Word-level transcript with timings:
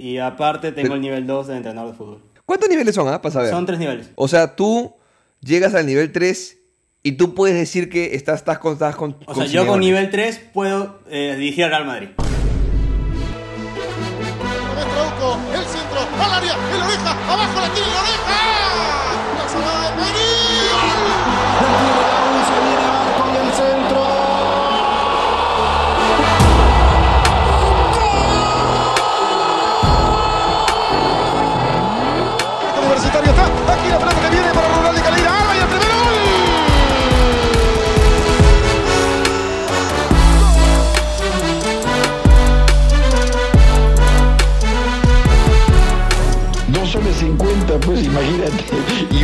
y 0.00 0.18
aparte 0.18 0.72
tengo 0.72 0.94
el 0.94 1.00
nivel 1.00 1.26
2 1.26 1.48
de 1.48 1.56
entrenador 1.56 1.92
de 1.92 1.96
fútbol. 1.96 2.22
¿Cuántos 2.46 2.68
niveles 2.68 2.94
son, 2.94 3.08
ah? 3.08 3.20
Para 3.20 3.32
saber. 3.32 3.50
Son 3.50 3.66
tres 3.66 3.78
niveles. 3.78 4.10
O 4.16 4.26
sea, 4.26 4.56
tú 4.56 4.94
llegas 5.40 5.74
al 5.74 5.86
nivel 5.86 6.10
3 6.10 6.58
y 7.02 7.12
tú 7.12 7.34
puedes 7.34 7.56
decir 7.56 7.88
que 7.88 8.14
estás, 8.14 8.40
estás 8.40 8.58
con... 8.58 8.72
Estás 8.72 8.96
con 8.96 9.16
o 9.26 9.34
sea, 9.34 9.44
yo 9.46 9.66
con 9.66 9.80
nivel 9.80 10.10
3 10.10 10.40
puedo 10.52 11.00
eh, 11.08 11.36
dirigir 11.38 11.64
al 11.64 11.70
Real 11.70 11.86
Madrid. 11.86 12.08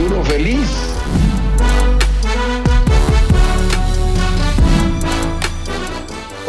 Uno 0.07 0.25
feliz. 0.25 0.69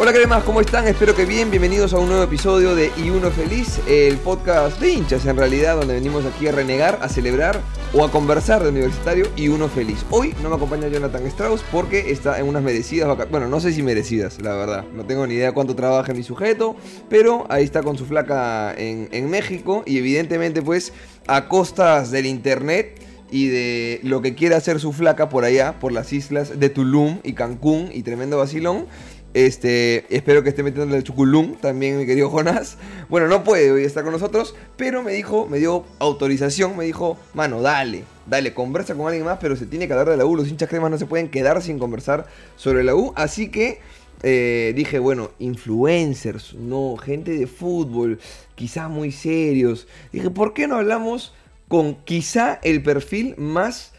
Hola 0.00 0.12
cremas, 0.12 0.44
¿cómo 0.44 0.60
están? 0.60 0.86
Espero 0.86 1.14
que 1.16 1.24
bien, 1.24 1.50
bienvenidos 1.50 1.92
a 1.92 1.98
un 1.98 2.08
nuevo 2.08 2.22
episodio 2.22 2.76
de 2.76 2.92
Y 2.96 3.10
Uno 3.10 3.30
Feliz, 3.30 3.80
el 3.88 4.16
podcast 4.18 4.80
de 4.80 4.90
hinchas 4.90 5.26
en 5.26 5.36
realidad, 5.36 5.76
donde 5.76 5.94
venimos 5.94 6.24
aquí 6.24 6.46
a 6.46 6.52
renegar, 6.52 7.00
a 7.02 7.08
celebrar 7.08 7.60
o 7.92 8.04
a 8.04 8.10
conversar 8.10 8.62
de 8.62 8.68
universitario 8.68 9.26
y 9.34 9.48
uno 9.48 9.68
feliz. 9.68 10.04
Hoy 10.10 10.34
no 10.40 10.50
me 10.50 10.56
acompaña 10.56 10.86
Jonathan 10.86 11.26
Strauss 11.26 11.64
porque 11.72 12.12
está 12.12 12.38
en 12.38 12.46
unas 12.46 12.62
merecidas 12.62 13.08
vacaciones, 13.08 13.32
bueno, 13.32 13.48
no 13.48 13.58
sé 13.58 13.72
si 13.72 13.82
merecidas, 13.82 14.40
la 14.40 14.54
verdad, 14.54 14.84
no 14.94 15.04
tengo 15.04 15.26
ni 15.26 15.34
idea 15.34 15.52
cuánto 15.52 15.74
trabaja 15.74 16.14
mi 16.14 16.22
sujeto, 16.22 16.76
pero 17.08 17.46
ahí 17.48 17.64
está 17.64 17.82
con 17.82 17.98
su 17.98 18.06
flaca 18.06 18.72
en 18.78 19.30
México 19.30 19.82
y 19.84 19.98
evidentemente 19.98 20.62
pues 20.62 20.92
a 21.26 21.48
costas 21.48 22.12
del 22.12 22.26
internet 22.26 23.07
y 23.30 23.48
de 23.48 24.00
lo 24.02 24.22
que 24.22 24.34
quiere 24.34 24.54
hacer 24.54 24.80
su 24.80 24.92
flaca 24.92 25.28
por 25.28 25.44
allá, 25.44 25.78
por 25.78 25.92
las 25.92 26.12
islas 26.12 26.58
de 26.58 26.68
Tulum 26.68 27.18
y 27.24 27.34
Cancún 27.34 27.90
y 27.92 28.02
tremendo 28.02 28.38
vacilón. 28.38 28.86
Este, 29.34 30.04
espero 30.08 30.42
que 30.42 30.48
esté 30.48 30.62
metiendo 30.62 30.96
el 30.96 31.04
chuculum 31.04 31.56
también, 31.56 31.98
mi 31.98 32.06
querido 32.06 32.30
Jonás. 32.30 32.78
Bueno, 33.08 33.28
no 33.28 33.44
puede 33.44 33.70
hoy 33.70 33.84
estar 33.84 34.02
con 34.02 34.12
nosotros, 34.12 34.54
pero 34.76 35.02
me 35.02 35.12
dijo, 35.12 35.46
me 35.46 35.58
dio 35.58 35.84
autorización, 35.98 36.76
me 36.76 36.84
dijo, 36.84 37.18
mano, 37.34 37.60
dale, 37.60 38.04
dale, 38.26 38.54
conversa 38.54 38.94
con 38.94 39.06
alguien 39.06 39.24
más, 39.24 39.38
pero 39.40 39.54
se 39.54 39.66
tiene 39.66 39.86
que 39.86 39.92
hablar 39.92 40.08
de 40.08 40.16
la 40.16 40.24
U. 40.24 40.34
Los 40.34 40.48
hinchas 40.48 40.68
cremas 40.68 40.90
no 40.90 40.98
se 40.98 41.06
pueden 41.06 41.28
quedar 41.28 41.62
sin 41.62 41.78
conversar 41.78 42.26
sobre 42.56 42.82
la 42.84 42.94
U. 42.94 43.12
Así 43.16 43.48
que 43.50 43.80
eh, 44.22 44.72
dije, 44.74 44.98
bueno, 44.98 45.30
influencers, 45.38 46.54
no, 46.54 46.96
gente 46.96 47.32
de 47.32 47.46
fútbol, 47.46 48.18
quizá 48.54 48.88
muy 48.88 49.12
serios. 49.12 49.86
Dije, 50.10 50.30
¿por 50.30 50.54
qué 50.54 50.66
no 50.66 50.76
hablamos 50.76 51.34
con 51.68 51.96
quizá 52.04 52.58
el 52.62 52.82
perfil 52.82 53.34
más 53.36 53.92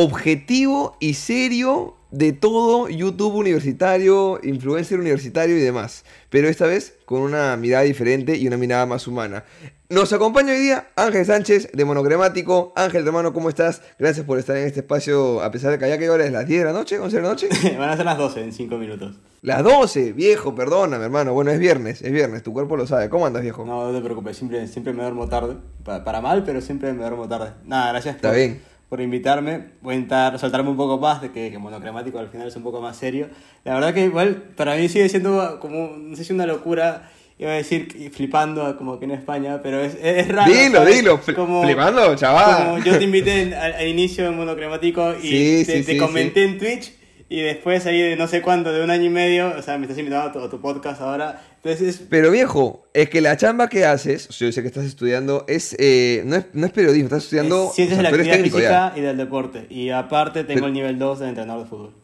objetivo 0.00 0.96
y 1.00 1.14
serio 1.14 1.96
de 2.12 2.32
todo 2.32 2.88
YouTube 2.88 3.34
universitario, 3.34 4.38
influencer 4.44 5.00
universitario 5.00 5.58
y 5.58 5.60
demás. 5.60 6.04
Pero 6.30 6.48
esta 6.48 6.66
vez 6.66 6.94
con 7.04 7.20
una 7.22 7.56
mirada 7.56 7.82
diferente 7.82 8.36
y 8.36 8.46
una 8.46 8.56
mirada 8.56 8.86
más 8.86 9.08
humana. 9.08 9.42
Nos 9.88 10.12
acompaña 10.12 10.52
hoy 10.52 10.60
día 10.60 10.86
Ángel 10.94 11.26
Sánchez 11.26 11.72
de 11.72 11.84
Monocremático. 11.84 12.72
Ángel, 12.76 13.04
hermano, 13.04 13.32
¿cómo 13.32 13.48
estás? 13.48 13.82
Gracias 13.98 14.24
por 14.24 14.38
estar 14.38 14.56
en 14.56 14.68
este 14.68 14.80
espacio, 14.80 15.42
a 15.42 15.50
pesar 15.50 15.72
de 15.72 15.80
que 15.80 15.88
ya 15.88 15.98
que 15.98 16.06
ahora 16.06 16.24
es 16.26 16.30
las 16.30 16.46
10 16.46 16.60
de 16.60 16.64
la 16.66 16.72
noche, 16.72 17.00
11 17.00 17.16
de 17.16 17.22
la 17.22 17.28
noche. 17.28 17.48
Van 17.76 17.90
a 17.90 17.96
ser 17.96 18.04
las 18.04 18.18
12 18.18 18.44
en 18.44 18.52
5 18.52 18.78
minutos. 18.78 19.16
Las 19.42 19.64
12, 19.64 20.12
viejo, 20.12 20.54
perdóname, 20.54 21.06
hermano. 21.06 21.32
Bueno, 21.32 21.50
es 21.50 21.58
viernes, 21.58 22.02
es 22.02 22.12
viernes, 22.12 22.44
tu 22.44 22.52
cuerpo 22.52 22.76
lo 22.76 22.86
sabe. 22.86 23.08
¿Cómo 23.08 23.26
andas, 23.26 23.42
viejo? 23.42 23.64
No, 23.64 23.90
no 23.90 23.98
te 23.98 24.04
preocupes, 24.04 24.36
siempre, 24.36 24.68
siempre 24.68 24.92
me 24.92 25.02
duermo 25.02 25.28
tarde. 25.28 25.56
Para, 25.82 26.04
para 26.04 26.20
mal, 26.20 26.44
pero 26.44 26.60
siempre 26.60 26.92
me 26.92 27.00
duermo 27.00 27.26
tarde. 27.26 27.54
Nada, 27.64 27.90
gracias 27.90 28.14
Está 28.14 28.30
bien. 28.30 28.77
Por 28.88 29.00
invitarme. 29.00 29.66
Voy 29.82 29.94
a 29.94 29.96
intentar 29.98 30.38
soltarme 30.38 30.70
un 30.70 30.76
poco 30.76 30.98
más, 30.98 31.20
de 31.22 31.30
que, 31.30 31.50
que 31.50 31.58
monocremático 31.58 32.18
al 32.18 32.28
final 32.28 32.48
es 32.48 32.56
un 32.56 32.62
poco 32.62 32.80
más 32.80 32.96
serio. 32.96 33.28
La 33.64 33.74
verdad 33.74 33.92
que 33.94 34.04
igual 34.04 34.36
para 34.56 34.76
mí 34.76 34.88
sigue 34.88 35.08
siendo 35.08 35.58
como, 35.60 35.96
no 35.96 36.16
sé 36.16 36.24
si 36.24 36.32
una 36.32 36.46
locura, 36.46 37.10
iba 37.38 37.50
a 37.50 37.54
decir 37.54 38.10
flipando 38.14 38.76
como 38.76 38.98
que 38.98 39.04
en 39.04 39.12
España, 39.12 39.60
pero 39.62 39.80
es, 39.80 39.96
es 40.02 40.26
raro. 40.28 40.50
Dilo, 40.52 40.78
¿sabes? 40.80 40.96
dilo, 40.96 41.18
fli- 41.20 41.34
Como- 41.34 41.62
flipando, 41.62 42.16
chaval. 42.16 42.64
Como 42.66 42.78
yo 42.84 42.98
te 42.98 43.04
invité 43.04 43.54
al, 43.60 43.74
al 43.74 43.86
inicio 43.86 44.26
en 44.26 44.36
monocremático 44.36 45.14
y 45.22 45.28
Sí, 45.28 45.64
te, 45.66 45.76
sí, 45.78 45.84
te 45.84 45.92
sí, 45.92 45.98
comenté 45.98 46.44
en 46.44 46.58
Twitch. 46.58 46.94
Y 47.30 47.42
después 47.42 47.84
ahí 47.84 48.00
de 48.00 48.16
no 48.16 48.26
sé 48.26 48.40
cuánto, 48.40 48.72
de 48.72 48.82
un 48.82 48.88
año 48.90 49.04
y 49.04 49.10
medio, 49.10 49.52
o 49.58 49.60
sea, 49.60 49.76
me 49.76 49.84
estás 49.84 49.98
invitando 49.98 50.30
a 50.30 50.32
tu, 50.32 50.38
a 50.42 50.48
tu 50.48 50.62
podcast 50.62 51.02
ahora. 51.02 51.42
Entonces 51.68 51.96
es 52.00 52.06
Pero 52.08 52.30
viejo, 52.30 52.86
es 52.94 53.10
que 53.10 53.20
la 53.20 53.36
chamba 53.36 53.68
que 53.68 53.84
haces, 53.84 54.28
o 54.30 54.32
sea, 54.32 54.48
yo 54.48 54.52
sé 54.52 54.62
que 54.62 54.68
estás 54.68 54.86
estudiando, 54.86 55.44
es, 55.48 55.76
eh, 55.78 56.22
no, 56.24 56.36
es 56.36 56.46
no 56.54 56.66
es 56.66 56.72
periodismo, 56.72 57.08
estás 57.08 57.24
estudiando... 57.24 57.66
Es 57.68 57.74
ciencias 57.74 57.98
o 57.98 58.02
sea, 58.02 58.10
de 58.10 58.16
la 58.16 58.22
actividad 58.22 58.36
técnico 58.36 58.58
ya. 58.58 58.68
física 58.68 58.92
y 58.96 59.00
del 59.02 59.16
deporte. 59.18 59.66
Y 59.68 59.90
aparte 59.90 60.44
tengo 60.44 60.60
Pero- 60.60 60.66
el 60.68 60.72
nivel 60.72 60.98
2 60.98 61.18
de 61.18 61.28
entrenador 61.28 61.64
de 61.64 61.68
fútbol. 61.68 61.94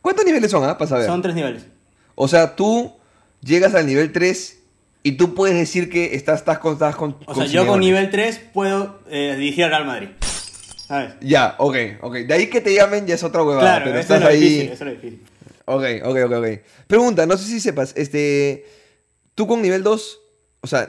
¿Cuántos 0.00 0.24
niveles 0.24 0.50
son, 0.50 0.64
ah? 0.64 0.78
Para 0.78 0.88
saber. 0.88 1.06
Son 1.06 1.20
tres 1.20 1.34
niveles. 1.34 1.66
O 2.14 2.26
sea, 2.26 2.56
tú 2.56 2.94
llegas 3.42 3.74
al 3.74 3.86
nivel 3.86 4.12
3 4.12 4.62
y 5.02 5.12
tú 5.12 5.34
puedes 5.34 5.56
decir 5.56 5.90
que 5.90 6.14
estás, 6.14 6.38
estás 6.40 6.58
con... 6.58 6.72
Estás 6.72 6.96
con 6.96 7.16
O 7.26 7.34
sea, 7.34 7.44
con 7.44 7.52
yo 7.52 7.66
con 7.66 7.80
nivel 7.80 8.08
3 8.10 8.40
puedo 8.54 9.00
eh, 9.10 9.34
dirigir 9.36 9.64
al 9.64 9.70
Real 9.72 9.84
Madrid. 9.86 10.08
¿Sabes? 10.88 11.12
Ya, 11.20 11.54
ok, 11.58 11.76
ok. 12.00 12.14
De 12.14 12.32
ahí 12.32 12.46
que 12.46 12.62
te 12.62 12.74
llamen 12.74 13.06
ya 13.06 13.14
es 13.14 13.22
otra 13.22 13.42
huevada, 13.42 13.60
Claro, 13.60 13.84
pero 13.84 13.98
eso 14.00 14.14
es 14.14 14.16
estás 14.16 14.20
lo 14.22 14.28
ahí... 14.28 14.40
difícil, 14.40 14.64
eso 14.72 14.72
es 14.72 14.80
lo 14.80 14.90
difícil. 14.90 15.29
Ok, 15.76 15.84
ok, 16.04 16.16
ok, 16.26 16.32
ok. 16.32 16.46
Pregunta, 16.86 17.26
no 17.26 17.36
sé 17.36 17.44
si 17.44 17.60
sepas, 17.60 17.92
este... 17.96 18.64
Tú 19.34 19.46
con 19.46 19.62
nivel 19.62 19.82
2, 19.82 20.20
o 20.60 20.66
sea, 20.66 20.88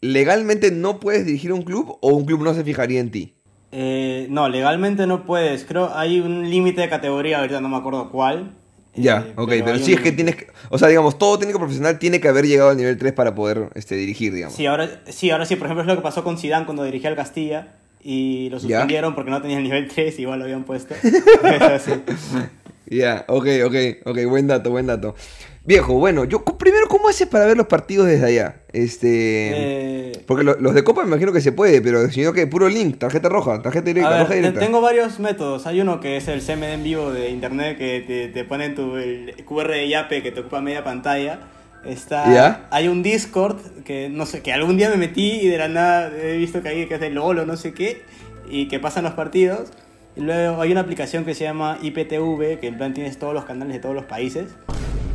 ¿legalmente 0.00 0.70
no 0.70 1.00
puedes 1.00 1.24
dirigir 1.26 1.52
un 1.52 1.62
club 1.62 1.98
o 2.00 2.08
un 2.10 2.24
club 2.24 2.42
no 2.42 2.54
se 2.54 2.62
fijaría 2.64 3.00
en 3.00 3.10
ti? 3.10 3.34
Eh, 3.72 4.26
no, 4.30 4.48
legalmente 4.48 5.06
no 5.06 5.24
puedes. 5.24 5.64
Creo 5.64 5.90
hay 5.96 6.20
un 6.20 6.48
límite 6.50 6.82
de 6.82 6.88
categoría, 6.88 7.38
ahorita 7.40 7.60
no 7.60 7.68
me 7.68 7.76
acuerdo 7.78 8.10
cuál. 8.10 8.52
Ya, 8.94 9.24
Eh, 9.26 9.32
ok, 9.36 9.48
pero, 9.48 9.72
hay 9.72 9.82
sí 9.82 9.92
un- 9.92 9.98
es 9.98 10.04
que 10.04 10.12
tienes 10.12 10.36
que... 10.36 10.48
O 10.68 10.76
sea, 10.78 10.88
digamos, 10.88 11.16
todo 11.18 11.38
técnico 11.38 11.58
profesional 11.58 11.98
tiene 11.98 12.20
que 12.20 12.28
haber 12.28 12.46
llegado 12.46 12.70
al 12.70 12.76
nivel 12.76 12.98
3 12.98 13.14
para 13.14 13.34
poder 13.34 13.70
este, 13.74 13.94
dirigir, 13.96 14.32
digamos. 14.34 14.54
Sí 14.54 14.66
ahora, 14.66 15.02
sí, 15.08 15.30
ahora 15.30 15.46
sí, 15.46 15.56
por 15.56 15.66
ejemplo, 15.66 15.82
es 15.82 15.88
lo 15.88 15.96
que 15.96 16.02
pasó 16.02 16.22
con 16.22 16.36
Zidane 16.36 16.66
cuando 16.66 16.84
dirigía 16.84 17.08
al 17.08 17.16
Castilla 17.16 17.74
y 18.04 18.50
lo 18.50 18.58
Ya. 18.58 18.60
suspendieron 18.80 19.14
porque 19.14 19.30
no 19.30 19.40
tenía 19.40 19.56
el 19.56 19.62
nivel 19.64 19.88
3, 19.88 20.18
igual 20.18 20.40
lo 20.40 20.44
habían 20.44 20.64
puesto. 20.64 20.94
Pero 21.40 21.78
sí. 21.84 21.92
Ya, 22.92 23.24
ok, 23.28 23.46
ok, 23.64 23.74
ok, 24.04 24.18
buen 24.28 24.46
dato, 24.46 24.70
buen 24.70 24.86
dato. 24.86 25.14
Viejo, 25.64 25.94
bueno, 25.94 26.24
yo 26.24 26.44
primero, 26.44 26.88
¿cómo 26.88 27.08
haces 27.08 27.28
para 27.28 27.46
ver 27.46 27.56
los 27.56 27.66
partidos 27.68 28.06
desde 28.06 28.26
allá? 28.26 28.62
Este... 28.72 30.08
Eh, 30.10 30.12
Porque 30.26 30.42
lo- 30.44 30.58
los 30.60 30.74
de 30.74 30.82
Copa 30.84 31.02
me 31.02 31.08
imagino 31.08 31.32
que 31.32 31.40
se 31.40 31.52
puede, 31.52 31.80
pero 31.80 32.10
si 32.10 32.22
no 32.22 32.32
que 32.32 32.46
puro 32.48 32.68
link, 32.68 32.98
tarjeta 32.98 33.28
roja, 33.28 33.62
tarjeta 33.62 33.86
directa, 33.86 34.10
ver, 34.10 34.20
roja 34.22 34.34
directa. 34.34 34.60
tengo 34.60 34.80
varios 34.80 35.20
métodos. 35.20 35.66
Hay 35.66 35.80
uno 35.80 36.00
que 36.00 36.16
es 36.16 36.26
el 36.28 36.40
CMD 36.42 36.64
en 36.74 36.82
vivo 36.84 37.12
de 37.12 37.30
internet 37.30 37.78
que 37.78 38.04
te, 38.06 38.28
te 38.28 38.44
ponen 38.44 38.74
tu 38.74 38.96
el 38.96 39.34
QR 39.46 39.68
de 39.70 39.88
Yape 39.88 40.22
que 40.22 40.32
te 40.32 40.40
ocupa 40.40 40.60
media 40.60 40.84
pantalla. 40.84 41.40
Está, 41.84 42.32
¿Ya? 42.32 42.68
Hay 42.70 42.88
un 42.88 43.02
Discord 43.02 43.58
que 43.84 44.08
no 44.08 44.26
sé, 44.26 44.42
que 44.42 44.52
algún 44.52 44.76
día 44.76 44.88
me 44.90 44.96
metí 44.96 45.40
y 45.42 45.48
de 45.48 45.58
la 45.58 45.68
nada 45.68 46.12
he 46.16 46.36
visto 46.36 46.62
que 46.62 46.68
hay 46.68 46.86
que 46.86 46.94
es 46.94 47.00
de 47.00 47.10
LOL 47.10 47.38
o 47.40 47.46
no 47.46 47.56
sé 47.56 47.72
qué 47.72 48.02
y 48.48 48.68
que 48.68 48.78
pasan 48.80 49.04
los 49.04 49.14
partidos. 49.14 49.72
Luego 50.16 50.60
hay 50.60 50.72
una 50.72 50.82
aplicación 50.82 51.24
que 51.24 51.34
se 51.34 51.44
llama 51.44 51.78
IPTV, 51.80 52.58
que 52.60 52.66
en 52.68 52.76
plan 52.76 52.92
tienes 52.94 53.18
todos 53.18 53.32
los 53.32 53.44
canales 53.44 53.72
de 53.74 53.80
todos 53.80 53.94
los 53.94 54.04
países, 54.04 54.48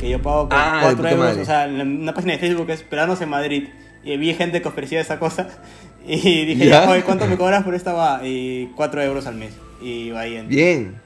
que 0.00 0.08
yo 0.10 0.20
pago 0.20 0.48
por 0.48 0.58
Ah, 0.58 0.74
de 0.76 0.80
4 0.82 0.96
puta 0.96 1.10
euros, 1.10 1.26
madre. 1.28 1.42
o 1.42 1.44
sea, 1.44 1.66
en 1.66 2.00
una 2.02 2.14
página 2.14 2.32
de 2.34 2.38
Facebook 2.40 2.68
es 2.70 2.80
Esperanos 2.80 3.20
en 3.20 3.28
Madrid. 3.28 3.68
Y 4.04 4.16
vi 4.16 4.32
gente 4.34 4.62
que 4.62 4.68
ofrecía 4.68 5.00
esa 5.00 5.18
cosa 5.18 5.48
y 6.06 6.44
dije, 6.46 6.66
¿Ya? 6.66 6.88
oye, 6.90 7.02
¿cuánto 7.02 7.26
me 7.26 7.36
cobras 7.36 7.62
por 7.64 7.74
esta 7.74 7.92
va? 7.92 8.20
Y 8.24 8.66
4 8.76 9.02
euros 9.02 9.26
al 9.26 9.34
mes. 9.36 9.52
Y 9.80 10.10
va 10.10 10.20
ahí 10.20 10.36
en... 10.36 10.48
Bien. 10.48 11.00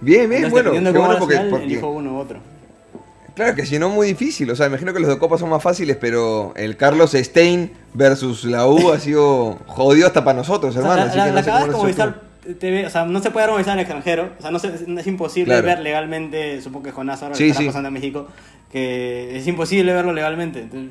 Bien, 0.00 0.28
bien, 0.28 0.44
Entonces, 0.44 0.70
bueno. 0.72 0.92
qué 0.92 0.98
bueno 0.98 1.12
la 1.14 1.18
porque, 1.18 1.36
porque- 1.50 1.64
elijo 1.64 1.88
uno 1.90 2.12
u 2.14 2.18
otro. 2.18 2.38
Claro 3.34 3.56
que 3.56 3.66
si 3.66 3.80
no, 3.80 3.88
muy 3.88 4.06
difícil. 4.08 4.48
O 4.50 4.54
sea, 4.54 4.66
imagino 4.66 4.92
que 4.92 5.00
los 5.00 5.08
de 5.08 5.18
Copa 5.18 5.38
son 5.38 5.48
más 5.50 5.60
fáciles, 5.62 5.96
pero 6.00 6.52
el 6.54 6.76
Carlos 6.76 7.12
Stein 7.14 7.72
versus 7.92 8.44
la 8.44 8.66
U 8.68 8.92
ha 8.92 9.00
sido 9.00 9.58
jodido 9.66 10.06
hasta 10.06 10.22
para 10.24 10.36
nosotros, 10.38 10.76
O 10.76 10.80
sea, 10.80 10.82
hermano. 10.92 11.06
la, 11.16 11.26
la, 11.32 11.42
que 11.42 11.50
no 11.50 11.56
la 11.58 11.60
sé 11.64 11.66
como. 11.72 11.82
Movistar 11.82 12.20
TV, 12.58 12.86
o 12.86 12.90
sea, 12.90 13.04
no 13.04 13.20
se 13.22 13.30
puede 13.30 13.46
Movistar 13.48 13.72
en 13.74 13.78
el 13.80 13.82
extranjero, 13.84 14.32
o 14.38 14.42
sea, 14.42 14.50
no 14.50 14.58
se- 14.58 14.68
es 14.74 15.06
imposible 15.06 15.52
Claro. 15.54 15.66
ver 15.66 15.78
legalmente, 15.80 16.60
supongo 16.60 16.84
que 16.84 16.92
Jonás 16.92 17.22
ahora 17.22 17.34
Sí, 17.34 17.48
lo 17.48 17.54
sí. 17.54 17.66
pasando 17.66 17.88
en 17.88 17.94
México, 17.94 18.28
que 18.70 19.36
es 19.36 19.46
imposible 19.46 19.92
verlo 19.92 20.12
legalmente. 20.12 20.60
Entonces, 20.60 20.90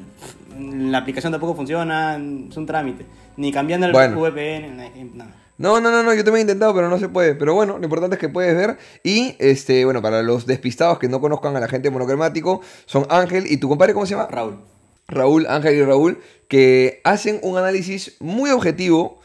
la 0.57 0.97
aplicación 0.99 1.31
tampoco 1.31 1.55
funciona, 1.55 2.15
es 2.15 2.57
un 2.57 2.65
trámite. 2.65 3.05
Ni 3.37 3.51
cambiando 3.51 3.87
el 3.87 3.93
Bueno. 3.93 4.19
VPN, 4.19 4.75
nada. 5.15 5.31
No, 5.57 5.79
no, 5.79 5.91
no, 5.91 6.01
no, 6.03 6.13
yo 6.13 6.23
también 6.23 6.39
he 6.47 6.51
intentado, 6.51 6.73
pero 6.73 6.89
no 6.89 6.97
se 6.97 7.09
puede. 7.09 7.35
Pero 7.35 7.53
bueno, 7.53 7.77
lo 7.77 7.83
importante 7.83 8.15
es 8.15 8.19
que 8.19 8.29
puedes 8.29 8.55
ver. 8.55 8.77
Y, 9.03 9.35
este, 9.39 9.85
bueno, 9.85 10.01
para 10.01 10.21
los 10.23 10.45
despistados 10.47 10.97
que 10.99 11.07
no 11.07 11.21
conozcan 11.21 11.55
a 11.55 11.59
la 11.59 11.67
gente 11.67 11.89
monocromático, 11.91 12.61
son 12.85 13.05
Ángel 13.09 13.45
y 13.47 13.57
tu 13.57 13.69
compadre, 13.69 13.93
¿cómo 13.93 14.05
se 14.05 14.15
llama? 14.15 14.27
Raúl. 14.29 14.59
Raúl, 15.07 15.45
Ángel 15.47 15.75
y 15.75 15.83
Raúl, 15.83 16.19
que 16.47 17.01
hacen 17.03 17.39
un 17.43 17.57
análisis 17.57 18.15
muy 18.19 18.49
objetivo, 18.49 19.19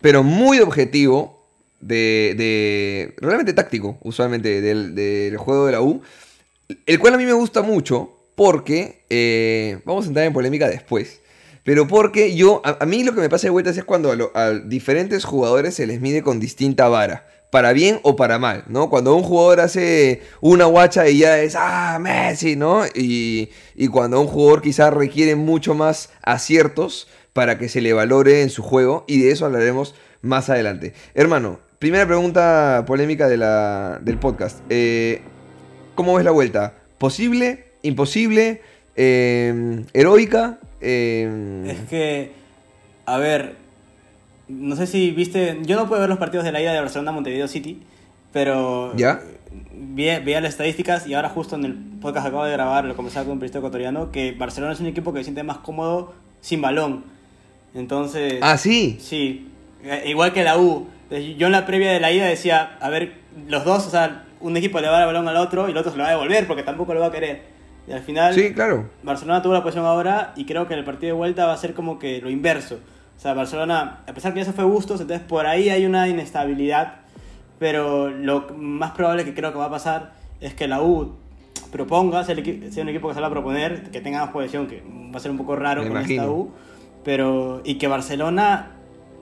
pero 0.00 0.22
muy 0.22 0.58
objetivo, 0.60 1.41
de, 1.82 2.34
de 2.38 3.14
realmente 3.18 3.52
táctico, 3.52 3.98
usualmente, 4.02 4.60
del, 4.62 5.36
juego 5.36 5.66
de 5.66 5.72
la 5.72 5.82
U, 5.82 6.00
el 6.86 6.98
cual 6.98 7.14
a 7.14 7.18
mí 7.18 7.26
me 7.26 7.34
gusta 7.34 7.60
mucho 7.62 8.30
porque, 8.34 9.04
eh, 9.10 9.80
vamos 9.84 10.06
a 10.06 10.08
entrar 10.08 10.24
en 10.26 10.32
polémica 10.32 10.68
después, 10.68 11.20
pero 11.64 11.86
porque 11.86 12.34
yo, 12.34 12.62
a, 12.64 12.78
a 12.80 12.86
mí 12.86 13.04
lo 13.04 13.14
que 13.14 13.20
me 13.20 13.28
pasa 13.28 13.48
de 13.48 13.50
vueltas 13.50 13.76
es 13.76 13.84
cuando 13.84 14.10
a, 14.10 14.16
lo- 14.16 14.32
a 14.34 14.52
diferentes 14.52 15.24
jugadores 15.24 15.74
se 15.74 15.86
les 15.86 16.00
mide 16.00 16.22
con 16.22 16.40
distinta 16.40 16.88
vara. 16.88 17.28
Para 17.52 17.74
bien 17.74 18.00
o 18.02 18.16
para 18.16 18.38
mal, 18.38 18.64
¿no? 18.68 18.88
Cuando 18.88 19.14
un 19.14 19.22
jugador 19.22 19.60
hace 19.60 20.22
una 20.40 20.64
guacha 20.64 21.06
y 21.10 21.18
ya 21.18 21.38
es, 21.42 21.54
ah, 21.54 21.98
Messi, 22.00 22.56
¿no? 22.56 22.86
Y, 22.94 23.50
y 23.74 23.88
cuando 23.88 24.18
un 24.22 24.26
jugador 24.26 24.62
quizás 24.62 24.90
requiere 24.94 25.36
mucho 25.36 25.74
más 25.74 26.08
aciertos 26.22 27.08
para 27.34 27.58
que 27.58 27.68
se 27.68 27.82
le 27.82 27.92
valore 27.92 28.40
en 28.40 28.48
su 28.48 28.62
juego, 28.62 29.04
y 29.06 29.20
de 29.20 29.32
eso 29.32 29.44
hablaremos 29.44 29.94
más 30.22 30.48
adelante. 30.48 30.94
Hermano, 31.12 31.60
primera 31.82 32.06
pregunta 32.06 32.84
polémica 32.86 33.26
de 33.28 33.36
la, 33.36 33.98
del 34.00 34.16
podcast. 34.16 34.60
Eh, 34.70 35.20
¿Cómo 35.96 36.14
ves 36.14 36.24
la 36.24 36.30
vuelta? 36.30 36.74
¿Posible? 36.96 37.72
¿Imposible? 37.82 38.62
Eh, 38.94 39.82
¿Heroica? 39.92 40.60
Eh, 40.80 41.64
Es 41.66 41.88
que, 41.90 42.30
a 43.04 43.18
ver, 43.18 43.56
no 44.46 44.76
sé 44.76 44.86
si 44.86 45.10
viste, 45.10 45.58
yo 45.62 45.74
no 45.74 45.88
puedo 45.88 46.00
ver 46.02 46.08
los 46.08 46.20
partidos 46.20 46.44
de 46.44 46.52
la 46.52 46.62
ida 46.62 46.72
de 46.72 46.78
Barcelona 46.78 47.10
a 47.10 47.14
Montevideo 47.14 47.48
City, 47.48 47.82
pero 48.32 48.96
¿Ya? 48.96 49.20
vi, 49.72 50.04
veía 50.24 50.40
las 50.40 50.50
estadísticas 50.52 51.08
y 51.08 51.14
ahora 51.14 51.30
justo 51.30 51.56
en 51.56 51.64
el 51.64 51.74
podcast 52.00 52.26
que 52.26 52.28
acabo 52.28 52.44
de 52.44 52.52
grabar, 52.52 52.84
lo 52.84 52.94
conversaba 52.94 53.24
con 53.24 53.32
un 53.32 53.38
periodista 53.40 53.58
ecuatoriano, 53.58 54.12
que 54.12 54.30
Barcelona 54.30 54.72
es 54.72 54.78
un 54.78 54.86
equipo 54.86 55.12
que 55.12 55.18
se 55.18 55.24
siente 55.24 55.42
más 55.42 55.58
cómodo 55.58 56.14
sin 56.42 56.60
balón. 56.62 57.06
Entonces, 57.74 58.34
Ah, 58.40 58.56
sí. 58.56 58.98
sí, 59.00 59.48
eh, 59.82 60.04
igual 60.06 60.32
que 60.32 60.44
la 60.44 60.56
U. 60.58 60.86
Entonces, 61.12 61.36
Yo 61.36 61.46
en 61.46 61.52
la 61.52 61.66
previa 61.66 61.92
de 61.92 62.00
la 62.00 62.10
ida 62.10 62.24
decía, 62.26 62.76
a 62.80 62.88
ver, 62.88 63.12
los 63.46 63.64
dos, 63.64 63.86
o 63.86 63.90
sea, 63.90 64.24
un 64.40 64.56
equipo 64.56 64.80
le 64.80 64.88
va 64.88 64.96
a 64.96 65.00
dar 65.00 65.08
el 65.08 65.14
balón 65.14 65.28
al 65.28 65.36
otro 65.36 65.68
y 65.68 65.72
el 65.72 65.76
otro 65.76 65.90
se 65.92 65.98
lo 65.98 66.04
va 66.04 66.08
a 66.08 66.12
devolver 66.12 66.46
porque 66.46 66.62
tampoco 66.62 66.94
lo 66.94 67.00
va 67.00 67.06
a 67.08 67.12
querer. 67.12 67.42
Y 67.86 67.92
al 67.92 68.00
final, 68.00 68.32
Sí, 68.34 68.54
claro. 68.54 68.88
Barcelona 69.02 69.42
tuvo 69.42 69.52
la 69.52 69.62
posición 69.62 69.84
ahora 69.84 70.32
y 70.36 70.46
creo 70.46 70.66
que 70.66 70.72
en 70.74 70.78
el 70.78 70.84
partido 70.86 71.08
de 71.14 71.18
vuelta 71.18 71.46
va 71.46 71.52
a 71.52 71.56
ser 71.58 71.74
como 71.74 71.98
que 71.98 72.20
lo 72.22 72.30
inverso. 72.30 72.76
O 73.16 73.20
sea, 73.20 73.34
Barcelona, 73.34 74.00
a 74.08 74.12
pesar 74.14 74.32
que 74.32 74.40
ya 74.40 74.46
se 74.46 74.52
fue 74.52 74.64
Bustos, 74.64 75.00
entonces 75.02 75.24
por 75.26 75.46
ahí 75.46 75.68
hay 75.68 75.84
una 75.84 76.08
inestabilidad, 76.08 76.94
pero 77.58 78.08
lo 78.08 78.46
más 78.56 78.92
probable 78.92 79.24
que 79.24 79.34
creo 79.34 79.52
que 79.52 79.58
va 79.58 79.66
a 79.66 79.70
pasar 79.70 80.12
es 80.40 80.54
que 80.54 80.66
la 80.66 80.80
U 80.82 81.14
proponga, 81.70 82.24
sea, 82.24 82.34
el 82.34 82.42
equi- 82.44 82.70
sea 82.70 82.82
un 82.82 82.88
equipo 82.88 83.08
que 83.08 83.14
se 83.14 83.20
va 83.20 83.26
a 83.26 83.30
proponer, 83.30 83.90
que 83.90 84.00
tenga 84.00 84.20
más 84.24 84.30
posesión, 84.30 84.66
que 84.66 84.82
va 85.12 85.16
a 85.16 85.20
ser 85.20 85.30
un 85.30 85.36
poco 85.38 85.56
raro 85.56 85.82
Me 85.82 85.88
con 85.88 85.98
esta. 85.98 86.28
U, 86.28 86.52
pero 87.04 87.60
y 87.64 87.74
que 87.76 87.86
Barcelona 87.88 88.70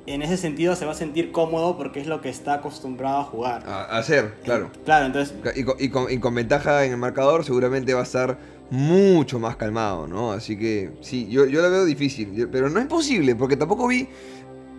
en 0.07 0.23
ese 0.23 0.37
sentido 0.37 0.75
se 0.77 0.85
va 0.87 0.93
a 0.93 0.95
sentir 0.95 1.31
cómodo 1.33 1.77
porque 1.77 2.01
es 2.01 2.07
lo 2.07 2.21
que 2.21 2.29
está 2.29 2.55
acostumbrado 2.55 3.19
a 3.19 3.25
jugar. 3.25 3.63
A, 3.67 3.99
hacer, 3.99 4.35
claro. 4.45 4.71
Claro, 4.85 5.07
entonces 5.07 5.35
Y 5.57 5.65
con, 5.65 5.77
y 5.79 5.89
con- 5.91 6.11
y 6.13 6.19
con 6.19 6.35
ventaja 6.35 6.85
en 6.85 6.93
el 6.93 6.97
marcador 6.99 7.45
seguramente 7.45 7.93
va 7.95 8.01
a 8.01 8.05
estar 8.05 8.39
mucho 8.71 9.39
más 9.39 9.57
calmado, 9.57 10.07
¿no? 10.07 10.33
Así 10.33 10.57
que 10.57 10.93
sí, 11.01 11.29
yo, 11.29 11.45
yo 11.47 11.61
la 11.61 11.69
veo 11.69 11.85
difícil, 11.85 12.49
pero 12.53 12.71
no 12.71 12.79
es 12.81 12.87
posible, 12.87 13.35
porque 13.35 13.57
tampoco 13.57 13.87
vi, 13.89 14.09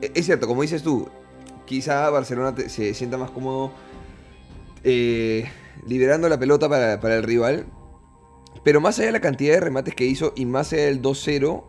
e- 0.02 0.12
es 0.16 0.26
cierto, 0.26 0.48
como 0.48 0.62
dices 0.62 0.82
tú, 0.82 1.08
quizá 1.66 2.10
Barcelona 2.10 2.56
te- 2.56 2.70
se 2.70 2.94
sienta 2.94 3.18
más 3.18 3.32
cómodo 3.32 3.72
eh, 4.84 5.46
liberando 5.86 6.28
la 6.30 6.40
pelota 6.40 6.68
para, 6.70 7.00
para 7.00 7.16
el 7.18 7.24
rival, 7.24 7.66
pero 8.64 8.80
más 8.82 8.98
allá 8.98 9.08
de 9.08 9.12
la 9.14 9.22
cantidad 9.22 9.56
de 9.56 9.60
remates 9.60 9.96
que 9.96 10.06
hizo 10.06 10.34
y 10.36 10.46
más 10.46 10.72
allá 10.74 10.84
del 10.86 11.02
2-0, 11.02 11.64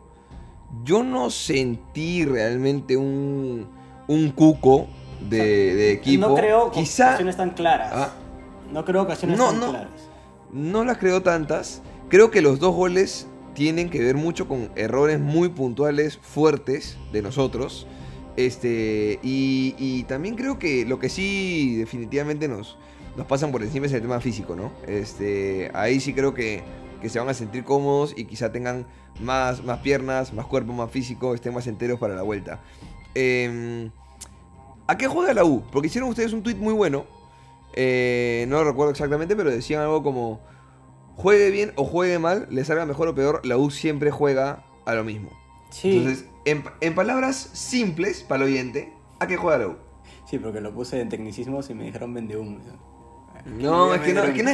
yo 0.85 1.03
no 1.03 1.31
sentí 1.31 2.25
realmente 2.25 2.97
un, 2.97 3.67
un 4.09 4.31
cuco 4.31 4.87
de, 5.29 5.75
de 5.75 5.93
equipo. 5.93 6.29
no 6.29 6.35
creo 6.35 6.71
quizá 6.73 7.09
ocasiones 7.09 7.37
tan 7.37 7.51
claras. 7.51 7.91
Ah. 7.95 8.13
no 8.73 8.85
creo 8.85 9.03
ocasiones 9.03 9.39
No, 9.39 9.51
tan 9.51 9.61
no. 9.61 9.71
claras. 9.71 9.89
No 10.53 10.85
las 10.85 10.99
creo 10.99 11.23
tantas. 11.23 11.83
Creo 12.09 12.31
que 12.31 12.43
los 12.43 12.59
dos 12.59 12.75
goles 12.75 13.27
tienen 13.55 13.89
que 13.91 14.01
ver 14.01 14.17
mucho 14.17 14.49
con 14.49 14.71
errores 14.77 15.21
muy 15.21 15.49
puntuales, 15.49 16.19
fuertes 16.19 16.97
de 17.13 17.23
nosotros. 17.23 17.87
Este, 18.37 19.19
y, 19.23 19.75
y 19.79 20.05
también 20.05 20.37
creo 20.37 20.59
que 20.59 20.85
lo 20.87 20.99
que 20.99 21.09
sí 21.09 21.77
definitivamente 21.77 22.49
nos, 22.49 22.77
nos 23.17 23.27
pasan 23.27 23.53
por 23.53 23.63
encima 23.63 23.87
es 23.87 23.93
el 23.93 24.01
tema 24.03 24.21
físico, 24.21 24.57
¿no? 24.57 24.73
Este, 24.87 25.71
ahí 25.75 26.01
sí 26.01 26.15
creo 26.15 26.33
que, 26.35 26.63
que 27.03 27.11
se 27.11 27.19
van 27.19 27.29
a 27.29 27.35
sentir 27.35 27.65
cómodos 27.65 28.15
y 28.17 28.25
quizá 28.25 28.53
tengan 28.53 28.87
más, 29.21 29.63
más 29.65 29.81
piernas, 29.81 30.33
más 30.33 30.47
cuerpo, 30.47 30.73
más 30.73 30.91
físico, 30.91 31.35
estén 31.35 31.53
más 31.53 31.67
enteros 31.67 31.99
para 32.01 32.15
la 32.15 32.23
vuelta. 32.23 32.61
Em, 33.15 33.91
¿A 34.87 34.97
qué 34.97 35.09
juega 35.09 35.35
la 35.35 35.45
U? 35.45 35.65
Porque 35.73 35.89
hicieron 35.89 36.09
ustedes 36.11 36.33
un 36.33 36.43
tweet 36.43 36.57
muy 36.57 36.75
bueno. 36.75 37.05
eh, 37.75 38.47
no 38.49 38.57
lo 38.59 38.65
recuerdo 38.71 38.93
exactamente, 38.93 39.37
pero 39.37 39.51
decían 39.51 39.83
algo 39.83 40.03
como: 40.03 40.41
juegue 41.17 41.51
bien 41.51 41.73
o 41.77 41.85
juegue 41.85 42.19
mal, 42.19 42.47
le 42.51 42.65
salga 42.65 42.87
mejor 42.87 43.09
o 43.09 43.15
peor, 43.15 43.45
la 43.45 43.57
U 43.59 43.71
siempre 43.71 44.11
juega 44.11 44.65
a 44.87 44.95
lo 44.95 45.05
mismo. 45.05 45.31
Sí, 45.71 45.99
Entonces, 45.99 46.27
en, 46.45 46.65
en 46.81 46.95
palabras 46.95 47.37
simples 47.53 48.23
para 48.25 48.45
el 48.45 48.51
oyente, 48.53 48.93
¿a 49.21 49.27
qué 49.27 49.37
juega 49.37 49.59
la 49.59 49.69
U? 49.69 49.77
sí, 50.27 50.39
porque 50.39 50.61
lo 50.63 50.73
puse 50.73 51.01
en 51.01 51.09
tecnicismos 51.11 51.69
y 51.71 51.75
me 51.75 51.85
dijeron 51.85 52.15
vende 52.15 52.37
humo. 52.39 52.59
No, 52.59 52.79
es 53.47 54.01
que 54.03 54.13
no, 54.15 54.25
es 54.25 54.35
que 54.35 54.43
no- 54.43 54.53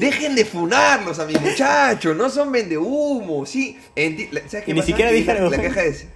dejen 0.00 0.34
de 0.34 0.44
funarlos 0.44 1.18
a 1.18 1.26
mis 1.26 1.40
muchachos, 1.40 2.16
no 2.16 2.28
son 2.30 2.52
vendehumo, 2.52 3.46
sí. 3.46 3.78
enti- 3.96 4.28
¿sabes 4.48 4.64
qué 4.64 4.70
Y 4.70 4.74
ni 4.74 4.80
pasa? 4.80 4.86
siquiera 4.86 5.10
dije 5.10 5.34
la, 5.34 5.48
la 5.48 5.58
queja 5.58 5.84
es 5.84 6.06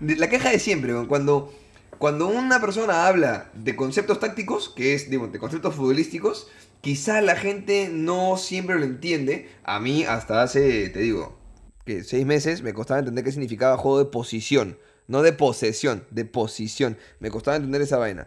de- 0.00 0.16
la 0.16 0.28
queja 0.28 0.50
de 0.50 0.58
siempre, 0.58 0.92
cuando 1.08 1.52
cuando 1.98 2.26
una 2.26 2.60
persona 2.60 3.06
habla 3.06 3.50
de 3.54 3.76
conceptos 3.76 4.20
tácticos, 4.20 4.68
que 4.68 4.94
es 4.94 5.08
digo, 5.08 5.28
de 5.28 5.38
conceptos 5.38 5.74
futbolísticos, 5.74 6.48
quizá 6.80 7.22
la 7.22 7.36
gente 7.36 7.88
no 7.90 8.36
siempre 8.36 8.78
lo 8.78 8.84
entiende. 8.84 9.48
A 9.62 9.78
mí 9.80 10.04
hasta 10.04 10.42
hace, 10.42 10.90
te 10.90 10.98
digo, 10.98 11.38
que 11.86 12.02
seis 12.04 12.26
meses 12.26 12.62
me 12.62 12.74
costaba 12.74 12.98
entender 12.98 13.24
qué 13.24 13.30
significaba 13.30 13.78
juego 13.78 14.00
de 14.00 14.06
posición, 14.06 14.76
no 15.06 15.22
de 15.22 15.32
posesión, 15.32 16.04
de 16.10 16.24
posición. 16.24 16.98
Me 17.20 17.30
costaba 17.30 17.56
entender 17.56 17.80
esa 17.80 17.96
vaina. 17.96 18.26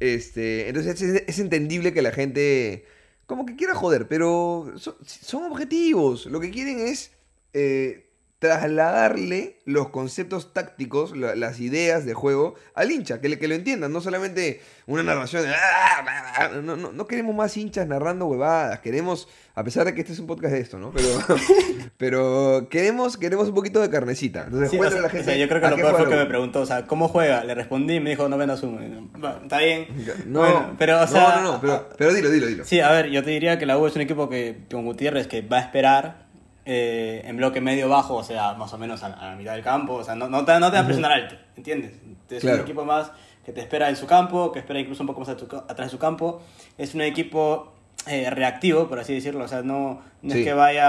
Este, 0.00 0.68
entonces 0.68 1.00
es, 1.26 1.38
entendible 1.38 1.92
que 1.92 2.02
la 2.02 2.10
gente 2.12 2.86
como 3.26 3.46
que 3.46 3.54
quiera 3.54 3.74
joder, 3.74 4.08
pero 4.08 4.72
so- 4.76 4.98
son, 5.04 5.44
objetivos. 5.44 6.26
Lo 6.26 6.40
que 6.40 6.50
quieren 6.50 6.80
es 6.80 7.12
eh, 7.52 8.09
trasladarle 8.40 9.58
los 9.64 9.90
conceptos 9.90 10.52
tácticos, 10.52 11.16
la- 11.16 11.34
las 11.36 11.60
ideas 11.60 12.04
de 12.04 12.14
juego 12.14 12.54
al 12.74 12.90
hincha, 12.90 13.20
que, 13.20 13.28
le- 13.28 13.38
que 13.38 13.46
lo 13.48 13.54
entiendan, 13.54 13.92
no 13.92 14.00
solamente 14.00 14.60
una 14.86 15.02
narración 15.02 15.42
de... 15.44 15.50
"Ah, 15.54 16.48
No, 16.62 16.76
no, 16.76 16.90
no 16.92 17.06
queremos 17.06 17.34
más 17.34 17.56
hinchas 17.56 17.86
narrando 17.86 18.26
huevadas, 18.26 18.80
queremos, 18.80 19.28
a 19.54 19.62
pesar 19.62 19.84
de 19.84 19.94
que 19.94 20.00
este 20.00 20.14
es 20.14 20.18
un 20.18 20.26
podcast 20.26 20.54
de 20.54 20.60
esto, 20.60 20.78
¿no? 20.78 20.90
Pero, 20.92 21.08
pero 21.96 22.68
queremos, 22.70 23.16
queremos 23.16 23.48
un 23.48 23.54
poquito 23.54 23.80
de 23.80 23.90
carnecita. 23.90 24.44
Entonces, 24.44 24.70
Sí, 24.70 24.78
o 24.78 24.90
sea, 24.90 25.00
la 25.02 25.08
gente. 25.10 25.20
o 25.22 25.24
sea, 25.24 25.36
yo 25.36 25.48
creo 25.48 25.60
que 25.60 25.66
¿a 25.66 25.70
lo 25.70 25.76
peor 25.76 25.96
fue 25.96 26.08
que 26.08 26.16
me 26.16 26.26
preguntó, 26.26 26.60
o 26.62 26.66
sea, 26.66 26.86
¿cómo 26.86 27.08
juega? 27.08 27.44
Le 27.44 27.54
respondí 27.54 27.94
y 27.96 28.00
me 28.00 28.10
dijo, 28.10 28.28
no 28.28 28.36
vendas 28.38 28.64
"Va, 28.64 29.40
Está 29.42 29.58
bien. 29.58 29.86
No, 30.26 30.40
Bueno, 30.40 30.74
pero, 30.78 31.02
o 31.02 31.06
sea, 31.06 31.36
no, 31.36 31.42
no, 31.42 31.52
no, 31.52 31.60
pero, 31.60 31.88
pero 31.96 32.12
dilo, 32.14 32.30
dilo, 32.30 32.46
dilo. 32.46 32.64
Sí, 32.64 32.80
a 32.80 32.90
ver, 32.90 33.10
yo 33.10 33.22
te 33.22 33.30
diría 33.30 33.58
que 33.58 33.66
la 33.66 33.76
U 33.78 33.86
es 33.86 33.94
un 33.94 34.02
equipo 34.02 34.28
que, 34.28 34.64
con 34.70 34.84
Gutiérrez, 34.86 35.26
que 35.26 35.42
va 35.42 35.58
a 35.58 35.60
esperar 35.60 36.29
eh, 36.72 37.22
en 37.24 37.36
bloque 37.36 37.60
medio 37.60 37.88
bajo, 37.88 38.14
o 38.14 38.22
sea, 38.22 38.52
más 38.54 38.72
o 38.72 38.78
menos 38.78 39.02
a, 39.02 39.06
a 39.08 39.30
la 39.30 39.34
mitad 39.36 39.54
del 39.54 39.64
campo, 39.64 39.94
o 39.94 40.04
sea, 40.04 40.14
no, 40.14 40.28
no 40.28 40.44
te, 40.44 40.52
no 40.60 40.70
te 40.70 40.76
va 40.76 40.82
a 40.82 40.84
presionar 40.84 41.12
alto, 41.12 41.34
¿entiendes? 41.56 41.94
Es 42.30 42.40
Claro. 42.42 42.58
un 42.58 42.62
equipo 42.62 42.84
más 42.84 43.10
que 43.44 43.52
te 43.52 43.60
espera 43.60 43.88
en 43.88 43.96
su 43.96 44.06
campo, 44.06 44.52
que 44.52 44.60
espera 44.60 44.78
incluso 44.78 45.02
un 45.02 45.08
poco 45.08 45.18
más 45.20 45.28
a 45.30 45.36
tu 45.36 45.46
atrás 45.56 45.86
de 45.86 45.90
su 45.90 45.98
campo. 45.98 46.40
Es 46.78 46.94
un 46.94 47.00
equipo 47.00 47.72
eh, 48.06 48.30
reactivo, 48.30 48.86
por 48.88 48.98
así 49.00 49.14
decirlo, 49.14 49.44
o 49.44 49.48
sea, 49.48 49.62
no, 49.62 50.00
no 50.22 50.32
Sí. 50.32 50.38
es 50.40 50.44
que 50.46 50.54
vaya 50.54 50.86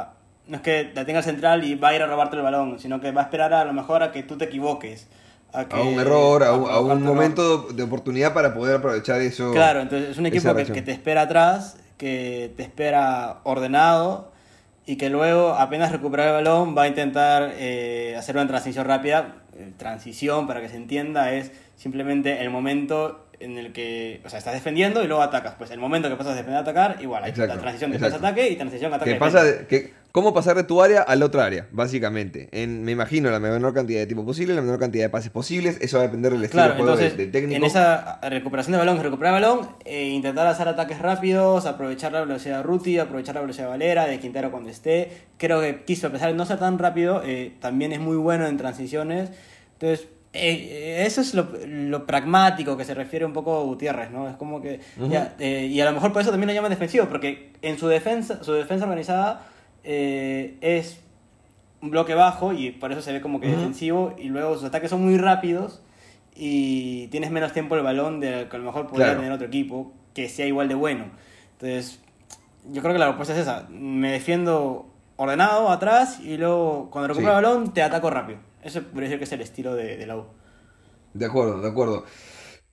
a- 0.00 0.12
No 0.48 0.56
es 0.56 0.62
que 0.62 0.90
la 0.94 1.06
tenga 1.06 1.22
central 1.22 1.64
y 1.64 1.74
va 1.76 1.88
a 1.88 1.94
ir 1.94 2.02
a 2.02 2.06
robarte 2.06 2.36
el 2.36 2.42
balón, 2.42 2.78
sino 2.80 3.00
que 3.00 3.12
va 3.12 3.22
a 3.22 3.24
esperar 3.24 3.54
a 3.54 3.64
lo 3.64 3.72
mejor 3.72 4.02
a 4.02 4.10
que 4.12 4.22
tú 4.24 4.36
te 4.36 4.44
equivoques. 4.46 5.06
que- 5.70 5.76
a 5.76 5.80
un 5.82 6.00
error, 6.00 6.42
a, 6.42 6.52
un- 6.52 6.68
a 6.68 6.80
un 6.80 6.90
error. 6.90 7.00
momento 7.14 7.68
de 7.68 7.82
oportunidad 7.84 8.34
para 8.34 8.52
poder 8.52 8.76
aprovechar 8.78 9.20
eso. 9.20 9.52
Claro, 9.52 9.80
entonces 9.80 10.10
es 10.10 10.18
un 10.18 10.26
equipo 10.26 10.52
que, 10.54 10.64
que 10.64 10.82
te 10.82 10.90
espera 10.90 11.22
atrás, 11.22 11.78
que 11.96 12.52
te 12.56 12.64
espera 12.64 13.38
ordenado 13.44 14.32
y 14.86 14.96
que 14.96 15.08
luego 15.08 15.54
apenas 15.54 15.92
recuperar 15.92 16.28
el 16.28 16.32
balón 16.34 16.76
va 16.76 16.82
a 16.82 16.88
intentar 16.88 17.52
eh, 17.56 18.14
hacer 18.18 18.36
una 18.36 18.46
transición 18.46 18.84
rápida. 18.86 19.36
Eh, 19.56 19.72
transición, 19.76 20.46
para 20.46 20.60
que 20.60 20.68
se 20.68 20.76
entienda, 20.76 21.32
es 21.32 21.52
simplemente 21.76 22.42
el 22.42 22.50
momento 22.50 23.26
en 23.40 23.56
el 23.58 23.72
que, 23.72 24.20
o 24.24 24.28
sea, 24.28 24.38
estás 24.38 24.54
defendiendo 24.54 25.02
y 25.02 25.06
luego 25.06 25.22
atacas. 25.22 25.54
Pues 25.56 25.70
el 25.70 25.78
momento 25.78 26.08
que 26.08 26.16
pasas 26.16 26.32
de 26.34 26.38
defender 26.38 26.58
a 26.58 26.62
atacar, 26.62 26.98
igual, 27.00 27.24
hay 27.24 27.30
Exacto, 27.30 27.54
la 27.54 27.60
transición 27.60 27.92
exacto. 27.92 28.16
defensa-ataque 28.16 28.50
y 28.50 28.56
transición 28.56 28.90
Que 28.90 28.96
ataque 28.96 29.14
pasa 29.16 29.42
defensa. 29.44 29.62
de, 29.62 29.66
que 29.66 30.03
cómo 30.14 30.32
pasar 30.32 30.54
de 30.54 30.62
tu 30.62 30.80
área 30.80 31.02
a 31.02 31.16
la 31.16 31.24
otra 31.24 31.44
área, 31.44 31.66
básicamente. 31.72 32.48
En, 32.52 32.84
me 32.84 32.92
imagino 32.92 33.32
la 33.32 33.40
menor 33.40 33.74
cantidad 33.74 33.98
de 33.98 34.06
tiempo 34.06 34.24
posible, 34.24 34.54
la 34.54 34.60
menor 34.62 34.78
cantidad 34.78 35.02
de 35.06 35.08
pases 35.10 35.32
posibles. 35.32 35.76
Eso 35.80 35.96
va 35.96 36.04
a 36.04 36.06
depender 36.06 36.30
del 36.30 36.44
estilo 36.44 36.62
Claro, 36.62 36.74
de 36.74 36.78
juego 36.78 36.92
entonces 36.92 37.16
del, 37.16 37.26
del 37.26 37.32
técnico. 37.32 37.56
en 37.56 37.64
esa 37.64 38.20
recuperación 38.22 38.74
de 38.74 38.78
balón, 38.78 39.02
recuperar 39.02 39.32
balón, 39.32 39.70
eh, 39.84 40.04
intentar 40.10 40.46
hacer 40.46 40.68
ataques 40.68 41.00
rápidos, 41.00 41.66
aprovechar 41.66 42.12
la 42.12 42.20
velocidad 42.20 42.58
de 42.58 42.62
Ruti, 42.62 42.96
aprovechar 43.00 43.34
la 43.34 43.40
velocidad 43.40 43.64
de 43.64 43.70
Valera, 43.70 44.06
de 44.06 44.20
Quintero 44.20 44.52
cuando 44.52 44.70
esté. 44.70 45.10
Creo 45.36 45.60
que 45.60 45.82
quiso, 45.82 46.06
a 46.06 46.10
pesar 46.10 46.28
de 46.28 46.36
no 46.36 46.46
ser 46.46 46.60
tan 46.60 46.78
rápido, 46.78 47.20
eh, 47.24 47.52
también 47.58 47.92
es 47.92 47.98
muy 47.98 48.16
bueno 48.16 48.46
en 48.46 48.56
transiciones. 48.56 49.30
Entonces, 49.72 50.06
eh, 50.32 51.02
eso 51.04 51.22
es 51.22 51.34
lo, 51.34 51.48
lo 51.66 52.06
pragmático 52.06 52.76
que 52.76 52.84
se 52.84 52.94
refiere 52.94 53.24
un 53.24 53.32
poco 53.32 53.58
a 53.58 53.64
Gutiérrez, 53.64 54.12
¿no? 54.12 54.28
Es 54.28 54.36
como 54.36 54.62
que... 54.62 54.78
ya, 55.10 55.34
eh, 55.40 55.66
y 55.68 55.80
a 55.80 55.84
lo 55.86 55.90
mejor 55.92 56.12
por 56.12 56.22
eso 56.22 56.30
también 56.30 56.46
lo 56.46 56.54
llaman 56.54 56.70
defensivo, 56.70 57.06
porque 57.08 57.50
en 57.62 57.76
su 57.80 57.88
defensa, 57.88 58.44
su 58.44 58.52
defensa 58.52 58.84
organizada 58.84 59.48
eh, 59.84 60.56
es 60.60 61.00
un 61.82 61.90
bloque 61.90 62.14
bajo 62.14 62.52
y 62.52 62.70
por 62.72 62.90
eso 62.92 63.02
se 63.02 63.12
ve 63.12 63.20
como 63.20 63.40
que 63.40 63.48
defensivo 63.48 64.14
y 64.18 64.24
luego 64.28 64.54
sus 64.54 64.64
ataques 64.64 64.90
son 64.90 65.02
muy 65.04 65.18
rápidos 65.18 65.82
y 66.34 67.06
tienes 67.08 67.30
menos 67.30 67.52
tiempo 67.52 67.76
el 67.76 67.82
balón 67.82 68.20
de 68.20 68.48
que 68.48 68.56
a 68.56 68.58
lo 68.58 68.64
mejor 68.64 68.86
podría 68.86 69.06
Claro. 69.06 69.18
tener 69.20 69.32
otro 69.32 69.46
equipo 69.46 69.92
que 70.14 70.28
sea 70.28 70.46
igual 70.46 70.68
de 70.68 70.74
bueno. 70.74 71.04
Entonces, 71.52 72.00
yo 72.70 72.80
creo 72.80 72.94
que 72.94 72.98
la 72.98 73.06
respuesta 73.08 73.34
es 73.34 73.40
esa. 73.40 73.66
Me 73.70 74.10
defiendo 74.12 74.86
ordenado 75.16 75.68
atrás 75.68 76.18
y 76.20 76.36
luego 76.38 76.88
cuando 76.90 77.08
recupero 77.08 77.32
Sí. 77.32 77.36
el 77.38 77.42
balón 77.44 77.74
te 77.74 77.82
ataco 77.82 78.10
rápido. 78.10 78.38
Eso 78.62 78.82
podría 78.82 79.02
decir 79.10 79.18
que 79.18 79.24
es 79.24 79.32
el 79.32 79.42
estilo 79.42 79.74
de, 79.74 79.96
de 79.96 80.06
la 80.06 80.16
U. 80.16 80.24
De 81.12 81.26
acuerdo, 81.26 81.60
de 81.60 81.68
acuerdo. 81.68 82.04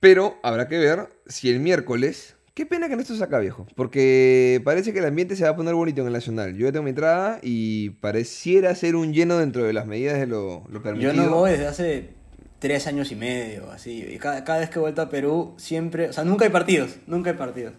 Pero 0.00 0.36
habrá 0.42 0.66
que 0.66 0.78
ver 0.78 1.10
si 1.26 1.50
el 1.50 1.60
miércoles. 1.60 2.36
Qué 2.54 2.66
pena 2.66 2.88
que 2.88 2.96
no 2.96 3.02
estés 3.02 3.22
acá, 3.22 3.38
viejo. 3.38 3.66
Porque 3.74 4.60
parece 4.64 4.92
que 4.92 4.98
el 4.98 5.06
ambiente 5.06 5.36
se 5.36 5.44
va 5.44 5.50
a 5.50 5.56
poner 5.56 5.74
bonito 5.74 6.02
en 6.02 6.08
el 6.08 6.12
Nacional. 6.12 6.54
Yo 6.54 6.66
ya 6.66 6.72
tengo 6.72 6.82
mi 6.82 6.90
entrada 6.90 7.38
y 7.42 7.90
pareciera 7.90 8.74
ser 8.74 8.94
un 8.94 9.14
lleno 9.14 9.38
dentro 9.38 9.64
de 9.64 9.72
las 9.72 9.86
medidas 9.86 10.18
de 10.18 10.26
lo, 10.26 10.64
lo 10.68 10.74
Yo 10.74 10.82
permitido. 10.82 11.14
no 11.14 11.30
voy 11.36 11.52
desde 11.52 11.66
hace 11.66 12.10
tres 12.58 12.86
años 12.86 13.10
y 13.10 13.16
medio, 13.16 13.70
así. 13.70 14.04
Y 14.06 14.18
cada, 14.18 14.44
cada 14.44 14.58
vez 14.60 14.68
que 14.68 14.78
he 14.78 14.82
vuelto 14.82 15.00
a 15.00 15.08
Perú, 15.08 15.54
siempre. 15.56 16.08
O 16.10 16.12
sea, 16.12 16.24
nunca 16.24 16.44
hay 16.44 16.50
partidos. 16.50 16.96
Nunca 17.06 17.30
hay 17.30 17.36
partidos. 17.36 17.72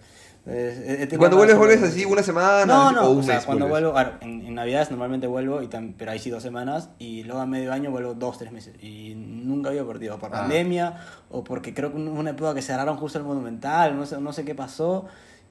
He 0.46 1.08
tenido 1.08 1.20
Cuando 1.20 1.38
vuelves, 1.38 1.58
vuelves 1.58 1.84
así 1.84 2.04
una 2.04 2.22
semana 2.22 2.66
No, 2.66 2.88
o 2.90 2.92
no, 2.92 3.12
un 3.12 3.20
o 3.20 3.24
sea, 3.24 3.36
mes 3.36 3.46
cuando 3.46 3.68
vuelves. 3.68 3.94
vuelvo, 3.94 4.10
claro, 4.12 4.18
en, 4.22 4.46
en 4.46 4.56
Navidades 4.56 4.92
normalmente 4.92 5.26
vuelvo, 5.26 5.62
y 5.62 5.68
tam- 5.68 5.94
pero 5.98 6.12
ahí 6.12 6.20
sí 6.20 6.30
dos 6.30 6.44
semanas, 6.44 6.90
y 7.00 7.24
luego 7.24 7.40
a 7.40 7.46
medio 7.46 7.72
año 7.72 7.92
vuelvo 7.92 8.14
dos, 8.14 8.38
tres 8.40 8.52
meses. 8.52 8.76
Y 8.84 9.14
nunca 9.16 9.70
había 9.70 9.86
partido, 9.86 10.20
por 10.20 10.30
Ah. 10.36 10.40
pandemia, 10.42 10.98
o 11.30 11.46
porque 11.46 11.74
creo 11.74 11.92
que 11.94 11.98
una 11.98 12.32
época 12.32 12.54
que 12.54 12.62
cerraron 12.62 12.98
justo 12.98 13.20
el 13.20 13.24
Monumental, 13.24 13.96
no 13.96 14.06
sé, 14.06 14.20
no 14.20 14.34
sé 14.34 14.44
qué 14.44 14.54
pasó, 14.54 15.06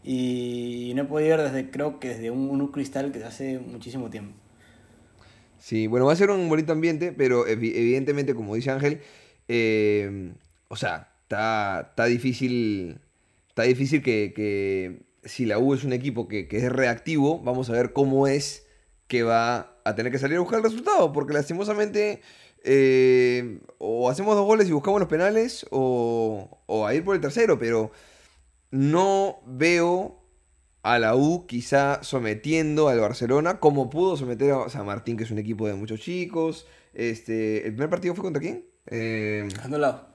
y 0.05 0.93
no 0.95 1.03
he 1.03 1.05
podido 1.07 1.37
ir 1.37 1.41
desde, 1.41 1.71
creo 1.71 1.99
que 1.99 2.09
desde 2.11 2.31
un, 2.31 2.51
un 2.51 2.69
cristal 2.69 3.13
que 3.13 3.25
hace 3.25 3.59
muchísimo 3.61 4.11
tiempo. 4.11 4.35
Sí, 5.59 5.87
bueno, 5.87 6.05
va 6.07 6.13
a 6.13 6.17
ser 6.17 6.31
un 6.31 6.49
bonito 6.51 6.73
ambiente, 6.73 7.13
pero 7.13 7.47
evi- 7.47 7.73
evidentemente, 7.75 8.35
como 8.35 8.57
dice 8.57 8.71
Ángel, 8.73 9.01
eh, 9.49 10.33
o 10.69 10.77
sea, 10.77 11.09
está, 11.23 11.87
está 11.91 12.05
difícil, 12.07 12.99
está 13.53 13.65
difícil 13.65 14.03
que, 14.03 14.33
que 14.35 15.03
si 15.25 15.45
la 15.45 15.59
U 15.59 15.75
es 15.75 15.85
un 15.85 15.93
equipo 15.93 16.27
que, 16.27 16.49
que 16.49 16.57
es 16.57 16.73
reactivo, 16.73 17.39
vamos 17.41 17.69
a 17.69 17.75
ver 17.75 17.93
cómo 17.93 18.27
es 18.27 18.67
que 19.09 19.23
va 19.25 19.77
a 19.85 19.95
tener 19.95 20.11
que 20.11 20.19
salir 20.19 20.39
a 20.39 20.41
buscar 20.41 20.61
el 20.61 20.65
resultado, 20.65 21.13
porque 21.13 21.35
lastimosamente 21.35 22.23
eh, 22.65 23.61
o 23.77 24.09
hacemos 24.09 24.37
dos 24.37 24.47
goles 24.47 24.71
y 24.71 24.73
buscamos 24.73 25.01
los 25.01 25.09
penales, 25.11 25.67
o, 25.71 26.63
o 26.65 26.87
a 26.87 26.95
ir 26.95 27.05
por 27.05 27.15
el 27.15 27.21
tercero, 27.21 27.59
pero 27.59 27.91
no 28.71 29.43
veo 29.47 30.25
a 30.83 30.99
la 30.99 31.15
U 31.15 31.47
quizá 31.47 32.03
sometiendo 32.03 32.89
al 32.89 33.01
Barcelona 33.01 33.61
como 33.61 33.91
pudo 33.91 34.17
someter 34.17 34.53
a 34.53 34.71
San 34.71 34.87
Martín, 34.87 35.19
que 35.19 35.25
es 35.25 35.31
un 35.31 35.39
equipo 35.39 35.67
de 35.67 35.75
muchos 35.75 36.01
chicos. 36.01 36.67
Este, 36.95 37.67
¿El 37.67 37.75
primer 37.75 37.91
partido 37.91 38.15
fue 38.15 38.25
contra 38.25 38.41
quién? 38.41 38.65
Eh, 38.87 39.47
lado. 39.69 40.12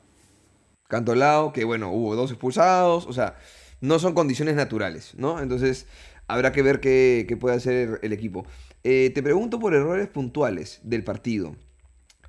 Cantolao, 0.88 1.53
que 1.53 1.63
bueno, 1.65 1.91
hubo 1.91 2.15
dos 2.15 2.32
expulsados, 2.32 3.06
o 3.08 3.13
sea, 3.13 3.38
no 3.82 4.00
son 4.00 4.13
condiciones 4.13 4.56
naturales, 4.56 5.13
¿no? 5.17 5.41
Entonces, 5.41 5.88
habrá 6.27 6.51
que 6.51 6.62
ver 6.62 6.79
qué, 6.79 7.25
qué 7.27 7.38
puede 7.38 7.56
hacer 7.56 8.00
el 8.01 8.13
equipo. 8.13 8.46
Eh, 8.84 9.12
te 9.13 9.22
pregunto 9.22 9.60
por 9.60 9.74
errores 9.74 10.08
puntuales 10.08 10.79
del 10.84 11.03
partido. 11.03 11.56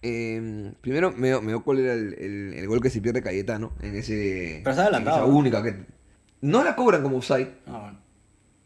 Eh, 0.03 0.73
primero, 0.81 1.13
me, 1.13 1.41
me 1.41 1.49
dio 1.49 1.63
cuál 1.65 1.81
era 1.81 1.93
el, 1.95 2.15
el- 2.19 2.55
el 2.55 2.69
gol 2.69 2.81
que 2.81 2.91
se 2.91 3.01
pierde 3.01 3.23
Cayetano 3.23 3.73
en 3.81 3.97
ese. 3.97 4.61
Pero 4.63 4.71
está 4.71 4.83
adelantado, 4.83 5.17
esa 5.19 5.27
única 5.27 5.63
que. 5.63 5.75
No 6.41 6.63
la 6.63 6.77
cobran 6.77 7.03
como 7.03 7.17
offside. 7.19 7.49
Ah, 7.67 7.79
bueno. 7.81 7.99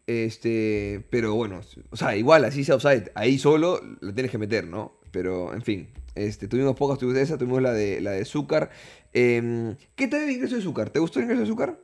Este, 0.07 1.07
pero 1.11 1.35
bueno, 1.35 1.61
o 1.91 1.97
sea, 1.97 2.17
igual, 2.17 2.45
así 2.45 2.65
sea 2.65 2.75
offside, 2.75 3.13
ahí 3.15 3.39
solo 3.39 3.81
lo 4.01 4.13
tienes 4.13 4.31
que 4.33 4.39
meter, 4.39 4.67
¿no? 4.67 4.99
Pero, 5.13 5.55
en 5.55 5.63
fin, 5.63 5.89
este, 6.15 6.49
tuvimos 6.49 6.75
pocas, 6.77 6.99
tuvimos 6.99 7.19
esa, 7.23 7.39
tuvimos 7.39 7.63
la 7.63 7.73
de 7.73 8.01
la 8.01 8.11
de 8.11 8.25
Zúcar. 8.25 8.71
Em, 9.15 9.77
¿Qué 9.95 10.09
tal 10.09 10.23
el 10.23 10.31
ingreso 10.31 10.57
de 10.57 10.63
Zúcar? 10.63 10.91
¿Te 10.91 10.99
gustó 10.99 11.19
el 11.19 11.25
ingreso 11.25 11.43
de 11.43 11.47
Zúcar? 11.49 11.77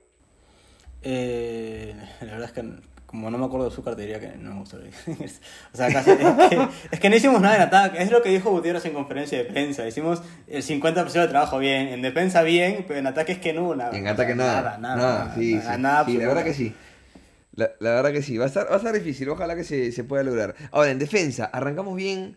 Eh, 1.02 1.94
la 2.20 2.26
verdad 2.32 2.44
es 2.46 2.52
que 2.52 2.64
como 3.06 3.30
no 3.30 3.38
me 3.38 3.46
acuerdo 3.46 3.66
de 3.66 3.72
azúcar 3.72 3.96
te 3.96 4.02
diría 4.02 4.20
que 4.20 4.36
no 4.36 4.52
me 4.52 4.60
gustó. 4.60 4.76
el- 4.78 4.88
o 5.72 5.76
sea, 5.76 5.90
casi, 5.90 6.10
es, 6.10 6.18
que, 6.50 6.68
es 6.90 7.00
que 7.00 7.08
no 7.08 7.16
hicimos 7.16 7.40
nada 7.40 7.56
en 7.56 7.62
ataque. 7.62 8.02
Es 8.02 8.10
lo 8.10 8.22
que 8.22 8.28
dijo 8.28 8.50
Gutiérrez 8.50 8.84
en 8.84 8.92
conferencia 8.92 9.38
de 9.38 9.44
prensa. 9.44 9.86
Hicimos 9.88 10.20
el 10.46 10.62
50% 10.62 11.12
de 11.12 11.28
trabajo 11.28 11.58
bien. 11.58 11.88
En 11.88 12.02
defensa 12.02 12.42
bien, 12.42 12.84
pero 12.86 12.98
en 13.00 13.06
ataque 13.06 13.32
es 13.32 13.38
que 13.38 13.54
no 13.54 13.74
nada. 13.74 13.96
En 13.96 14.06
ataque 14.08 14.34
nada. 14.34 14.76
Nada, 14.76 14.78
Nada, 14.78 14.96
nada. 15.24 15.34
sí, 15.34 15.54
nada, 15.54 15.74
sí. 15.76 15.80
nada 15.82 16.04
Sí, 16.04 16.16
la 16.18 16.26
verdad 16.26 16.44
que 16.44 16.54
sí. 16.54 16.74
La, 17.54 17.70
la 17.80 17.90
verdad 17.94 18.12
que 18.12 18.22
sí. 18.22 18.36
Va 18.36 18.44
a 18.44 18.48
estar, 18.48 18.68
va 18.70 18.74
a 18.74 18.76
estar 18.76 18.92
difícil. 18.92 19.28
Ojalá 19.30 19.56
que 19.56 19.64
se, 19.64 19.90
se 19.90 20.04
pueda 20.04 20.22
lograr. 20.22 20.54
Ahora, 20.70 20.90
en 20.90 20.98
defensa, 20.98 21.46
arrancamos 21.46 21.96
bien. 21.96 22.36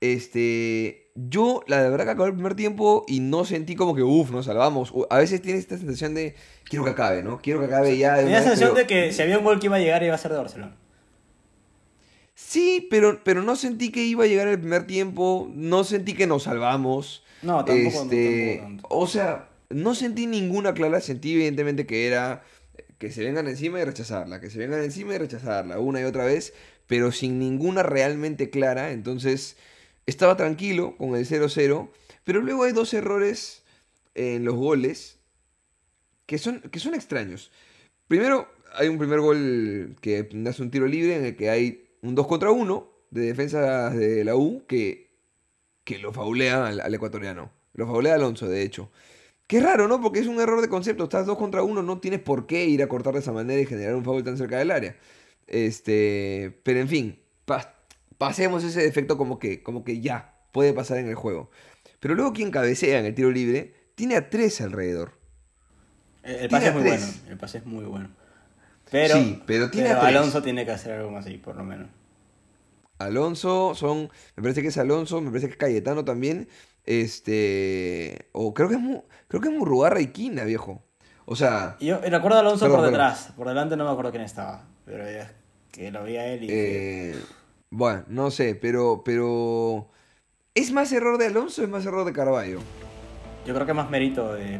Este. 0.00 1.00
Yo, 1.16 1.62
la 1.68 1.80
verdad 1.88 2.04
que 2.06 2.10
acabó 2.10 2.26
el 2.26 2.34
primer 2.34 2.56
tiempo 2.56 3.04
y 3.06 3.20
no 3.20 3.44
sentí 3.44 3.76
como 3.76 3.94
que, 3.94 4.02
uff, 4.02 4.30
nos 4.32 4.46
salvamos. 4.46 4.92
A 5.10 5.18
veces 5.18 5.40
tienes 5.40 5.60
esta 5.62 5.78
sensación 5.78 6.12
de, 6.14 6.34
quiero 6.64 6.84
que 6.84 6.90
acabe, 6.90 7.22
¿no? 7.22 7.38
Quiero 7.40 7.60
que 7.60 7.66
acabe 7.66 7.96
ya. 7.96 8.16
Tenía 8.16 8.38
la 8.38 8.42
sensación 8.42 8.70
pero- 8.74 8.80
de 8.80 8.86
que 8.88 9.12
si 9.12 9.22
había 9.22 9.38
un 9.38 9.44
gol 9.44 9.60
que 9.60 9.66
iba 9.66 9.76
a 9.76 9.78
llegar 9.78 10.02
iba 10.02 10.14
a 10.14 10.18
ser 10.18 10.32
de 10.32 10.38
Barcelona. 10.38 10.76
Sí, 12.34 12.88
pero, 12.90 13.20
pero 13.22 13.42
no 13.42 13.54
sentí 13.54 13.90
que 13.92 14.02
iba 14.04 14.24
a 14.24 14.26
llegar 14.26 14.48
el 14.48 14.58
primer 14.58 14.86
tiempo. 14.86 15.48
No 15.54 15.84
sentí 15.84 16.14
que 16.14 16.26
nos 16.26 16.44
salvamos. 16.44 17.22
No, 17.42 17.64
tampoco, 17.64 18.02
Este, 18.02 18.56
tampoco 18.60 18.62
tanto. 18.82 18.88
O 18.90 19.06
sea, 19.06 19.48
no 19.70 19.94
sentí 19.94 20.26
ninguna 20.26 20.74
clara. 20.74 21.00
Sentí 21.00 21.34
evidentemente 21.34 21.86
que 21.86 22.08
era 22.08 22.42
que 22.98 23.12
se 23.12 23.22
vengan 23.22 23.46
encima 23.46 23.80
y 23.80 23.84
rechazarla. 23.84 24.40
Que 24.40 24.50
se 24.50 24.58
vengan 24.58 24.82
encima 24.82 25.14
y 25.14 25.18
rechazarla. 25.18 25.78
Una 25.78 26.00
y 26.00 26.04
otra 26.04 26.24
vez. 26.24 26.54
Pero 26.88 27.12
sin 27.12 27.38
ninguna 27.38 27.84
realmente 27.84 28.50
clara. 28.50 28.90
Entonces, 28.90 29.56
estaba 30.06 30.36
tranquilo 30.36 30.96
con 30.96 31.16
el 31.16 31.26
0-0. 31.26 31.90
Pero 32.24 32.40
luego 32.40 32.64
hay 32.64 32.72
dos 32.72 32.94
errores 32.94 33.62
en 34.14 34.44
los 34.44 34.54
goles 34.54 35.18
que 36.26 36.38
son, 36.38 36.60
que 36.60 36.80
son 36.80 36.94
extraños. 36.94 37.50
Primero, 38.08 38.48
hay 38.74 38.88
un 38.88 38.98
primer 38.98 39.20
gol 39.20 39.96
que 40.00 40.28
hace 40.48 40.62
un 40.62 40.70
tiro 40.70 40.86
libre 40.86 41.16
en 41.16 41.24
el 41.24 41.36
que 41.36 41.50
hay 41.50 41.88
un 42.02 42.14
2 42.14 42.26
contra 42.26 42.50
1 42.50 42.90
de 43.10 43.22
defensas 43.22 43.94
de 43.96 44.24
la 44.24 44.36
U 44.36 44.64
que, 44.66 45.10
que 45.84 45.98
lo 45.98 46.12
faulea 46.12 46.66
al, 46.66 46.94
ecuatoriano. 46.94 47.50
Lo 47.74 47.86
faulea 47.86 48.14
Alonso, 48.14 48.48
de 48.48 48.62
hecho. 48.62 48.90
Qué 49.46 49.60
raro, 49.60 49.88
¿no? 49.88 50.00
Porque 50.00 50.20
es 50.20 50.26
un 50.26 50.40
error 50.40 50.60
de 50.60 50.68
concepto. 50.68 51.04
Estás 51.04 51.26
2 51.26 51.36
contra 51.38 51.62
1, 51.62 51.82
no 51.82 52.00
tienes 52.00 52.20
por 52.20 52.46
qué 52.46 52.66
ir 52.66 52.82
a 52.82 52.88
cortar 52.88 53.14
de 53.14 53.20
esa 53.20 53.32
manera 53.32 53.60
y 53.60 53.66
generar 53.66 53.94
un 53.94 54.04
foul 54.04 54.24
tan 54.24 54.36
cerca 54.36 54.58
del 54.58 54.70
área. 54.70 54.96
Este, 55.46 56.58
pero 56.62 56.80
en 56.80 56.88
fin, 56.88 57.18
pasemos 58.28 58.64
ese 58.64 58.82
defecto 58.82 59.16
como 59.18 59.38
que, 59.38 59.62
como 59.62 59.84
que 59.84 60.00
ya 60.00 60.34
puede 60.52 60.72
pasar 60.72 60.98
en 60.98 61.08
el 61.08 61.14
juego. 61.14 61.50
Pero 62.00 62.14
luego 62.14 62.32
quien 62.32 62.50
cabecea 62.50 62.98
en 62.98 63.06
el 63.06 63.14
tiro 63.14 63.30
libre 63.30 63.74
tiene 63.94 64.16
a 64.16 64.30
tres 64.30 64.60
alrededor. 64.60 65.12
El, 66.22 66.36
el 66.36 66.48
pase 66.48 66.68
es 66.68 66.74
muy 66.74 66.82
tres. 66.82 67.00
bueno. 67.00 67.30
El 67.32 67.38
pase 67.38 67.58
es 67.58 67.66
muy 67.66 67.84
bueno. 67.84 68.08
Pero, 68.90 69.14
Sí, 69.16 69.42
pero 69.46 69.70
tiene 69.70 69.90
tres. 69.90 70.02
Alonso 70.02 70.42
tiene 70.42 70.64
que 70.64 70.70
hacer 70.72 70.92
algo 70.92 71.10
más 71.10 71.26
ahí, 71.26 71.38
por 71.38 71.56
lo 71.56 71.64
menos. 71.64 71.88
Alonso 72.98 73.74
son, 73.74 74.10
me 74.36 74.42
parece 74.42 74.62
que 74.62 74.68
es 74.68 74.78
Alonso, 74.78 75.20
me 75.20 75.28
parece 75.30 75.46
que 75.48 75.52
es 75.52 75.58
Cayetano 75.58 76.04
también, 76.04 76.48
este, 76.84 78.28
o 78.32 78.54
creo 78.54 78.68
que 78.68 78.76
es 78.76 78.80
creo 79.28 79.40
que 79.42 79.48
es 79.48 79.54
Murrugarra 79.54 80.00
y 80.00 80.08
Quina, 80.08 80.44
viejo. 80.44 80.82
O 81.26 81.34
sea, 81.36 81.76
Yo 81.80 81.98
recuerdo 82.00 82.36
a 82.36 82.40
Alonso 82.40 82.66
Perdón, 82.66 82.76
por 82.80 82.90
perdón. 82.90 82.92
detrás. 82.92 83.32
Por 83.36 83.48
delante 83.48 83.76
no 83.76 83.84
me 83.84 83.90
acuerdo 83.90 84.10
quién 84.10 84.22
estaba. 84.22 84.68
Pero 84.84 85.06
es 85.06 85.26
que 85.72 85.90
lo 85.90 86.04
vi 86.04 86.16
a 86.16 86.26
él 86.26 86.44
y... 86.44 86.46
dije, 86.48 87.10
eh, 87.10 87.16
bueno, 87.76 88.04
no 88.08 88.30
sé, 88.30 88.54
pero, 88.54 89.02
pero, 89.04 89.88
¿es 90.54 90.70
más 90.72 90.92
error 90.92 91.18
de 91.18 91.26
Alonso 91.26 91.62
o 91.62 91.64
es 91.64 91.70
más 91.70 91.84
error 91.84 92.04
de 92.04 92.12
Carballo? 92.12 92.60
Yo 93.44 93.52
creo 93.52 93.66
que 93.66 93.72
es 93.72 93.76
más 93.76 93.90
mérito 93.90 94.32
de, 94.34 94.58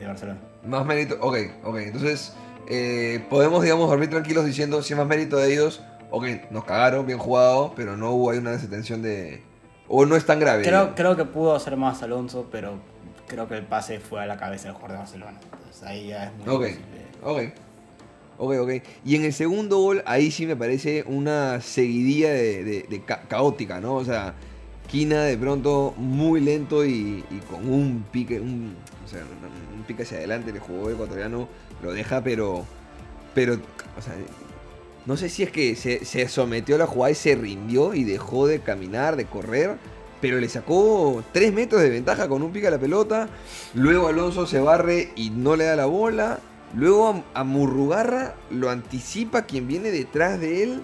de 0.00 0.06
Barcelona. 0.06 0.40
Más 0.64 0.84
mérito, 0.86 1.16
ok, 1.20 1.36
ok, 1.64 1.76
entonces, 1.76 2.32
eh, 2.68 3.24
podemos, 3.30 3.62
digamos, 3.62 3.88
dormir 3.88 4.10
tranquilos 4.10 4.44
diciendo 4.46 4.82
si 4.82 4.94
es 4.94 4.98
más 4.98 5.06
mérito 5.06 5.36
de 5.36 5.52
ellos, 5.52 5.82
ok, 6.10 6.24
nos 6.50 6.64
cagaron, 6.64 7.06
bien 7.06 7.18
jugado, 7.18 7.72
pero 7.76 7.96
no 7.96 8.12
hubo 8.12 8.30
ahí 8.30 8.38
una 8.38 8.52
desatención 8.52 9.02
de, 9.02 9.42
o 9.86 10.06
no 10.06 10.16
es 10.16 10.24
tan 10.24 10.40
grave. 10.40 10.62
Creo, 10.62 10.72
digamos. 10.78 10.96
creo 10.96 11.16
que 11.16 11.24
pudo 11.26 11.54
hacer 11.54 11.76
más 11.76 12.02
Alonso, 12.02 12.48
pero 12.50 12.78
creo 13.28 13.46
que 13.48 13.58
el 13.58 13.64
pase 13.66 14.00
fue 14.00 14.22
a 14.22 14.26
la 14.26 14.36
cabeza 14.38 14.64
del 14.68 14.72
jugador 14.74 14.92
de 14.92 14.98
Barcelona. 14.98 15.38
Entonces 15.52 15.82
ahí 15.82 16.08
ya 16.08 16.24
es 16.24 16.32
muy 16.34 16.48
Ok, 16.48 16.62
de- 16.62 16.78
ok. 17.22 17.54
Ok, 18.38 18.54
ok. 18.60 18.70
Y 19.04 19.16
en 19.16 19.24
el 19.24 19.32
segundo 19.32 19.78
gol, 19.78 20.02
ahí 20.06 20.30
sí 20.30 20.46
me 20.46 20.56
parece 20.56 21.04
una 21.06 21.60
seguidilla 21.60 22.30
de, 22.32 22.64
de- 22.64 22.86
de 22.88 23.00
ca- 23.04 23.22
caótica, 23.28 23.80
¿no? 23.80 23.94
O 23.96 24.04
sea, 24.04 24.34
Quina 24.90 25.24
de 25.24 25.36
pronto 25.36 25.94
muy 25.96 26.40
lento 26.40 26.84
y, 26.86 27.24
con 27.50 27.68
un 27.68 28.04
pique, 28.12 28.38
un 28.40 28.76
pique 29.86 30.04
hacia 30.04 30.18
adelante, 30.18 30.50
el 30.52 30.60
jugador 30.60 30.92
ecuatoriano 30.92 31.48
lo 31.82 31.92
deja, 31.92 32.22
pero, 32.22 32.64
pero, 33.34 33.54
o 33.54 34.00
sea, 34.02 34.14
no 35.04 35.16
sé 35.16 35.28
si 35.28 35.42
es 35.42 35.50
que 35.50 35.74
se, 35.74 36.04
se 36.04 36.28
sometió 36.28 36.76
a 36.76 36.78
la 36.78 36.86
jugada 36.86 37.10
y 37.10 37.14
se 37.16 37.34
rindió 37.34 37.94
y 37.94 38.04
dejó 38.04 38.46
de 38.46 38.60
caminar, 38.60 39.16
de 39.16 39.24
correr, 39.26 39.76
pero 40.20 40.38
le 40.38 40.48
sacó 40.48 41.22
3 41.32 41.52
metros 41.52 41.82
de 41.82 41.90
ventaja 41.90 42.28
con 42.28 42.42
un 42.44 42.52
pique 42.52 42.68
a 42.68 42.70
la 42.70 42.78
pelota. 42.78 43.28
Luego 43.74 44.06
Alonso 44.06 44.46
se 44.46 44.60
barre 44.60 45.10
y 45.16 45.30
no 45.30 45.56
le 45.56 45.64
da 45.64 45.74
la 45.74 45.86
bola. 45.86 46.38
Luego 46.74 47.24
a, 47.34 47.44
Murrugarra 47.44 48.34
lo 48.50 48.70
anticipa 48.70 49.46
quien 49.46 49.66
viene 49.66 49.90
detrás 49.90 50.40
de 50.40 50.62
él. 50.62 50.82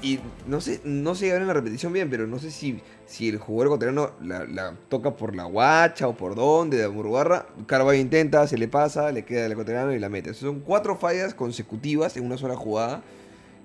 Y 0.00 0.20
no 0.46 0.60
sé, 0.60 0.80
no 0.84 1.16
sé 1.16 1.34
en 1.34 1.46
la 1.46 1.52
repetición 1.52 1.92
bien, 1.92 2.08
pero 2.08 2.28
no 2.28 2.38
sé 2.38 2.52
si, 2.52 2.80
si 3.04 3.28
el 3.28 3.38
jugador 3.38 3.66
ecuatoriano 3.66 4.10
la, 4.20 4.76
toca 4.88 5.16
por 5.16 5.34
la 5.34 5.44
guacha 5.44 6.06
o 6.06 6.16
por 6.16 6.36
dónde 6.36 6.76
de 6.76 6.88
Murrugarra. 6.88 7.46
Carvalho 7.66 7.98
intenta, 7.98 8.46
se 8.46 8.56
le 8.56 8.68
pasa, 8.68 9.10
le 9.10 9.24
queda 9.24 9.46
al 9.46 9.52
ecuatoriano 9.52 9.92
y 9.92 9.98
la 9.98 10.08
mete. 10.08 10.34
Son 10.34 10.60
cuatro 10.60 10.96
fallas 10.96 11.34
consecutivas 11.34 12.16
en 12.16 12.24
una 12.24 12.38
sola 12.38 12.54
jugada. 12.54 13.02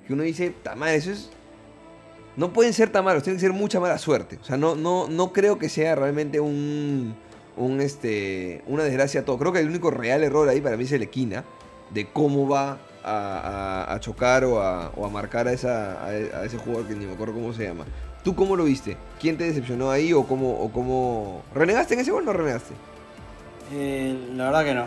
Que 0.08 0.13
uno 0.13 0.24
dice, 0.24 0.55
madre, 0.75 0.96
eso 0.96 1.12
es. 1.12 1.29
No 2.36 2.51
pueden 2.51 2.74
ser 2.74 2.91
tan 2.91 3.05
malos, 3.05 3.22
tienen 3.22 3.38
que 3.38 3.46
ser 3.46 3.53
mucha 3.53 3.79
mala 3.79 4.00
suerte. 4.00 4.39
O 4.41 4.43
sea, 4.43 4.58
no, 4.58 4.75
no, 4.75 5.08
no 5.08 5.32
creo 5.34 5.60
que 5.60 5.70
sea 5.70 5.96
realmente 5.96 6.39
un. 6.39 7.15
Un 7.57 7.81
este, 7.81 8.62
una 8.67 8.83
desgracia 8.83 9.25
todo. 9.25 9.38
Creo 9.38 9.51
que 9.53 9.60
el 9.60 9.67
único 9.69 9.91
real 9.91 10.24
error 10.24 10.48
ahí 10.50 10.62
para 10.62 10.77
mí 10.77 10.83
es 10.83 10.91
el 10.91 11.03
Equina. 11.03 11.43
De 11.91 12.07
cómo 12.07 12.48
va 12.48 12.79
a, 13.03 13.86
a- 13.88 13.93
a 13.93 14.00
chocar 14.00 14.43
o 14.45 14.62
a, 14.62 14.89
o 14.95 15.05
a 15.05 15.10
marcar 15.10 15.48
a, 15.48 15.53
esa, 15.53 16.01
a, 16.03 16.07
a 16.07 16.45
ese 16.45 16.57
jugador 16.57 16.88
que 16.88 16.95
ni 16.95 17.05
me 17.05 17.13
acuerdo 17.13 17.33
cómo 17.36 17.53
se 17.53 17.65
llama. 17.67 17.86
¿Tú 18.24 18.36
cómo 18.36 18.55
lo 18.55 18.63
viste? 18.63 18.98
¿Quién 19.19 19.38
te 19.38 19.43
decepcionó 19.43 19.91
ahí 19.91 20.13
o 20.13 20.24
cómo, 20.25 20.51
o 20.53 20.72
cómo... 20.72 21.43
¿Renegaste 21.53 21.93
en 21.93 22.00
ese 22.00 22.12
gol 22.12 22.24
o 22.24 22.25
no 22.27 22.33
renegaste? 22.33 22.74
Eh, 23.74 24.29
la 24.36 24.45
verdad 24.45 24.63
que 24.63 24.74
no. 24.74 24.83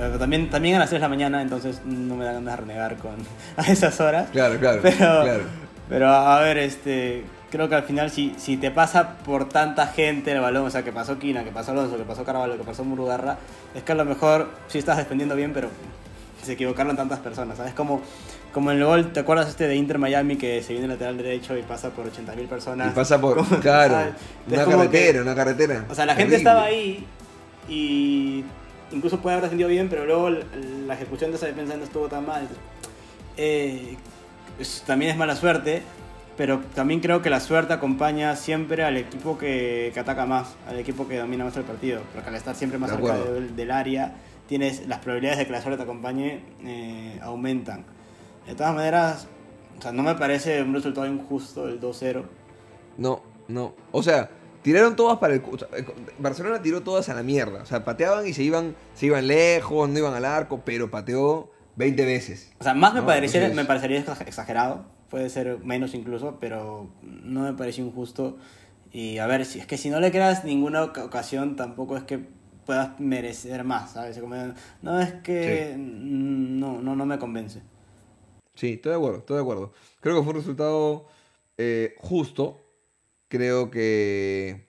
Eh, 0.00 0.16
también, 0.18 0.50
también 0.50 0.76
a 0.76 0.80
las 0.80 0.90
3 0.90 1.00
de 1.00 1.04
la 1.04 1.08
mañana, 1.08 1.42
entonces 1.42 1.80
no 1.84 2.14
me 2.16 2.24
da 2.24 2.32
ganas 2.32 2.54
de 2.56 2.60
renegar 2.60 2.96
con, 2.98 3.14
a 3.56 3.62
esas 3.72 4.00
horas. 4.00 4.28
Claro, 4.30 4.58
claro. 4.58 4.80
Pero, 4.82 4.96
claro. 4.98 5.42
pero 5.88 6.08
a 6.08 6.40
ver, 6.40 6.58
este, 6.58 7.24
creo 7.50 7.68
que 7.68 7.74
al 7.74 7.82
final 7.84 8.10
si, 8.10 8.34
si 8.38 8.56
te 8.56 8.70
pasa 8.70 9.16
por 9.24 9.48
tanta 9.48 9.86
gente 9.86 10.32
el 10.32 10.40
balón, 10.40 10.66
o 10.66 10.70
sea, 10.70 10.82
que 10.84 10.92
pasó 10.92 11.18
Quina, 11.18 11.44
que 11.44 11.50
pasó 11.50 11.72
Alonso, 11.72 11.96
que 11.96 12.04
pasó 12.04 12.24
Carvalho, 12.24 12.56
que 12.58 12.64
pasó 12.64 12.84
Murugarra, 12.84 13.38
es 13.74 13.82
que 13.82 13.92
a 13.92 13.94
lo 13.94 14.04
mejor 14.04 14.48
sí 14.68 14.78
estás 14.78 14.96
defendiendo 14.98 15.34
bien, 15.34 15.52
pero 15.52 15.68
se 16.42 16.52
equivocaron 16.52 16.96
tantas 16.96 17.18
personas, 17.18 17.56
¿sabes? 17.58 17.74
Como, 17.74 18.00
como 18.52 18.70
en 18.70 18.78
el 18.78 18.84
gol, 18.84 19.12
¿te 19.12 19.20
acuerdas 19.20 19.48
este 19.48 19.66
de 19.66 19.76
Inter 19.76 19.98
Miami 19.98 20.36
que 20.36 20.62
se 20.62 20.72
viene 20.72 20.84
el 20.86 20.92
lateral 20.92 21.16
derecho 21.16 21.56
y 21.56 21.62
pasa 21.62 21.90
por 21.90 22.06
80.000 22.10 22.46
personas? 22.48 22.88
Y 22.88 22.94
pasa 22.94 23.20
por... 23.20 23.36
Como, 23.48 23.60
Claro. 23.60 24.12
Una 24.46 24.64
que- 24.64 24.70
carretera, 24.70 25.22
una 25.22 25.34
carretera. 25.34 25.84
o 25.90 25.94
sea, 25.94 26.06
la 26.06 26.14
gente 26.14 26.36
estaba 26.36 26.64
ahí 26.64 27.04
y 27.68 28.44
incluso 28.92 29.18
puede 29.20 29.34
haber 29.34 29.44
defendido 29.44 29.68
bien, 29.68 29.88
pero 29.88 30.06
luego 30.06 30.30
la- 30.30 30.44
la 30.86 30.94
ejecución 30.94 31.30
de 31.30 31.36
esa 31.36 31.46
defensa 31.46 31.76
no 31.76 31.84
estuvo 31.84 32.08
tan 32.08 32.24
mal. 32.26 32.46
Eh, 33.36 33.96
es- 34.58 34.82
también 34.86 35.10
es 35.12 35.16
mala 35.16 35.36
suerte, 35.36 35.82
pero 36.38 36.60
también 36.74 37.00
creo 37.00 37.20
que 37.20 37.28
la 37.28 37.40
suerte 37.40 37.74
acompaña 37.74 38.34
siempre 38.36 38.82
al 38.84 38.96
equipo 38.96 39.36
que, 39.36 39.90
que 39.92 40.00
ataca 40.00 40.24
más, 40.24 40.54
al 40.66 40.78
equipo 40.78 41.06
que 41.06 41.18
domina 41.18 41.44
más 41.44 41.56
el 41.58 41.64
partido, 41.64 42.00
porque 42.14 42.30
al 42.30 42.36
estar 42.36 42.54
siempre 42.54 42.78
más 42.78 42.90
De 42.90 42.96
cerca 42.96 43.18
del, 43.18 43.54
del 43.56 43.70
área, 43.70 44.14
tienes 44.46 44.86
las 44.86 45.00
probabilidades 45.00 45.38
de 45.40 45.46
que 45.46 45.52
la 45.52 45.60
suerte 45.60 45.76
te 45.76 45.82
acompañe 45.82 46.40
eh, 46.64 47.18
aumentan. 47.22 47.84
De 48.46 48.54
todas 48.54 48.74
maneras, 48.74 49.26
o 49.78 49.82
sea, 49.82 49.92
no 49.92 50.02
me 50.02 50.14
parece 50.14 50.62
un 50.62 50.72
resultado 50.72 51.06
injusto 51.06 51.68
el 51.68 51.78
2-0. 51.80 52.22
No, 52.96 53.22
no. 53.48 53.74
O 53.92 54.02
sea, 54.02 54.30
tiraron 54.62 54.96
todas 54.96 55.18
para 55.18 55.34
el... 55.34 55.42
cu- 55.42 55.56
o 55.56 55.58
sea, 55.58 55.68
eh, 55.76 55.84
Barcelona 56.18 56.62
tiró 56.62 56.82
todas 56.82 57.08
a 57.10 57.14
la 57.14 57.22
mierda. 57.22 57.62
O 57.62 57.66
sea, 57.66 57.84
pateaban 57.84 58.26
y 58.26 58.32
se 58.32 58.42
iban, 58.42 58.74
se 58.94 59.06
iban 59.06 59.26
lejos, 59.26 59.88
no 59.88 59.98
iban 59.98 60.14
al 60.14 60.24
arco, 60.24 60.62
pero 60.64 60.90
pateó 60.90 61.50
20 61.76 62.04
veces. 62.06 62.52
O 62.60 62.64
sea, 62.64 62.74
más 62.74 62.94
me, 62.94 63.00
No, 63.00 63.06
parecería, 63.06 63.48
entonces- 63.48 63.64
me 63.64 63.66
parecería 63.66 64.04
exa- 64.04 64.26
exagerado, 64.26 64.86
puede 65.10 65.28
ser 65.30 65.58
menos 65.64 65.94
incluso, 65.94 66.38
pero 66.40 66.90
no 67.02 67.42
me 67.42 67.52
pareció 67.54 67.84
injusto. 67.84 68.36
Y 68.92 69.18
a 69.18 69.26
ver, 69.26 69.44
si 69.44 69.58
es 69.58 69.66
que 69.66 69.76
si 69.76 69.90
no 69.90 70.00
le 70.00 70.10
creas 70.10 70.44
ninguna 70.44 70.82
oca- 70.82 71.04
ocasión, 71.04 71.56
tampoco 71.56 71.96
es 71.96 72.04
que 72.04 72.20
puedas 72.64 72.98
merecer 73.00 73.64
más, 73.64 73.92
¿sabes? 73.92 74.18
Como, 74.18 74.34
no 74.82 75.00
es 75.00 75.12
que 75.14 75.74
no, 75.78 76.80
no, 76.80 76.96
no 76.96 77.06
me 77.06 77.18
convence. 77.18 77.60
Sí, 78.54 78.72
estoy 78.74 78.90
de 78.90 78.96
acuerdo, 78.96 79.18
estoy 79.18 79.36
de 79.36 79.42
acuerdo. 79.42 79.72
Creo 80.00 80.16
que 80.16 80.22
fue 80.22 80.32
un 80.32 80.38
resultado 80.38 81.06
eh, 81.56 81.94
justo. 81.98 82.60
Creo 83.28 83.70
que... 83.70 84.66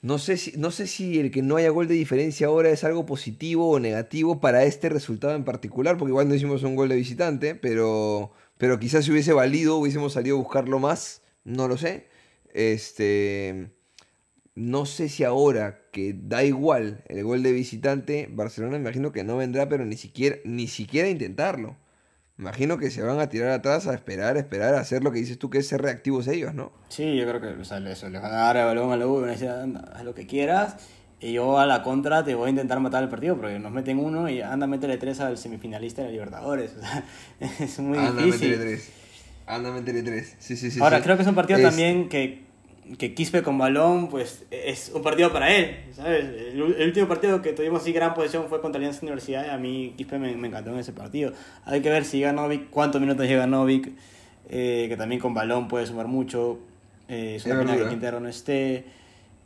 No 0.00 0.18
sé, 0.18 0.36
si, 0.36 0.58
no 0.58 0.72
sé 0.72 0.88
si 0.88 1.20
el 1.20 1.30
que 1.30 1.42
no 1.42 1.56
haya 1.56 1.70
gol 1.70 1.86
de 1.86 1.94
diferencia 1.94 2.48
ahora 2.48 2.70
es 2.70 2.82
algo 2.82 3.06
positivo 3.06 3.70
o 3.70 3.78
negativo 3.78 4.40
para 4.40 4.64
este 4.64 4.88
resultado 4.88 5.34
en 5.36 5.44
particular, 5.44 5.96
porque 5.96 6.10
igual 6.10 6.28
no 6.28 6.34
hicimos 6.34 6.64
un 6.64 6.74
gol 6.74 6.88
de 6.88 6.96
visitante, 6.96 7.54
pero, 7.54 8.32
pero 8.62 8.78
quizás 8.78 9.04
si 9.04 9.10
hubiese 9.10 9.32
valido, 9.32 9.76
hubiésemos 9.76 10.12
salido 10.12 10.36
a 10.36 10.38
buscarlo 10.38 10.78
más, 10.78 11.22
no 11.42 11.66
lo 11.66 11.76
sé. 11.76 12.06
Este, 12.54 13.72
no 14.54 14.86
sé 14.86 15.08
si 15.08 15.24
ahora 15.24 15.80
que 15.90 16.14
da 16.16 16.44
igual 16.44 17.02
el 17.08 17.24
gol 17.24 17.42
de 17.42 17.50
visitante, 17.50 18.28
Barcelona 18.30 18.76
imagino 18.76 19.10
que 19.10 19.24
no 19.24 19.36
vendrá, 19.36 19.68
pero 19.68 19.84
ni 19.84 19.96
siquiera, 19.96 20.36
ni 20.44 20.68
siquiera 20.68 21.08
intentarlo. 21.08 21.76
Imagino 22.38 22.78
que 22.78 22.92
se 22.92 23.02
van 23.02 23.18
a 23.18 23.28
tirar 23.28 23.50
atrás 23.50 23.88
a 23.88 23.94
esperar, 23.94 24.36
a 24.36 24.38
esperar, 24.38 24.76
a 24.76 24.80
hacer 24.80 25.02
lo 25.02 25.10
que 25.10 25.18
dices 25.18 25.40
tú, 25.40 25.50
que 25.50 25.58
es 25.58 25.66
ser 25.66 25.82
reactivos 25.82 26.28
ellos, 26.28 26.54
¿no? 26.54 26.70
Sí, 26.88 27.16
yo 27.16 27.26
creo 27.26 27.40
que 27.40 27.48
o 27.48 27.62
eso, 27.62 28.08
les 28.10 28.22
van 28.22 28.32
a 28.32 28.36
dar 28.36 28.56
el 28.58 28.64
balón 28.64 28.92
a 28.92 28.96
la 28.96 29.08
U 29.08 29.22
van 29.22 29.30
a 29.30 29.32
decir, 29.32 29.48
haz 29.48 30.04
lo 30.04 30.14
que 30.14 30.28
quieras. 30.28 30.76
Y 31.22 31.32
yo 31.34 31.58
a 31.58 31.66
la 31.66 31.82
contra 31.82 32.24
te 32.24 32.34
voy 32.34 32.48
a 32.48 32.50
intentar 32.50 32.80
matar 32.80 33.02
el 33.02 33.08
partido 33.08 33.36
porque 33.36 33.58
nos 33.58 33.70
meten 33.72 33.98
uno 33.98 34.28
y 34.28 34.40
anda, 34.42 34.66
métele 34.66 34.98
tres 34.98 35.20
al 35.20 35.38
semifinalista 35.38 36.02
de 36.02 36.08
la 36.08 36.12
Libertadores. 36.12 36.72
O 37.40 37.44
sea, 37.46 37.64
es 37.64 37.78
muy 37.78 37.96
Anda, 37.98 38.22
difícil. 38.24 38.50
métele 38.50 38.64
tres. 38.70 38.90
Anda, 39.46 39.70
métele 39.72 40.02
tres. 40.02 40.36
Sí, 40.40 40.56
sí, 40.56 40.70
sí. 40.70 40.80
Ahora, 40.82 40.98
sí. 40.98 41.04
creo 41.04 41.16
que 41.16 41.22
es 41.22 41.28
un 41.28 41.34
partido 41.36 41.58
Es- 41.60 41.64
también 41.64 42.08
que, 42.08 42.42
que 42.98 43.14
Quispe 43.14 43.42
con 43.42 43.56
balón, 43.58 44.08
pues 44.08 44.44
es 44.50 44.90
un 44.94 45.02
partido 45.02 45.32
para 45.32 45.54
él, 45.54 45.76
¿sabes? 45.94 46.24
El, 46.24 46.60
el 46.76 46.86
último 46.88 47.06
partido 47.06 47.40
que 47.40 47.52
tuvimos 47.52 47.82
así 47.82 47.92
gran 47.92 48.14
posición 48.14 48.46
fue 48.48 48.60
contra 48.60 48.78
Alianza 48.78 49.00
Universidad 49.02 49.46
y 49.46 49.50
a 49.50 49.58
mí 49.58 49.94
Quispe 49.96 50.18
me, 50.18 50.34
me 50.36 50.48
encantó 50.48 50.70
en 50.72 50.78
ese 50.80 50.92
partido. 50.92 51.32
Hay 51.64 51.80
que 51.82 51.88
ver 51.90 52.04
si 52.04 52.18
llega 52.18 52.32
Novik, 52.32 52.68
cuántos 52.70 53.00
minutos 53.00 53.26
llega 53.26 53.46
Novik, 53.46 53.92
eh, 54.48 54.86
que 54.88 54.96
también 54.96 55.20
con 55.20 55.34
balón 55.34 55.68
puede 55.68 55.86
sumar 55.86 56.08
mucho. 56.08 56.58
Eh, 57.08 57.34
es 57.36 57.46
una 57.46 57.60
pena 57.60 57.76
que. 57.76 57.88
Quintero 57.88 58.18
no 58.20 58.28
esté. 58.28 58.84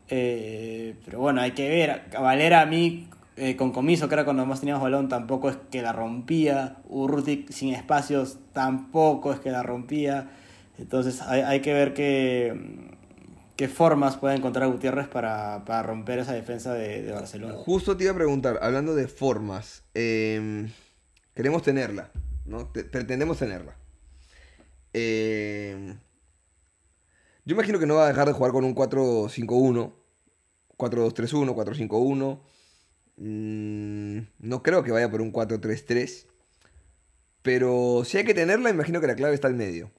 Eh, 0.08 0.94
pero 1.04 1.20
bueno, 1.20 1.40
hay 1.40 1.52
que 1.52 1.68
ver. 1.68 2.04
Valera 2.20 2.60
a 2.62 2.66
mí, 2.66 3.08
eh, 3.36 3.56
con 3.56 3.72
comiso, 3.72 4.08
que 4.08 4.14
era 4.14 4.24
cuando 4.24 4.46
más 4.46 4.60
teníamos 4.60 4.82
balón, 4.82 5.08
tampoco 5.08 5.50
es 5.50 5.56
que 5.70 5.82
la 5.82 5.92
rompía. 5.92 6.76
Urruti 6.88 7.46
sin 7.50 7.74
espacios 7.74 8.38
tampoco 8.52 9.32
es 9.32 9.40
que 9.40 9.50
la 9.50 9.62
rompía. 9.62 10.30
Entonces 10.78 11.22
hay, 11.22 11.40
hay 11.40 11.60
que 11.60 11.72
ver 11.72 11.94
qué, 11.94 12.54
qué 13.56 13.68
formas 13.68 14.16
puede 14.16 14.36
encontrar 14.36 14.68
Gutiérrez 14.68 15.08
para, 15.08 15.64
para 15.64 15.82
romper 15.82 16.18
esa 16.20 16.34
defensa 16.34 16.74
de, 16.74 17.02
de 17.02 17.12
Barcelona. 17.12 17.54
Justo 17.54 17.96
te 17.96 18.04
iba 18.04 18.12
a 18.12 18.16
preguntar, 18.16 18.58
hablando 18.62 18.94
de 18.94 19.08
formas, 19.08 19.82
eh, 19.94 20.68
queremos 21.34 21.62
tenerla, 21.62 22.10
¿no? 22.44 22.66
Te- 22.66 22.84
pretendemos 22.84 23.38
tenerla. 23.38 23.74
Eh, 24.92 25.94
yo 27.46 27.54
imagino 27.54 27.78
que 27.78 27.86
no 27.86 27.94
va 27.94 28.04
a 28.04 28.08
dejar 28.08 28.26
de 28.26 28.34
jugar 28.34 28.52
con 28.52 28.64
un 28.64 28.74
4-5-1, 28.74 29.94
4-2-3-1, 30.76 31.54
4-5-1. 31.54 32.40
Mm, 33.16 34.18
no 34.40 34.62
creo 34.62 34.82
que 34.82 34.92
vaya 34.92 35.10
por 35.10 35.22
un 35.22 35.32
4-3-3. 35.32 36.26
Pero 37.42 38.02
si 38.04 38.18
hay 38.18 38.24
que 38.24 38.34
tenerla, 38.34 38.70
imagino 38.70 39.00
que 39.00 39.06
la 39.06 39.14
clave 39.16 39.34
está 39.34 39.48
al 39.48 39.54
medio. 39.54 39.90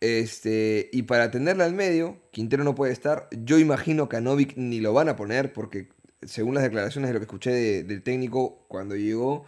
Este, 0.00 0.90
y 0.92 1.02
para 1.02 1.30
tenerla 1.30 1.64
al 1.64 1.74
medio, 1.74 2.20
Quintero 2.30 2.62
no 2.64 2.74
puede 2.74 2.92
estar. 2.92 3.28
Yo 3.32 3.58
imagino 3.58 4.08
que 4.08 4.16
a 4.16 4.20
Novik 4.20 4.54
ni 4.56 4.80
lo 4.80 4.92
van 4.92 5.08
a 5.08 5.16
poner, 5.16 5.52
porque 5.52 5.88
según 6.22 6.54
las 6.54 6.62
declaraciones 6.62 7.08
de 7.08 7.14
lo 7.14 7.20
que 7.20 7.24
escuché 7.24 7.50
de- 7.50 7.82
del 7.84 8.02
técnico 8.02 8.64
cuando 8.68 8.96
llegó, 8.96 9.44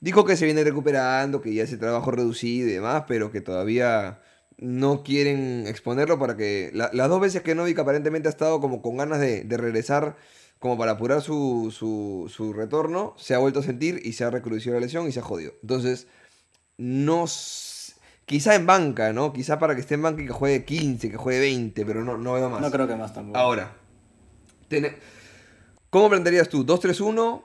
dijo 0.00 0.24
que 0.24 0.36
se 0.36 0.44
viene 0.44 0.64
recuperando, 0.64 1.40
que 1.40 1.54
ya 1.54 1.64
hace 1.64 1.76
trabajo 1.78 2.10
reducido 2.10 2.68
y 2.68 2.72
demás, 2.72 3.04
pero 3.08 3.30
que 3.32 3.40
todavía 3.40 4.20
no 4.62 5.02
quieren 5.02 5.64
exponerlo 5.66 6.18
para 6.18 6.36
que. 6.36 6.70
la- 6.72 6.90
las 6.92 7.08
dos 7.08 7.20
veces 7.20 7.42
que 7.42 7.54
Novik 7.54 7.78
aparentemente 7.78 8.28
ha 8.28 8.30
estado 8.30 8.60
como 8.60 8.80
con 8.80 8.96
ganas 8.96 9.18
de, 9.20 9.42
de 9.44 9.56
regresar, 9.56 10.16
como 10.58 10.78
para 10.78 10.92
apurar 10.92 11.20
su, 11.22 11.74
su, 11.76 12.30
su 12.32 12.52
retorno, 12.52 13.14
se 13.18 13.34
ha 13.34 13.38
vuelto 13.38 13.60
a 13.60 13.62
sentir 13.64 14.00
y 14.04 14.12
se 14.12 14.24
ha 14.24 14.30
recrudecido 14.30 14.74
la 14.74 14.80
lesión 14.80 15.08
y 15.08 15.12
se 15.12 15.18
ha 15.20 15.22
jodido. 15.22 15.52
Entonces, 15.62 16.06
no. 16.78 17.26
Quizá 18.24 18.54
en 18.54 18.66
banca, 18.66 19.12
¿no? 19.12 19.32
Quizá 19.32 19.58
para 19.58 19.74
que 19.74 19.80
esté 19.80 19.94
en 19.94 20.02
banca 20.02 20.22
y 20.22 20.26
que 20.26 20.32
juegue 20.32 20.64
15, 20.64 21.10
que 21.10 21.16
juegue 21.16 21.40
20, 21.40 21.84
pero 21.84 22.04
no, 22.04 22.16
no 22.16 22.34
veo 22.34 22.48
más. 22.48 22.60
No 22.60 22.70
creo 22.70 22.86
que 22.86 22.94
más 22.94 23.12
tampoco. 23.12 23.36
Ahora, 23.38 23.76
tene- 24.68 24.94
¿cómo 25.90 26.08
plantearías 26.08 26.48
tú? 26.48 26.64
¿2-3-1? 26.64 27.42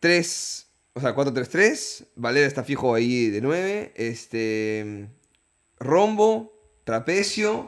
¿3? 0.00 0.66
O 0.92 1.00
sea, 1.00 1.14
4-3-3. 1.16 2.08
Valera 2.16 2.46
está 2.46 2.62
fijo 2.62 2.94
ahí 2.94 3.30
de 3.30 3.40
9. 3.40 3.92
Este. 3.96 5.08
Rombo. 5.78 6.52
Trapecio. 6.84 7.66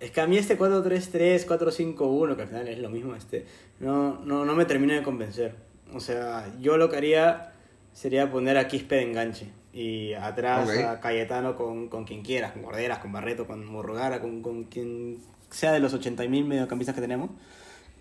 Es 0.00 0.10
que 0.10 0.20
a 0.20 0.26
mí 0.26 0.36
este 0.36 0.58
4-3-3, 0.58 1.46
4-5-1, 1.46 2.36
que 2.36 2.42
al 2.42 2.48
final 2.48 2.68
es 2.68 2.78
lo 2.78 2.90
mismo, 2.90 3.14
este, 3.14 3.46
no, 3.80 4.20
no, 4.24 4.44
no 4.44 4.54
me 4.54 4.64
termina 4.64 4.94
de 4.94 5.02
convencer. 5.02 5.54
O 5.94 6.00
sea, 6.00 6.52
yo 6.60 6.76
lo 6.76 6.90
que 6.90 6.96
haría 6.96 7.52
sería 7.92 8.30
poner 8.30 8.58
a 8.58 8.68
Quispe 8.68 8.96
de 8.96 9.02
enganche. 9.02 9.48
Y 9.72 10.14
atrás 10.14 10.68
Ok. 10.68 10.84
a 10.84 11.00
Cayetano 11.00 11.54
con, 11.54 11.88
con 11.88 12.04
quien 12.04 12.22
quieras, 12.22 12.52
con 12.52 12.62
Gorderas, 12.62 12.98
con 12.98 13.12
Barreto, 13.12 13.46
con 13.46 13.64
Morrogara, 13.66 14.20
con, 14.20 14.42
con 14.42 14.64
quien 14.64 15.18
sea 15.50 15.72
de 15.72 15.80
los 15.80 15.94
80.000 15.94 16.44
mediocampistas 16.44 16.94
que 16.94 17.00
tenemos. 17.00 17.30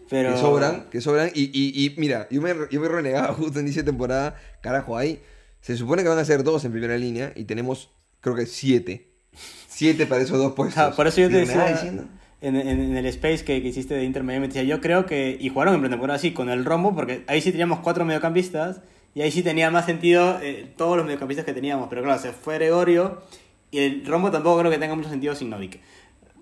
Pero... 0.09 0.31
Que 0.33 0.37
sobran, 0.39 0.89
que 0.89 1.01
sobran. 1.01 1.29
Y, 1.33 1.43
y, 1.53 1.85
y 1.85 1.95
mira, 1.97 2.27
yo 2.31 2.41
me, 2.41 2.53
yo 2.71 2.81
me 2.81 2.87
renegaba 2.87 3.33
justo 3.33 3.59
en 3.59 3.65
inicio 3.65 3.83
de 3.83 3.91
temporada. 3.91 4.35
Carajo, 4.61 4.97
ahí. 4.97 5.21
Se 5.61 5.75
supone 5.77 6.03
que 6.03 6.09
van 6.09 6.19
a 6.19 6.25
ser 6.25 6.43
dos 6.43 6.63
en 6.65 6.71
primera 6.71 6.97
línea 6.97 7.33
y 7.35 7.45
tenemos, 7.45 7.91
creo 8.21 8.35
que 8.35 8.45
siete. 8.47 9.14
Siete 9.67 10.05
para 10.05 10.21
esos 10.21 10.37
dos 10.37 10.53
puestos. 10.53 10.81
Ah, 10.81 10.95
por 10.95 11.07
eso 11.07 11.21
yo 11.21 11.29
te 11.29 11.37
decía 11.37 11.79
en, 12.41 12.55
en- 12.55 12.67
en 12.67 12.97
el 12.97 13.05
space 13.07 13.43
que, 13.43 13.61
que 13.61 13.69
hiciste 13.69 13.93
de 13.95 14.03
Inter 14.03 14.23
Miami, 14.23 14.47
decía, 14.47 14.63
yo 14.63 14.79
creo 14.81 15.05
que, 15.05 15.37
y 15.39 15.49
jugaron 15.49 15.73
en 15.75 15.81
pretemporada 15.81 16.17
así, 16.17 16.31
con 16.31 16.49
el 16.49 16.63
rombo, 16.65 16.93
porque 16.95 17.23
ahí 17.27 17.41
sí 17.41 17.51
teníamos 17.51 17.79
cuatro 17.79 18.05
mediocampistas, 18.05 18.81
y 19.13 19.21
ahí 19.21 19.31
sí 19.31 19.41
tenía 19.43 19.71
más 19.71 19.85
sentido 19.85 20.39
eh, 20.41 20.71
todos 20.77 20.97
los 20.97 21.05
mediocampistas 21.05 21.45
que 21.45 21.53
teníamos, 21.53 21.87
pero 21.89 22.03
claro, 22.03 22.21
se 22.21 22.31
fue 22.33 22.55
Gregorio, 22.55 23.21
y 23.71 23.79
el 23.79 24.05
rombo 24.05 24.29
tampoco 24.31 24.59
creo 24.59 24.71
que 24.71 24.77
tenga 24.77 24.95
mucho 24.95 25.09
sentido 25.09 25.33
sin 25.35 25.49
Novik. 25.49 25.79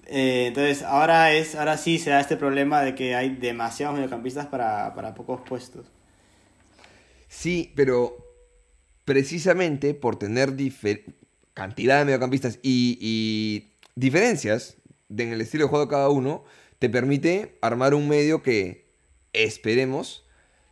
Eh, 0.08 0.46
entonces, 0.48 0.84
ahora, 0.84 1.32
es, 1.34 1.56
ahora 1.56 1.78
sí 1.78 1.98
se 1.98 2.10
da 2.10 2.20
este 2.20 2.36
problema 2.36 2.82
de 2.82 2.94
que 2.96 3.16
hay 3.16 3.30
demasiados 3.30 3.96
mediocampistas 3.96 4.48
para, 4.48 4.94
para 4.96 5.14
pocos 5.16 5.42
puestos. 5.48 5.86
Sí, 7.30 7.72
pero 7.76 8.18
precisamente 9.06 9.94
por 9.94 10.18
tener 10.18 10.56
cantidad 11.54 12.00
de 12.00 12.06
mediocampistas 12.06 12.60
y, 12.62 12.98
y 13.02 13.74
diferencias 13.96 14.78
en 15.10 15.34
el 15.34 15.42
estilo 15.42 15.66
de 15.66 15.70
juego 15.70 15.86
de 15.86 15.92
cada 15.92 16.10
uno, 16.10 16.44
te 16.80 16.90
permite 16.90 17.58
armar 17.62 17.94
un 17.94 18.08
medio 18.08 18.42
que, 18.42 18.84
esperemos, 19.34 20.26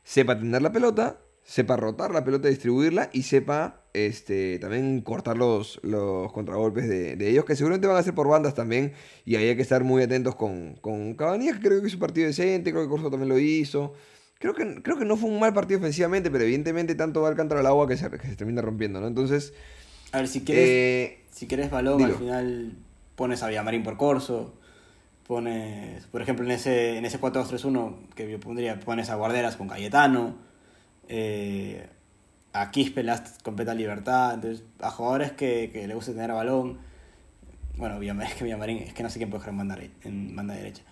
sepa 0.04 0.38
tener 0.38 0.62
la 0.62 0.72
pelota, 0.72 1.20
sepa 1.44 1.76
rotar 1.76 2.12
la 2.12 2.24
pelota, 2.24 2.48
distribuirla 2.48 3.10
y 3.12 3.24
sepa 3.24 3.84
este, 3.94 4.60
también 4.60 5.02
cortar 5.02 5.38
los, 5.38 5.80
los 5.84 6.32
contragolpes 6.32 6.88
de, 6.88 7.16
de 7.16 7.30
ellos, 7.30 7.44
que 7.44 7.56
seguramente 7.56 7.88
van 7.88 7.98
a 7.98 8.04
ser 8.04 8.14
por 8.14 8.28
bandas 8.28 8.54
también, 8.54 8.94
y 9.26 9.36
ahí 9.36 9.50
hay 9.50 9.56
que 9.56 9.62
estar 9.62 9.84
muy 9.84 10.04
atentos 10.04 10.36
con, 10.36 10.76
con 10.76 11.16
que 11.16 11.60
creo 11.62 11.82
que 11.82 11.88
hizo 11.88 11.98
un 11.98 12.02
partido 12.02 12.28
decente, 12.28 12.72
creo 12.72 12.84
que 12.84 12.90
Corso 12.90 13.10
también 13.10 13.30
lo 13.30 13.40
hizo. 13.40 13.94
Creo 14.40 14.56
que, 14.56 14.82
creo 14.82 14.98
que 14.98 15.06
no 15.06 15.18
fue 15.18 15.30
un 15.30 15.40
mal 15.40 15.54
partido 15.54 15.80
ofensivamente, 15.80 16.32
pero 16.32 16.44
evidentemente 16.44 16.96
tanto 16.96 17.22
va 17.22 17.30
al 17.30 17.36
canto 17.36 17.56
al 17.56 17.66
agua 17.68 17.88
que 17.88 17.96
se 17.96 18.10
termina 18.36 18.62
rompiendo, 18.64 19.00
¿no? 19.00 19.06
Entonces, 19.06 19.54
A 20.12 20.18
ver, 20.18 20.28
si 20.28 20.42
quieres, 20.42 20.70
eh, 20.70 21.24
si 21.32 21.48
quieres 21.48 21.70
balón, 21.70 21.98
dilo. 21.98 22.14
al 22.14 22.20
final 22.20 22.74
pones 23.16 23.44
a 23.44 23.48
Villamarín 23.48 23.84
por 23.84 23.98
Corso, 23.98 24.54
pones, 25.28 26.06
por 26.08 26.22
ejemplo, 26.22 26.46
en 26.46 26.52
ese, 26.52 26.98
en 26.98 27.06
ese 27.06 27.20
4-2-3-1 27.20 28.10
que 28.16 28.30
yo 28.30 28.40
pondría, 28.40 28.80
pones 28.80 29.10
a 29.10 29.16
Guarderas 29.16 29.56
con 29.56 29.68
Cayetano, 29.68 30.36
eh, 31.08 31.88
a 32.54 32.72
Quispe 32.72 33.04
le 33.04 33.12
das 33.12 33.38
completa 33.44 33.74
libertad, 33.74 34.34
entonces 34.34 34.64
a 34.80 34.92
jugadores 34.92 35.32
que, 35.32 35.70
que 35.72 35.88
le 35.88 35.94
guste 35.94 36.14
tener 36.14 36.32
balón, 36.32 36.80
bueno, 37.78 38.00
Villamarín, 38.00 38.32
es 38.32 38.38
que 38.38 38.44
Villamarín, 38.44 38.78
es 38.80 38.94
que 38.94 39.04
no 39.04 39.10
sé 39.10 39.20
quién 39.20 39.30
puede 39.30 39.42
jugar 39.44 39.54
en 39.54 39.58
banda, 39.58 39.80
en 40.04 40.36
banda 40.36 40.54
derecha, 40.56 40.84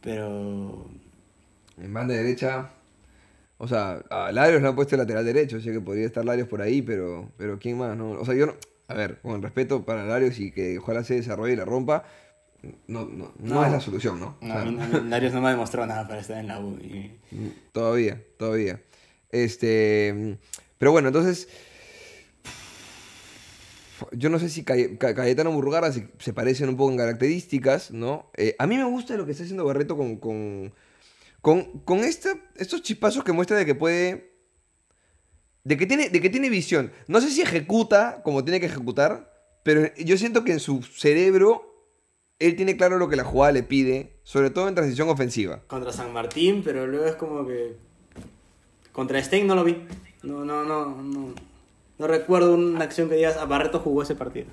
pero 0.00 0.88
en 1.80 1.92
banda 1.92 2.14
derecha, 2.14 2.70
o 3.64 3.68
sea, 3.68 4.02
a 4.10 4.30
Larios 4.32 4.60
le 4.62 4.68
han 4.68 4.74
puesto 4.76 4.94
el 4.94 5.00
lateral 5.00 5.24
derecho, 5.24 5.56
así 5.56 5.70
que 5.72 5.80
podría 5.80 6.06
estar 6.06 6.24
Larios 6.24 6.48
por 6.48 6.60
ahí, 6.62 6.82
pero, 6.82 7.30
pero 7.36 7.58
¿quién 7.58 7.78
más? 7.78 7.96
No? 7.96 8.10
O 8.12 8.24
sea, 8.24 8.34
yo 8.34 8.46
no, 8.46 8.54
a 8.88 8.94
ver, 8.94 9.18
con 9.22 9.42
respeto 9.42 9.84
para 9.84 10.04
Larios 10.04 10.38
y 10.38 10.50
que 10.52 10.78
ojalá 10.78 11.02
se 11.04 11.14
desarrolle 11.14 11.54
y 11.54 11.56
la 11.56 11.64
rompa, 11.64 12.04
no, 12.86 13.04
no, 13.06 13.32
no, 13.38 13.54
No. 13.54 13.64
es 13.66 13.72
la 13.72 13.80
solución, 13.80 14.20
¿no? 14.20 14.36
O 14.40 14.44
no, 14.46 14.54
sea, 14.86 15.00
Larios 15.04 15.32
no 15.32 15.40
me 15.40 15.48
ha 15.48 15.50
demostrado 15.52 15.86
nada 15.86 16.06
para 16.06 16.20
estar 16.20 16.38
en 16.38 16.46
la 16.48 16.60
U. 16.60 16.76
y- 16.78 17.18
Todavía, 17.72 18.22
todavía. 18.38 18.80
Este, 19.30 20.38
pero 20.78 20.92
bueno, 20.92 21.08
entonces 21.08 21.48
yo 24.12 24.28
no 24.28 24.38
sé 24.38 24.48
si 24.48 24.64
Caye- 24.64 24.98
Ca- 24.98 25.14
Cayetano 25.14 25.52
Murrugarra 25.52 25.92
se, 25.92 26.08
se 26.18 26.32
parecen 26.32 26.68
un 26.68 26.76
poco 26.76 26.90
en 26.92 26.98
características, 26.98 27.90
¿no? 27.90 28.30
Eh, 28.36 28.54
a 28.58 28.66
mí 28.66 28.76
me 28.76 28.84
gusta 28.84 29.16
lo 29.16 29.24
que 29.24 29.32
está 29.32 29.44
haciendo 29.44 29.64
Barreto 29.64 29.96
con, 29.96 30.16
con, 30.16 30.72
con, 31.44 31.80
con 31.80 31.98
esta- 32.00 32.38
estos 32.56 32.80
chispazos 32.80 33.22
que 33.22 33.32
muestra 33.32 33.58
de 33.58 33.66
que 33.66 33.74
puede... 33.74 34.32
De 35.62 35.76
que, 35.76 35.84
tiene, 35.86 36.08
de 36.08 36.20
que 36.22 36.30
tiene 36.30 36.48
visión. 36.48 36.90
No 37.06 37.20
sé 37.20 37.28
si 37.30 37.42
ejecuta 37.42 38.22
como 38.24 38.42
tiene 38.44 38.60
que 38.60 38.66
ejecutar, 38.66 39.30
pero 39.62 39.94
yo 39.96 40.16
siento 40.16 40.42
que 40.42 40.52
en 40.52 40.60
su 40.60 40.82
cerebro 40.82 41.90
él 42.38 42.56
tiene 42.56 42.76
claro 42.78 42.96
lo 42.98 43.08
que 43.10 43.16
la 43.16 43.24
jugada 43.24 43.52
le 43.52 43.62
pide, 43.62 44.16
sobre 44.22 44.48
todo 44.48 44.68
en 44.68 44.74
transición 44.74 45.08
ofensiva. 45.10 45.62
contra 45.66 45.92
San 45.92 46.12
Martín, 46.14 46.62
pero 46.64 46.86
luego 46.86 47.04
es 47.06 47.14
como 47.16 47.46
que 47.46 47.76
contra 48.92 49.22
Stein 49.22 49.46
no 49.46 49.54
lo 49.54 49.64
vi. 49.64 49.86
No, 50.22 50.44
no, 50.46 50.64
no, 50.64 50.86
no. 51.02 51.34
No 51.98 52.06
recuerdo 52.06 52.54
una 52.54 52.84
acción 52.84 53.08
que 53.10 53.16
digas, 53.16 53.36
a 53.36 53.44
Barreto 53.44 53.80
jugó 53.80 54.02
ese 54.02 54.14
partido. 54.14 54.46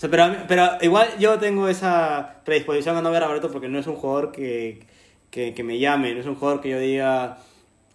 Pero, 0.00 0.24
pero 0.48 0.68
igual 0.80 1.08
yo 1.18 1.38
tengo 1.38 1.68
esa 1.68 2.42
predisposición 2.44 2.96
a 2.96 3.02
no 3.02 3.10
ver 3.10 3.22
a 3.22 3.26
Barreto 3.28 3.50
porque 3.50 3.68
no 3.68 3.78
es 3.78 3.86
un 3.86 3.96
jugador 3.96 4.32
que, 4.32 4.86
que, 5.30 5.54
que 5.54 5.62
me 5.62 5.78
llame, 5.78 6.14
no 6.14 6.20
es 6.20 6.26
un 6.26 6.34
jugador 6.34 6.60
que 6.60 6.70
yo 6.70 6.78
diga... 6.78 7.38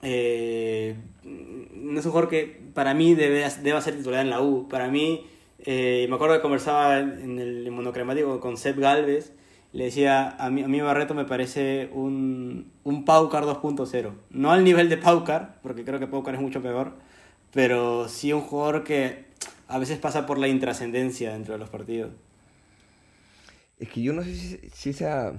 eh, 0.01 0.95
no 1.23 1.99
es 1.99 2.05
un 2.05 2.11
jugador 2.11 2.29
que 2.29 2.61
para 2.73 2.93
mí 2.93 3.13
debe, 3.15 3.47
deba 3.61 3.81
ser 3.81 3.95
titular 3.97 4.21
en 4.21 4.29
la 4.29 4.41
U. 4.41 4.67
Para 4.67 4.89
mí, 4.89 5.25
eh, 5.59 6.05
me 6.09 6.15
acuerdo 6.15 6.35
que 6.35 6.41
conversaba 6.41 6.99
en 6.99 7.39
el 7.39 7.69
monocromático 7.71 8.39
con 8.39 8.57
Seb 8.57 8.79
Galvez. 8.79 9.33
Le 9.73 9.85
decía, 9.85 10.35
a 10.37 10.49
mí, 10.49 10.63
a 10.63 10.67
mí 10.67 10.81
Barreto 10.81 11.13
me 11.13 11.25
parece 11.25 11.89
un, 11.93 12.71
un 12.83 13.05
Paucar 13.05 13.43
2.0. 13.43 14.11
No 14.29 14.51
al 14.51 14.63
nivel 14.63 14.89
de 14.89 14.97
Paucar, 14.97 15.59
porque 15.63 15.83
creo 15.83 15.99
que 15.99 16.07
Paucar 16.07 16.35
es 16.35 16.41
mucho 16.41 16.61
peor, 16.61 16.93
pero 17.51 18.07
sí 18.07 18.33
un 18.33 18.41
jugador 18.41 18.83
que 18.83 19.25
a 19.67 19.79
veces 19.79 19.97
pasa 19.97 20.25
por 20.25 20.37
la 20.37 20.47
intrascendencia 20.47 21.33
dentro 21.33 21.53
de 21.53 21.59
los 21.59 21.69
partidos. 21.69 22.11
Es 23.79 23.89
que 23.89 24.01
yo 24.01 24.13
no 24.13 24.23
sé 24.23 24.35
si, 24.35 24.59
si 24.73 24.89
esa... 24.91 25.33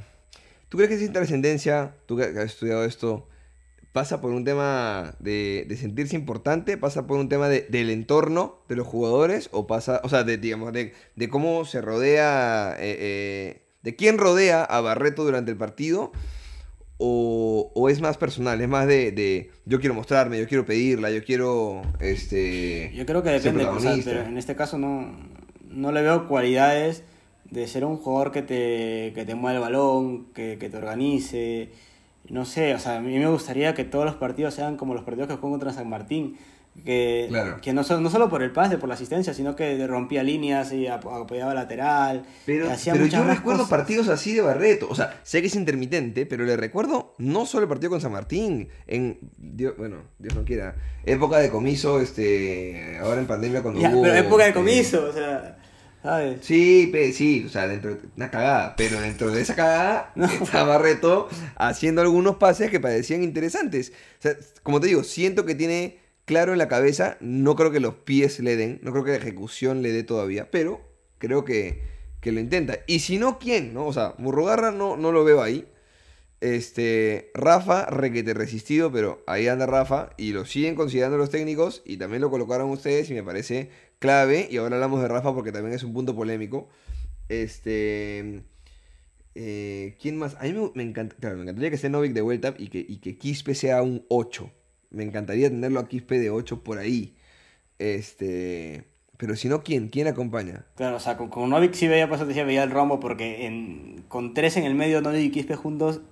¿Tú 0.74 0.78
crees 0.78 0.90
que 0.98 1.04
esa 1.04 1.12
trascendencia, 1.12 1.94
tú 2.06 2.16
que 2.16 2.24
has 2.24 2.36
estudiado 2.36 2.84
esto, 2.84 3.28
pasa 3.92 4.20
por 4.20 4.32
un 4.32 4.42
tema 4.44 5.14
de, 5.20 5.66
de 5.68 5.76
sentirse 5.76 6.16
importante, 6.16 6.76
pasa 6.76 7.06
por 7.06 7.16
un 7.20 7.28
tema 7.28 7.48
de- 7.48 7.64
del 7.68 7.90
entorno 7.90 8.58
de 8.68 8.74
los 8.74 8.84
jugadores, 8.84 9.48
o 9.52 9.68
pasa, 9.68 10.00
o 10.02 10.08
sea, 10.08 10.24
de, 10.24 10.36
digamos, 10.36 10.72
de, 10.72 10.92
de 11.14 11.28
cómo 11.28 11.64
se 11.64 11.80
rodea, 11.80 12.74
eh, 12.76 12.96
eh, 12.98 13.62
de 13.84 13.94
quién 13.94 14.18
rodea 14.18 14.64
a 14.64 14.80
Barreto 14.80 15.22
durante 15.22 15.52
el 15.52 15.56
partido, 15.56 16.10
o, 16.98 17.70
o 17.76 17.88
es 17.88 18.00
más 18.00 18.16
personal, 18.16 18.60
es 18.60 18.68
más 18.68 18.88
de, 18.88 19.12
de 19.12 19.52
yo 19.66 19.78
quiero 19.78 19.94
mostrarme, 19.94 20.40
yo 20.40 20.48
quiero 20.48 20.66
pedirla, 20.66 21.12
yo 21.12 21.22
quiero, 21.22 21.82
este... 22.00 22.90
Yo 22.96 23.06
creo 23.06 23.22
que 23.22 23.30
depende, 23.30 23.64
o 23.64 23.78
sea, 23.78 23.96
pero 24.04 24.22
en 24.22 24.38
este 24.38 24.56
caso 24.56 24.76
no, 24.76 25.16
no 25.68 25.92
le 25.92 26.02
veo 26.02 26.26
cualidades 26.26 27.04
de 27.50 27.66
ser 27.68 27.84
un 27.84 27.96
jugador 27.98 28.32
que 28.32 28.42
te, 28.42 29.12
que 29.14 29.24
te 29.24 29.34
mueva 29.34 29.56
el 29.56 29.60
balón, 29.62 30.26
que, 30.32 30.56
que 30.58 30.68
te 30.70 30.76
organice. 30.76 31.68
No 32.28 32.44
sé, 32.44 32.74
o 32.74 32.78
sea, 32.78 32.96
a 32.96 33.00
mí 33.00 33.16
me 33.18 33.28
gustaría 33.28 33.74
que 33.74 33.84
todos 33.84 34.04
los 34.06 34.14
partidos 34.14 34.54
sean 34.54 34.76
como 34.76 34.94
los 34.94 35.04
partidos 35.04 35.28
que 35.28 35.34
jugó 35.36 35.50
contra 35.50 35.72
San 35.72 35.88
Martín. 35.88 36.36
Que, 36.84 37.26
Claro. 37.28 37.58
que 37.62 37.72
no, 37.72 37.84
so- 37.84 38.00
no 38.00 38.10
solo 38.10 38.28
por 38.28 38.42
el 38.42 38.50
pase, 38.50 38.78
por 38.78 38.88
la 38.88 38.96
asistencia, 38.96 39.32
sino 39.32 39.54
que 39.54 39.86
rompía 39.86 40.24
líneas 40.24 40.72
y 40.72 40.88
ap- 40.88 41.06
apoyaba 41.06 41.54
lateral. 41.54 42.24
Pero, 42.46 42.68
hacía 42.68 42.94
pero 42.94 43.06
yo 43.06 43.22
recuerdo 43.22 43.60
cosas. 43.62 43.70
partidos 43.70 44.08
así 44.08 44.34
de 44.34 44.40
Barreto. 44.40 44.88
O 44.90 44.94
sea, 44.96 45.20
sé 45.22 45.40
que 45.40 45.46
es 45.46 45.54
intermitente, 45.54 46.26
pero 46.26 46.44
le 46.44 46.56
recuerdo 46.56 47.14
no 47.18 47.46
solo 47.46 47.62
el 47.62 47.68
partido 47.68 47.90
con 47.90 48.00
San 48.00 48.10
Martín. 48.10 48.70
En, 48.88 49.18
Dios, 49.38 49.74
bueno, 49.78 49.98
Dios 50.18 50.34
no 50.34 50.44
quiera. 50.44 50.74
Época 51.06 51.38
de 51.38 51.48
comiso, 51.48 52.00
este. 52.00 52.98
Ahora 53.00 53.20
en 53.20 53.28
pandemia 53.28 53.62
cuando 53.62 53.80
Ya, 53.80 53.90
hubo. 53.90 54.02
pero 54.02 54.14
época 54.16 54.42
de 54.42 54.50
eh, 54.50 54.54
comiso, 54.54 55.06
o 55.08 55.12
sea, 55.12 55.58
¿sabes? 56.04 56.44
Sí, 56.46 56.90
pe- 56.92 57.12
sí, 57.12 57.44
o 57.46 57.48
sea, 57.48 57.66
dentro 57.68 57.96
de 57.96 58.02
una 58.16 58.30
cagada, 58.30 58.76
pero 58.76 59.00
dentro 59.00 59.30
de 59.32 59.40
esa 59.42 59.56
cagada 59.56 60.12
está 60.42 60.64
Barreto 60.64 61.28
haciendo 61.56 62.02
algunos 62.02 62.36
pases 62.36 62.70
que 62.70 62.80
parecían 62.80 63.22
interesantes. 63.24 63.92
O 64.18 64.22
sea, 64.22 64.36
como 64.62 64.80
te 64.80 64.88
digo, 64.88 65.04
siento 65.04 65.46
que 65.46 65.54
tiene 65.56 65.98
claro 66.26 66.52
en 66.52 66.58
la 66.58 66.68
cabeza, 66.68 67.16
no 67.20 67.56
creo 67.56 67.72
que 67.72 67.80
los 67.80 67.94
pies 67.96 68.40
le 68.40 68.56
den, 68.56 68.80
no 68.82 68.92
creo 68.92 69.04
que 69.04 69.12
la 69.12 69.16
ejecución 69.18 69.82
le 69.82 69.92
dé 69.92 70.04
todavía, 70.04 70.50
pero 70.50 70.82
creo 71.18 71.44
que, 71.44 71.82
que 72.20 72.32
lo 72.32 72.40
intenta. 72.40 72.78
Y 72.86 73.00
si 73.00 73.18
no, 73.18 73.38
¿quién? 73.38 73.74
¿No? 73.74 73.86
O 73.86 73.92
sea, 73.92 74.14
Murrugarra 74.18 74.70
no, 74.72 74.96
no 74.96 75.12
lo 75.12 75.24
veo 75.24 75.42
ahí. 75.42 75.66
Este, 76.44 77.30
Rafa, 77.32 77.86
requete 77.86 78.34
resistido, 78.34 78.92
pero 78.92 79.24
ahí 79.26 79.48
anda 79.48 79.64
Rafa 79.64 80.10
y 80.18 80.32
lo 80.32 80.44
siguen 80.44 80.74
considerando 80.74 81.16
los 81.16 81.30
técnicos 81.30 81.80
y 81.86 81.96
también 81.96 82.20
lo 82.20 82.28
colocaron 82.28 82.68
ustedes 82.68 83.08
y 83.08 83.14
me 83.14 83.22
parece 83.22 83.70
clave. 83.98 84.46
Y 84.50 84.58
ahora 84.58 84.76
hablamos 84.76 85.00
de 85.00 85.08
Rafa 85.08 85.34
porque 85.34 85.52
también 85.52 85.74
es 85.74 85.82
un 85.84 85.94
punto 85.94 86.14
polémico. 86.14 86.68
Este, 87.30 88.42
eh, 89.34 89.96
¿quién 89.98 90.18
más? 90.18 90.36
A 90.38 90.42
mí 90.42 90.52
me, 90.52 90.70
me 90.74 90.82
encanta, 90.82 91.16
claro, 91.18 91.36
me 91.36 91.44
encantaría 91.44 91.70
que 91.70 91.76
esté 91.76 91.88
Novik 91.88 92.12
de 92.12 92.20
vuelta 92.20 92.54
y 92.58 92.68
que, 92.68 92.84
y 92.86 92.98
que 92.98 93.16
Quispe 93.16 93.54
sea 93.54 93.80
un 93.80 94.04
8. 94.10 94.50
Me 94.90 95.02
encantaría 95.02 95.48
tenerlo 95.48 95.80
a 95.80 95.88
Quispe 95.88 96.18
de 96.18 96.28
8 96.28 96.62
por 96.62 96.76
ahí. 96.76 97.16
Este. 97.78 98.84
Pero 99.16 99.34
si 99.34 99.48
no, 99.48 99.62
¿quién? 99.62 99.88
¿Quién 99.88 100.08
acompaña? 100.08 100.66
Claro, 100.74 100.96
o 100.96 101.00
sea, 101.00 101.16
con, 101.16 101.30
con 101.30 101.48
Novik 101.48 101.72
sí 101.72 101.88
veía, 101.88 102.06
te 102.06 102.26
decía, 102.26 102.44
veía 102.44 102.64
el 102.64 102.70
rombo, 102.70 103.00
porque 103.00 103.46
en, 103.46 104.04
con 104.08 104.34
tres 104.34 104.58
en 104.58 104.64
el 104.64 104.74
medio, 104.74 105.00
Novik 105.00 105.22
y 105.22 105.30
Quispe 105.30 105.56
juntos, 105.56 106.02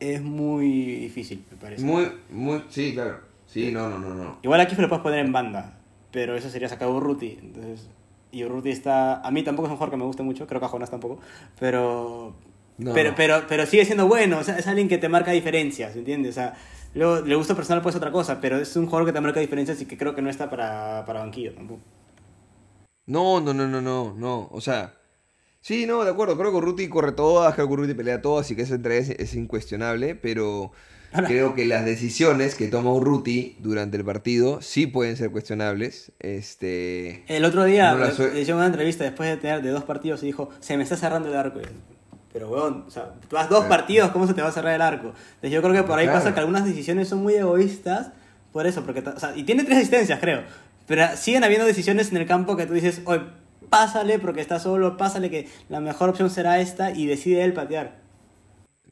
es 0.00 0.22
muy 0.22 0.96
difícil, 0.96 1.44
me 1.50 1.56
parece. 1.58 1.84
Muy, 1.84 2.10
muy. 2.30 2.64
Sí, 2.68 2.94
claro. 2.94 3.20
Sí, 3.46 3.70
no, 3.70 3.88
no, 3.88 3.98
no, 3.98 4.14
no. 4.14 4.38
Igual 4.42 4.60
a 4.60 4.66
Quispe 4.66 4.82
lo 4.82 4.88
puedes 4.88 5.02
poner 5.02 5.18
en 5.20 5.32
banda, 5.32 5.78
pero 6.10 6.36
eso 6.36 6.48
sería 6.48 6.68
sacar 6.68 6.88
Urruti. 6.88 7.38
Entonces, 7.40 7.88
y 8.32 8.44
Urruti 8.44 8.70
está. 8.70 9.20
A 9.20 9.30
mí 9.30 9.42
tampoco 9.42 9.66
es 9.66 9.70
un 9.70 9.76
jugador 9.76 9.90
que 9.90 9.96
me 9.98 10.04
guste 10.04 10.22
mucho, 10.22 10.46
creo 10.46 10.60
que 10.60 10.66
a 10.66 10.70
Jonas 10.70 10.90
tampoco, 10.90 11.20
pero. 11.58 12.34
No. 12.78 12.94
Pero, 12.94 13.12
pero, 13.14 13.42
pero 13.46 13.66
sigue 13.66 13.84
siendo 13.84 14.08
bueno, 14.08 14.38
o 14.38 14.44
sea, 14.44 14.56
es 14.56 14.66
alguien 14.66 14.88
que 14.88 14.96
te 14.96 15.10
marca 15.10 15.32
diferencias, 15.32 15.94
¿entiendes? 15.96 16.30
O 16.30 16.34
sea, 16.34 16.54
luego, 16.94 17.20
le 17.20 17.34
gusta 17.34 17.54
personal 17.54 17.82
pues 17.82 17.94
otra 17.94 18.10
cosa, 18.10 18.40
pero 18.40 18.56
es 18.56 18.74
un 18.74 18.86
jugador 18.86 19.06
que 19.06 19.12
te 19.12 19.20
marca 19.20 19.38
diferencias 19.38 19.82
y 19.82 19.84
que 19.84 19.98
creo 19.98 20.14
que 20.14 20.22
no 20.22 20.30
está 20.30 20.48
para, 20.48 21.04
para 21.04 21.20
banquillo 21.20 21.52
tampoco. 21.52 21.82
No, 23.04 23.40
no, 23.40 23.52
no, 23.52 23.66
no, 23.66 23.82
no, 23.82 24.14
no. 24.14 24.48
O 24.50 24.62
sea, 24.62 24.94
sí, 25.60 25.86
no, 25.86 26.04
de 26.04 26.10
acuerdo. 26.10 26.36
Creo 26.38 26.50
que 26.50 26.56
Urruti 26.58 26.88
corre 26.88 27.12
todas, 27.12 27.54
creo 27.54 27.66
que 27.66 27.72
Urruti 27.72 27.94
pelea 27.94 28.20
todas 28.22 28.50
y 28.50 28.56
que 28.56 28.62
eso 28.62 28.74
entre 28.74 28.98
es, 28.98 29.10
es 29.10 29.34
incuestionable, 29.34 30.14
pero 30.14 30.72
creo 31.26 31.54
que 31.54 31.64
las 31.64 31.84
decisiones 31.84 32.54
que 32.54 32.68
toma 32.68 32.92
Urruti 32.92 33.56
durante 33.60 33.96
el 33.96 34.04
partido 34.04 34.62
sí 34.62 34.86
pueden 34.86 35.16
ser 35.16 35.30
cuestionables. 35.30 36.12
Este. 36.20 37.24
El 37.26 37.44
otro 37.44 37.64
día 37.64 37.92
No 37.94 38.04
le 38.04 38.10
hicieron 38.40 38.58
una 38.58 38.66
entrevista 38.66 39.04
después 39.04 39.28
de 39.28 39.36
tener 39.36 39.62
de 39.62 39.70
dos 39.70 39.84
partidos 39.84 40.22
y 40.22 40.26
dijo, 40.26 40.50
se 40.60 40.76
me 40.76 40.82
está 40.84 40.96
cerrando 40.96 41.28
el 41.28 41.36
arco. 41.36 41.60
Yo, 41.60 41.68
Pero, 42.32 42.48
weón, 42.48 42.84
o 42.86 42.90
sea, 42.90 43.14
tú 43.28 43.34
vas 43.34 43.48
dos 43.48 43.64
partidos, 43.64 44.10
¿cómo 44.12 44.26
se 44.28 44.34
te 44.34 44.42
va 44.42 44.48
a 44.48 44.52
cerrar 44.52 44.74
el 44.74 44.82
arco? 44.82 45.08
Entonces 45.08 45.50
yo 45.50 45.62
creo 45.62 45.74
que 45.74 45.82
por 45.82 45.98
ahí 45.98 46.06
Claro. 46.06 46.20
pasa 46.20 46.32
que 46.32 46.38
algunas 46.40 46.64
decisiones 46.64 47.08
son 47.08 47.22
muy 47.22 47.34
egoístas 47.34 48.12
por 48.52 48.66
eso, 48.66 48.84
porque, 48.84 49.00
o 49.00 49.18
sea, 49.18 49.36
y 49.36 49.42
tiene 49.44 49.64
tres 49.64 49.78
asistencias, 49.78 50.18
creo. 50.20 50.42
Pero 50.86 51.04
siguen 51.16 51.42
habiendo 51.44 51.66
decisiones 51.66 52.10
en 52.12 52.16
el 52.18 52.26
campo 52.26 52.56
que 52.56 52.66
tú 52.66 52.72
dices, 52.74 53.00
oye, 53.04 53.22
pásale 53.70 54.18
porque 54.18 54.40
está 54.40 54.58
solo, 54.58 54.96
pásale 54.96 55.30
que 55.30 55.48
la 55.68 55.80
mejor 55.80 56.10
opción 56.10 56.28
será 56.30 56.60
esta 56.60 56.90
y 56.90 57.06
decide 57.06 57.44
él 57.44 57.52
patear. 57.54 58.00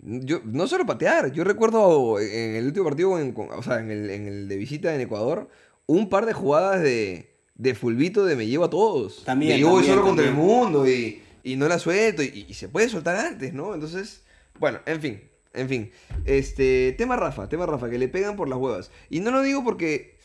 Yo, 0.01 0.41
no 0.45 0.67
solo 0.69 0.87
patear, 0.87 1.33
yo 1.33 1.43
recuerdo 1.45 2.21
en 2.21 2.55
el 2.55 2.67
último 2.67 2.85
partido, 2.87 3.19
en- 3.19 3.35
o 3.37 3.62
sea, 3.62 3.81
en 3.81 3.91
el, 3.91 4.09
en 4.11 4.27
el 4.29 4.49
de 4.49 4.57
visita 4.57 4.95
en 4.95 5.01
Ecuador, 5.01 5.49
un 5.87 6.09
par 6.09 6.25
de 6.25 6.33
jugadas 6.33 6.81
de, 6.81 7.35
de 7.57 7.75
fulbito 7.75 8.25
de 8.25 8.37
me 8.37 8.47
llevo 8.47 8.64
a 8.64 8.71
todos. 8.71 9.25
También, 9.25 9.53
Me 9.55 9.59
llevo 9.59 9.73
también, 9.77 9.95
solo 9.95 10.07
contra 10.07 10.25
el 10.25 10.35
mundo 10.35 10.88
y, 10.88 11.21
y 11.43 11.57
no 11.57 11.67
la 11.67 11.79
suelto 11.81 12.23
y, 12.23 12.47
y 12.49 12.55
se 12.55 12.69
puede 12.69 12.88
soltar 12.88 13.17
antes, 13.17 13.53
¿no? 13.53 13.75
Entonces, 13.75 14.23
bueno, 14.61 14.79
en 14.87 15.01
fin, 15.01 15.21
en 15.53 15.69
fin. 15.69 15.91
Este, 16.25 16.95
tema 16.97 17.17
Rafa, 17.17 17.49
tema 17.49 17.67
Rafa, 17.67 17.91
que 17.91 17.99
le 17.99 18.07
pegan 18.09 18.37
por 18.37 18.49
las 18.49 18.59
huevas. 18.59 18.93
Y 19.11 19.19
no 19.19 19.33
lo 19.33 19.43
digo 19.43 19.64
porque, 19.64 20.17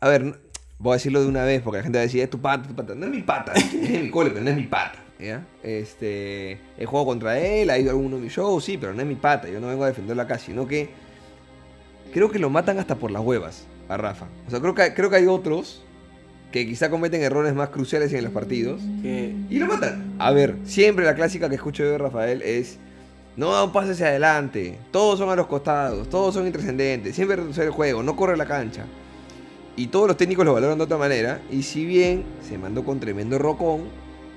a 0.00 0.08
ver, 0.08 0.40
voy 0.80 0.92
a 0.92 0.96
decirlo 0.96 1.20
de 1.20 1.28
una 1.28 1.44
vez 1.44 1.62
porque 1.62 1.76
la 1.78 1.82
gente 1.84 1.98
va 1.98 2.02
a 2.02 2.06
decir, 2.06 2.22
es 2.22 2.30
tu 2.30 2.40
pata, 2.40 2.66
tu 2.66 2.74
pata. 2.74 2.94
No 2.94 3.06
es 3.06 3.12
mi 3.12 3.22
pata, 3.22 3.52
es 3.54 4.02
mi 4.02 4.10
cole, 4.10 4.30
pero 4.30 4.42
no 4.42 4.50
es 4.50 4.56
mi 4.56 4.64
pata. 4.64 4.98
¿Ya? 5.20 5.46
Este, 5.62 6.58
he 6.78 6.86
jugado 6.86 7.06
contra 7.06 7.38
él, 7.38 7.68
ha 7.68 7.78
ido 7.78 7.90
a 7.90 7.92
alguno 7.92 8.16
de 8.16 8.22
mis 8.22 8.32
shows, 8.32 8.64
sí, 8.64 8.78
pero 8.78 8.94
no 8.94 9.02
es 9.02 9.06
mi 9.06 9.16
pata, 9.16 9.48
yo 9.48 9.60
no 9.60 9.68
vengo 9.68 9.84
a 9.84 9.88
defenderlo 9.88 10.22
acá, 10.22 10.38
sino 10.38 10.66
que 10.66 10.88
creo 12.10 12.30
que 12.30 12.38
lo 12.38 12.48
matan 12.48 12.78
hasta 12.78 12.94
por 12.94 13.10
las 13.10 13.22
huevas 13.22 13.66
a 13.90 13.98
Rafa. 13.98 14.28
O 14.46 14.50
sea, 14.50 14.60
creo 14.60 14.74
que, 14.74 14.94
creo 14.94 15.10
que 15.10 15.16
hay 15.16 15.26
otros 15.26 15.84
que 16.50 16.66
quizá 16.66 16.88
cometen 16.88 17.20
errores 17.22 17.54
más 17.54 17.68
cruciales 17.68 18.12
en 18.12 18.24
los 18.24 18.32
partidos 18.32 18.80
Que, 19.02 19.36
y 19.50 19.58
lo 19.58 19.66
matan. 19.66 20.14
A 20.18 20.32
ver, 20.32 20.56
siempre 20.64 21.04
la 21.04 21.14
clásica 21.14 21.50
que 21.50 21.56
escucho 21.56 21.84
yo 21.84 21.90
de 21.90 21.98
Rafael 21.98 22.40
es 22.40 22.78
no 23.36 23.52
da 23.52 23.62
un 23.62 23.72
pase 23.72 23.92
hacia 23.92 24.06
adelante, 24.06 24.78
todos 24.90 25.18
son 25.18 25.28
a 25.28 25.36
los 25.36 25.46
costados, 25.46 26.08
todos 26.08 26.34
son 26.34 26.46
intrascendentes, 26.46 27.14
siempre 27.14 27.36
reducir 27.36 27.64
el 27.64 27.70
juego, 27.70 28.02
no 28.02 28.16
corre 28.16 28.38
la 28.38 28.46
cancha. 28.46 28.86
Y 29.76 29.86
todos 29.88 30.08
los 30.08 30.16
técnicos 30.16 30.44
lo 30.44 30.52
valoran 30.52 30.78
de 30.78 30.84
otra 30.84 30.98
manera. 30.98 31.40
Y 31.50 31.62
si 31.62 31.84
bien 31.86 32.24
se 32.46 32.58
mandó 32.58 32.84
con 32.84 33.00
tremendo 33.00 33.38
rocón, 33.38 33.88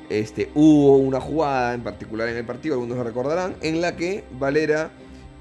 este, 0.10 0.50
hubo 0.54 0.98
una 0.98 1.20
jugada 1.20 1.74
en 1.74 1.82
particular 1.82 2.30
en 2.30 2.38
el 2.38 2.46
partido, 2.46 2.76
algunos 2.76 2.98
lo 2.98 3.04
recordarán, 3.04 3.56
en 3.62 3.82
la 3.82 3.96
que 3.96 4.24
Valera 4.38 4.92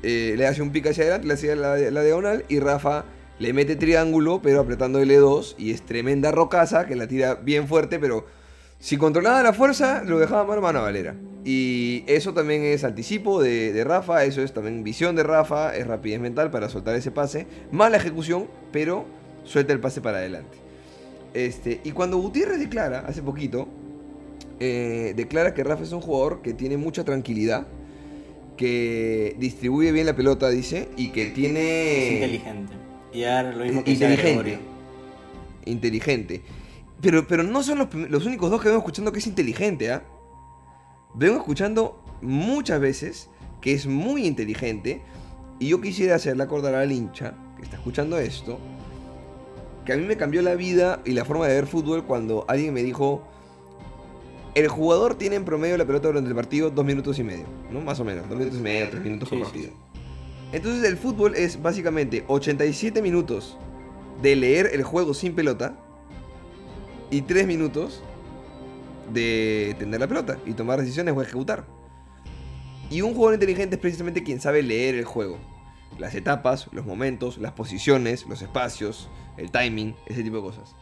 eh, 0.03 0.35
le 0.37 0.47
hace 0.47 0.63
un 0.63 0.71
pique 0.71 0.91
hacia 0.91 1.05
adelante, 1.05 1.27
le 1.27 1.35
hace 1.35 1.57
la, 1.57 2.03
diagonal 2.03 2.45
y 2.49 2.59
Rafa 2.59 3.05
le 3.39 3.53
mete 3.53 3.77
triángulo, 3.77 4.41
pero 4.43 4.61
apretando 4.61 5.01
L2 5.01 5.57
y 5.59 5.73
es 5.73 5.83
tremenda 5.83 6.31
rocaza 6.31 6.87
que 6.87 6.97
la 6.97 7.07
tira 7.07 7.35
bien 7.35 7.69
fuerte, 7.69 7.99
pero 7.99 8.27
si 8.79 8.97
controlaba 8.97 9.43
la 9.43 9.53
fuerza, 9.53 10.03
lo 10.05 10.19
dejaba 10.19 10.45
mano 10.45 10.59
a 10.59 10.63
mano 10.63 10.79
a 10.81 10.83
Valera. 10.83 11.15
Y 11.45 12.05
eso 12.07 12.35
también 12.35 12.63
es 12.63 12.85
anticipo 12.85 13.43
de, 13.43 13.73
de 13.73 13.85
Rafa, 13.85 14.25
eso 14.25 14.43
es 14.43 14.53
también 14.53 14.85
visión 14.85 15.17
de 15.17 15.25
Rafa, 15.25 15.75
es 15.75 15.87
rapidez 15.87 16.21
mental 16.21 16.51
para 16.51 16.69
soltar 16.69 16.95
ese 16.95 17.11
pase. 17.11 17.47
Mala 17.73 17.97
ejecución, 17.97 18.49
pero 18.71 19.07
suelta 19.45 19.73
el 19.73 19.81
pase 19.81 20.01
para 20.01 20.19
adelante. 20.19 20.59
Este, 21.35 21.81
y 21.85 21.93
cuando 21.93 22.19
Gutiérrez 22.19 22.59
declara, 22.59 23.01
hace 23.01 23.23
poquito, 23.23 23.69
eh, 24.61 25.15
declara 25.17 25.55
que 25.55 25.65
Rafa 25.65 25.83
es 25.83 25.93
un 25.93 26.01
jugador 26.01 26.43
que 26.43 26.53
tiene 26.53 26.77
mucha 26.77 27.05
tranquilidad, 27.05 27.67
que 28.57 29.35
distribuye 29.39 29.93
bien 29.93 30.07
la 30.07 30.15
pelota, 30.15 30.51
dice, 30.51 30.89
y 30.97 31.09
que 31.09 31.27
tiene... 31.27 32.07
es 32.07 32.13
inteligente. 32.13 32.73
Y 33.13 33.25
ahora 33.25 33.53
lo 33.53 33.65
mismo 33.65 33.85
que 33.85 33.93
inteligente. 33.93 34.59
Inteligente. 35.65 36.43
Pero, 37.01 37.27
pero 37.27 37.43
no 37.43 37.63
son 37.63 37.79
los, 37.79 37.95
los 37.95 38.27
únicos 38.27 38.51
dos 38.51 38.61
que 38.61 38.69
vengo 38.69 38.79
escuchando 38.79 39.11
que 39.11 39.19
es 39.19 39.27
inteligente, 39.27 39.91
¿ah? 39.91 40.05
Vengo 41.15 41.37
escuchando 41.37 42.03
muchas 42.21 42.81
veces 42.81 43.29
que 43.61 43.73
es 43.73 43.87
muy 43.87 44.27
inteligente. 44.27 45.03
Y 45.59 45.69
yo 45.69 45.81
quisiera 45.81 46.17
hacerle 46.17 46.43
acordar 46.43 46.75
al 46.75 46.91
hincha 46.91 47.35
que 47.57 47.63
está 47.63 47.77
escuchando 47.77 48.19
esto. 48.19 48.59
Que 49.85 49.93
a 49.93 49.97
mí 49.97 50.05
me 50.05 50.17
cambió 50.17 50.43
la 50.43 50.55
vida 50.55 51.01
y 51.05 51.13
la 51.13 51.25
forma 51.25 51.47
de 51.47 51.55
ver 51.55 51.67
fútbol 51.67 52.05
cuando 52.05 52.45
alguien 52.49 52.73
me 52.75 52.83
dijo. 52.83 53.27
El 54.55 54.69
jugador 54.69 55.15
tiene 55.15 55.37
en 55.37 55.47
promedio 55.47 55.79
la 55.79 55.87
pelota 55.87 56.09
durante 56.09 56.29
el 56.29 56.37
partido 56.37 56.71
dos 56.71 56.85
minutos 56.85 57.19
y 57.19 57.25
medio, 57.25 57.47
¿no? 57.71 57.81
Más 57.81 57.99
o 58.01 58.05
menos, 58.05 58.29
dos 58.29 58.37
minutos 58.37 58.59
y 58.59 58.63
medio, 58.63 58.91
tres 58.91 59.03
minutos 59.03 59.29
por 59.31 59.39
Sí, 59.39 59.45
sí, 59.45 59.51
partido. 59.51 59.73
Entonces 60.53 60.85
el 60.85 60.99
fútbol 60.99 61.35
es 61.35 61.61
básicamente 61.63 62.25
87 62.29 63.01
minutos 63.01 63.57
de 64.21 64.37
leer 64.37 64.71
el 64.75 64.83
juego 64.83 65.15
sin 65.15 65.35
pelota 65.35 65.75
y 67.11 67.23
3 67.23 67.47
minutos 67.47 68.03
de 69.13 69.75
tener 69.79 70.01
la 70.01 70.07
pelota 70.07 70.39
y 70.47 70.53
tomar 70.53 70.81
decisiones 70.81 71.15
o 71.15 71.23
ejecutar. 71.23 71.67
Y 72.91 73.01
un 73.03 73.15
jugador 73.15 73.35
inteligente 73.35 73.77
es 73.77 73.81
precisamente 73.81 74.23
quien 74.23 74.41
sabe 74.41 74.63
leer 74.63 74.95
el 74.95 75.05
juego. 75.05 75.39
Las 75.99 76.15
etapas, 76.15 76.69
los 76.73 76.87
momentos, 76.87 77.39
las 77.39 77.53
posiciones, 77.53 78.27
los 78.27 78.43
espacios, 78.43 79.09
el 79.37 79.51
timing, 79.51 79.95
ese 80.07 80.23
tipo 80.23 80.37
de 80.37 80.43
cosas. 80.43 80.75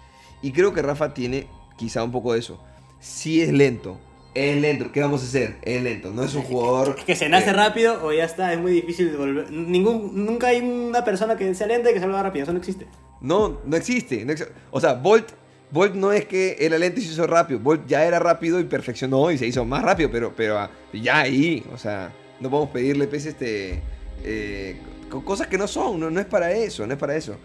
Y 0.42 0.52
creo 0.52 0.72
que 0.72 0.82
Rafa 0.82 1.12
tiene 1.14 1.46
quizá 1.76 2.02
un 2.02 2.12
poco 2.12 2.32
de 2.32 2.38
eso. 2.40 2.62
Sí 2.98 3.40
es 3.42 3.52
lento. 3.52 3.98
Es 4.34 4.60
lento. 4.60 4.92
¿Qué 4.92 5.00
vamos 5.00 5.22
a 5.22 5.24
hacer? 5.26 5.56
Es 5.62 5.82
lento. 5.82 6.10
No 6.12 6.22
es 6.22 6.34
un 6.34 6.42
jugador... 6.42 6.94
Es 6.98 7.04
que 7.04 7.16
se 7.16 7.28
nace 7.28 7.50
eh, 7.50 7.52
rápido 7.52 8.04
o 8.04 8.12
ya 8.12 8.24
está, 8.24 8.52
es 8.52 8.60
muy 8.60 8.72
difícil 8.72 9.10
de 9.10 9.16
volver. 9.16 9.50
Ningún, 9.50 10.24
nunca 10.24 10.48
hay 10.48 10.60
una 10.60 11.04
persona 11.04 11.36
que 11.36 11.52
sea 11.54 11.66
lenta 11.66 11.90
y 11.90 11.94
que 11.94 11.98
se 12.00 12.06
vuelva 12.06 12.22
rápido, 12.22 12.44
eso 12.44 12.52
no 12.52 12.58
existe. 12.58 12.86
No, 13.20 13.58
no 13.64 13.76
existe. 13.76 14.24
no 14.24 14.32
ex- 14.32 14.48
o 14.70 14.80
sea, 14.80 14.94
Bolt, 14.94 15.30
Bolt 15.72 15.94
no 15.94 16.12
es 16.12 16.26
que 16.26 16.56
era 16.60 16.78
lento 16.78 17.00
y 17.00 17.04
se 17.04 17.12
hizo 17.12 17.26
rápido. 17.26 17.58
Bolt 17.60 17.86
ya 17.86 18.04
era 18.04 18.18
rápido 18.18 18.60
y 18.60 18.64
perfeccionó 18.64 19.30
y 19.30 19.38
se 19.38 19.46
hizo 19.46 19.64
más 19.64 19.82
rápido, 19.82 20.10
pero, 20.12 20.32
pero 20.36 20.58
ah, 20.58 20.70
ya 20.92 21.20
ahí, 21.20 21.64
o 21.74 21.76
sea, 21.78 22.12
no 22.38 22.48
podemos 22.50 22.70
pedirle 22.70 23.08
pues, 23.08 23.26
este, 23.26 23.82
eh, 24.22 24.78
co- 25.10 25.24
cosas 25.24 25.48
que 25.48 25.58
no 25.58 25.66
son, 25.66 25.98
no, 25.98 26.08
no 26.10 26.20
es 26.20 26.26
para 26.26 26.52
eso, 26.52 26.86
no 26.86 26.92
es 26.92 26.98
para 26.98 27.16
eso. 27.16 27.36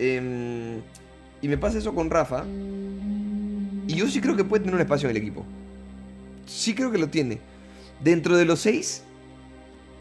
Em, 0.00 0.80
y 1.42 1.48
me 1.48 1.58
pasa 1.58 1.76
eso 1.76 1.94
con 1.94 2.08
Rafa. 2.08 2.44
Y 3.86 3.94
yo 3.94 4.08
sí 4.08 4.20
creo 4.20 4.34
que 4.34 4.44
puede 4.44 4.64
tener 4.64 4.74
un 4.74 4.80
espacio 4.80 5.08
en 5.08 5.16
el 5.16 5.22
equipo. 5.22 5.44
Sí 6.46 6.74
creo 6.74 6.90
que 6.90 6.96
lo 6.96 7.08
tiene. 7.08 7.38
Dentro 8.02 8.38
de 8.38 8.46
los 8.46 8.60
seis, 8.60 9.02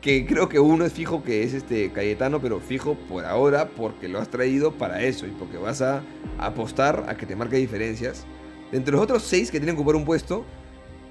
que 0.02 0.26
creo 0.26 0.48
que 0.48 0.60
uno 0.60 0.86
es 0.86 0.94
fijo 0.94 1.22
que 1.22 1.44
es 1.44 1.54
este 1.54 1.92
Cayetano, 1.92 2.40
pero 2.40 2.62
fijo 2.62 2.96
por 3.10 3.26
ahora 3.26 3.68
porque 3.68 4.08
lo 4.08 4.20
has 4.20 4.30
traído 4.30 4.72
para 4.72 5.02
eso 5.04 5.28
y 5.28 5.32
porque 5.32 5.58
vas 5.58 5.82
a 5.82 6.02
apostar 6.38 7.06
a 7.10 7.18
que 7.18 7.26
te 7.26 7.36
marque 7.36 7.58
diferencias. 7.58 8.26
De 8.72 8.78
entre 8.78 8.94
los 8.94 9.02
otros 9.02 9.24
seis 9.24 9.52
que 9.52 9.60
tienen 9.60 9.76
que 9.76 9.82
ocupar 9.82 9.98
un 9.98 10.06
puesto, 10.06 10.46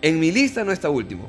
en 0.00 0.18
mi 0.18 0.32
lista 0.32 0.64
no 0.64 0.72
está 0.72 0.88
último. 0.88 1.28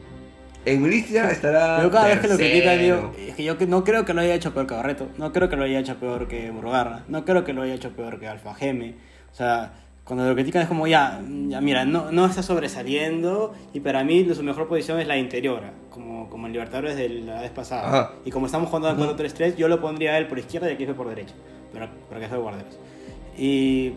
En 0.65 0.82
mi 0.82 0.89
lista 0.89 1.32
estará. 1.32 1.78
Pero 1.78 1.89
cada 1.91 2.08
vez 2.08 2.19
que 2.19 2.28
lo 2.28 2.36
critican, 2.38 2.80
digo, 2.80 3.12
es 3.17 3.36
que 3.36 3.43
yo 3.43 3.58
que- 3.58 3.65
no 3.65 3.84
creo 3.84 4.06
que 4.06 4.13
lo 4.13 4.22
haya 4.22 4.36
hecho 4.36 4.54
peor 4.54 4.67
que 4.67 4.74
Barreto, 4.76 5.08
no 5.17 5.32
creo 5.32 5.50
que 5.50 5.56
lo 5.56 5.63
haya 5.63 5.80
hecho 5.80 5.95
peor 5.95 6.28
que 6.28 6.52
Murugarra, 6.52 7.04
no 7.08 7.24
creo 7.26 7.43
que 7.43 7.54
lo 7.54 7.62
haya 7.62 7.74
hecho 7.74 7.91
peor 7.91 8.19
que 8.19 8.28
Alfa 8.28 8.54
Geme. 8.54 8.95
O 9.32 9.36
sea, 9.36 9.72
cuando 10.04 10.28
lo 10.28 10.34
critican 10.36 10.62
es 10.63 10.67
como, 10.67 10.86
ya, 10.88 11.22
ya 11.48 11.62
mira, 11.62 11.86
no, 11.86 12.12
no 12.12 12.26
está 12.26 12.43
sobresaliendo 12.43 13.54
y 13.74 13.80
para 13.80 14.04
mí 14.04 14.28
su 14.34 14.43
mejor 14.43 14.67
posición 14.67 15.00
es 15.00 15.08
la 15.08 15.17
interiora, 15.17 15.72
como, 15.91 16.30
como 16.30 16.48
en 16.48 16.54
Libertadores 16.54 16.98
de 16.98 17.08
la 17.10 17.41
vez 17.41 17.52
pasada. 17.52 17.88
Ajá. 17.88 18.12
Y 18.26 18.32
como 18.32 18.45
estamos 18.48 18.69
jugando 18.69 18.89
al 18.89 18.98
4-3-3, 18.98 19.56
yo 19.56 19.67
lo 19.69 19.80
pondría 19.80 20.13
a 20.13 20.17
él 20.17 20.28
por 20.28 20.39
izquierda 20.39 20.69
y 20.69 20.74
aquí 20.74 20.86
fue 20.86 20.95
por 20.95 21.08
derecha, 21.10 21.34
pero, 21.72 21.88
porque 22.10 22.28
soy 22.28 22.39
guarderos. 22.39 22.78
Y, 23.38 23.93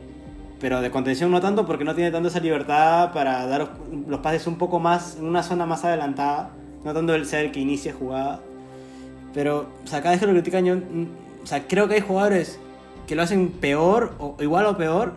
pero 0.62 0.80
de 0.80 0.92
contención 0.92 1.32
no 1.32 1.40
tanto 1.40 1.66
porque 1.66 1.82
no 1.82 1.92
tiene 1.92 2.12
tanto 2.12 2.28
esa 2.28 2.38
libertad 2.38 3.12
para 3.12 3.44
dar 3.48 3.72
los 4.06 4.20
pases 4.20 4.46
un 4.46 4.58
poco 4.58 4.78
más, 4.78 5.16
en 5.16 5.24
una 5.24 5.42
zona 5.42 5.66
más 5.66 5.84
adelantada, 5.84 6.50
no 6.84 6.94
tanto 6.94 7.16
el 7.16 7.26
ser 7.26 7.46
el 7.46 7.50
que 7.50 7.58
inicie 7.58 7.92
jugada. 7.92 8.40
Pero, 9.34 9.66
o 9.82 9.86
sea, 9.88 10.00
cada 10.02 10.12
vez 10.12 10.20
que 10.20 10.26
lo 10.28 10.32
critican 10.32 10.64
yo, 10.64 10.76
mm, 10.76 11.06
o 11.42 11.46
sea, 11.46 11.66
creo 11.66 11.88
que 11.88 11.94
hay 11.94 12.00
jugadores 12.00 12.60
que 13.08 13.16
lo 13.16 13.22
hacen 13.22 13.48
peor, 13.48 14.14
o 14.20 14.36
igual 14.38 14.66
o 14.66 14.76
peor, 14.76 15.14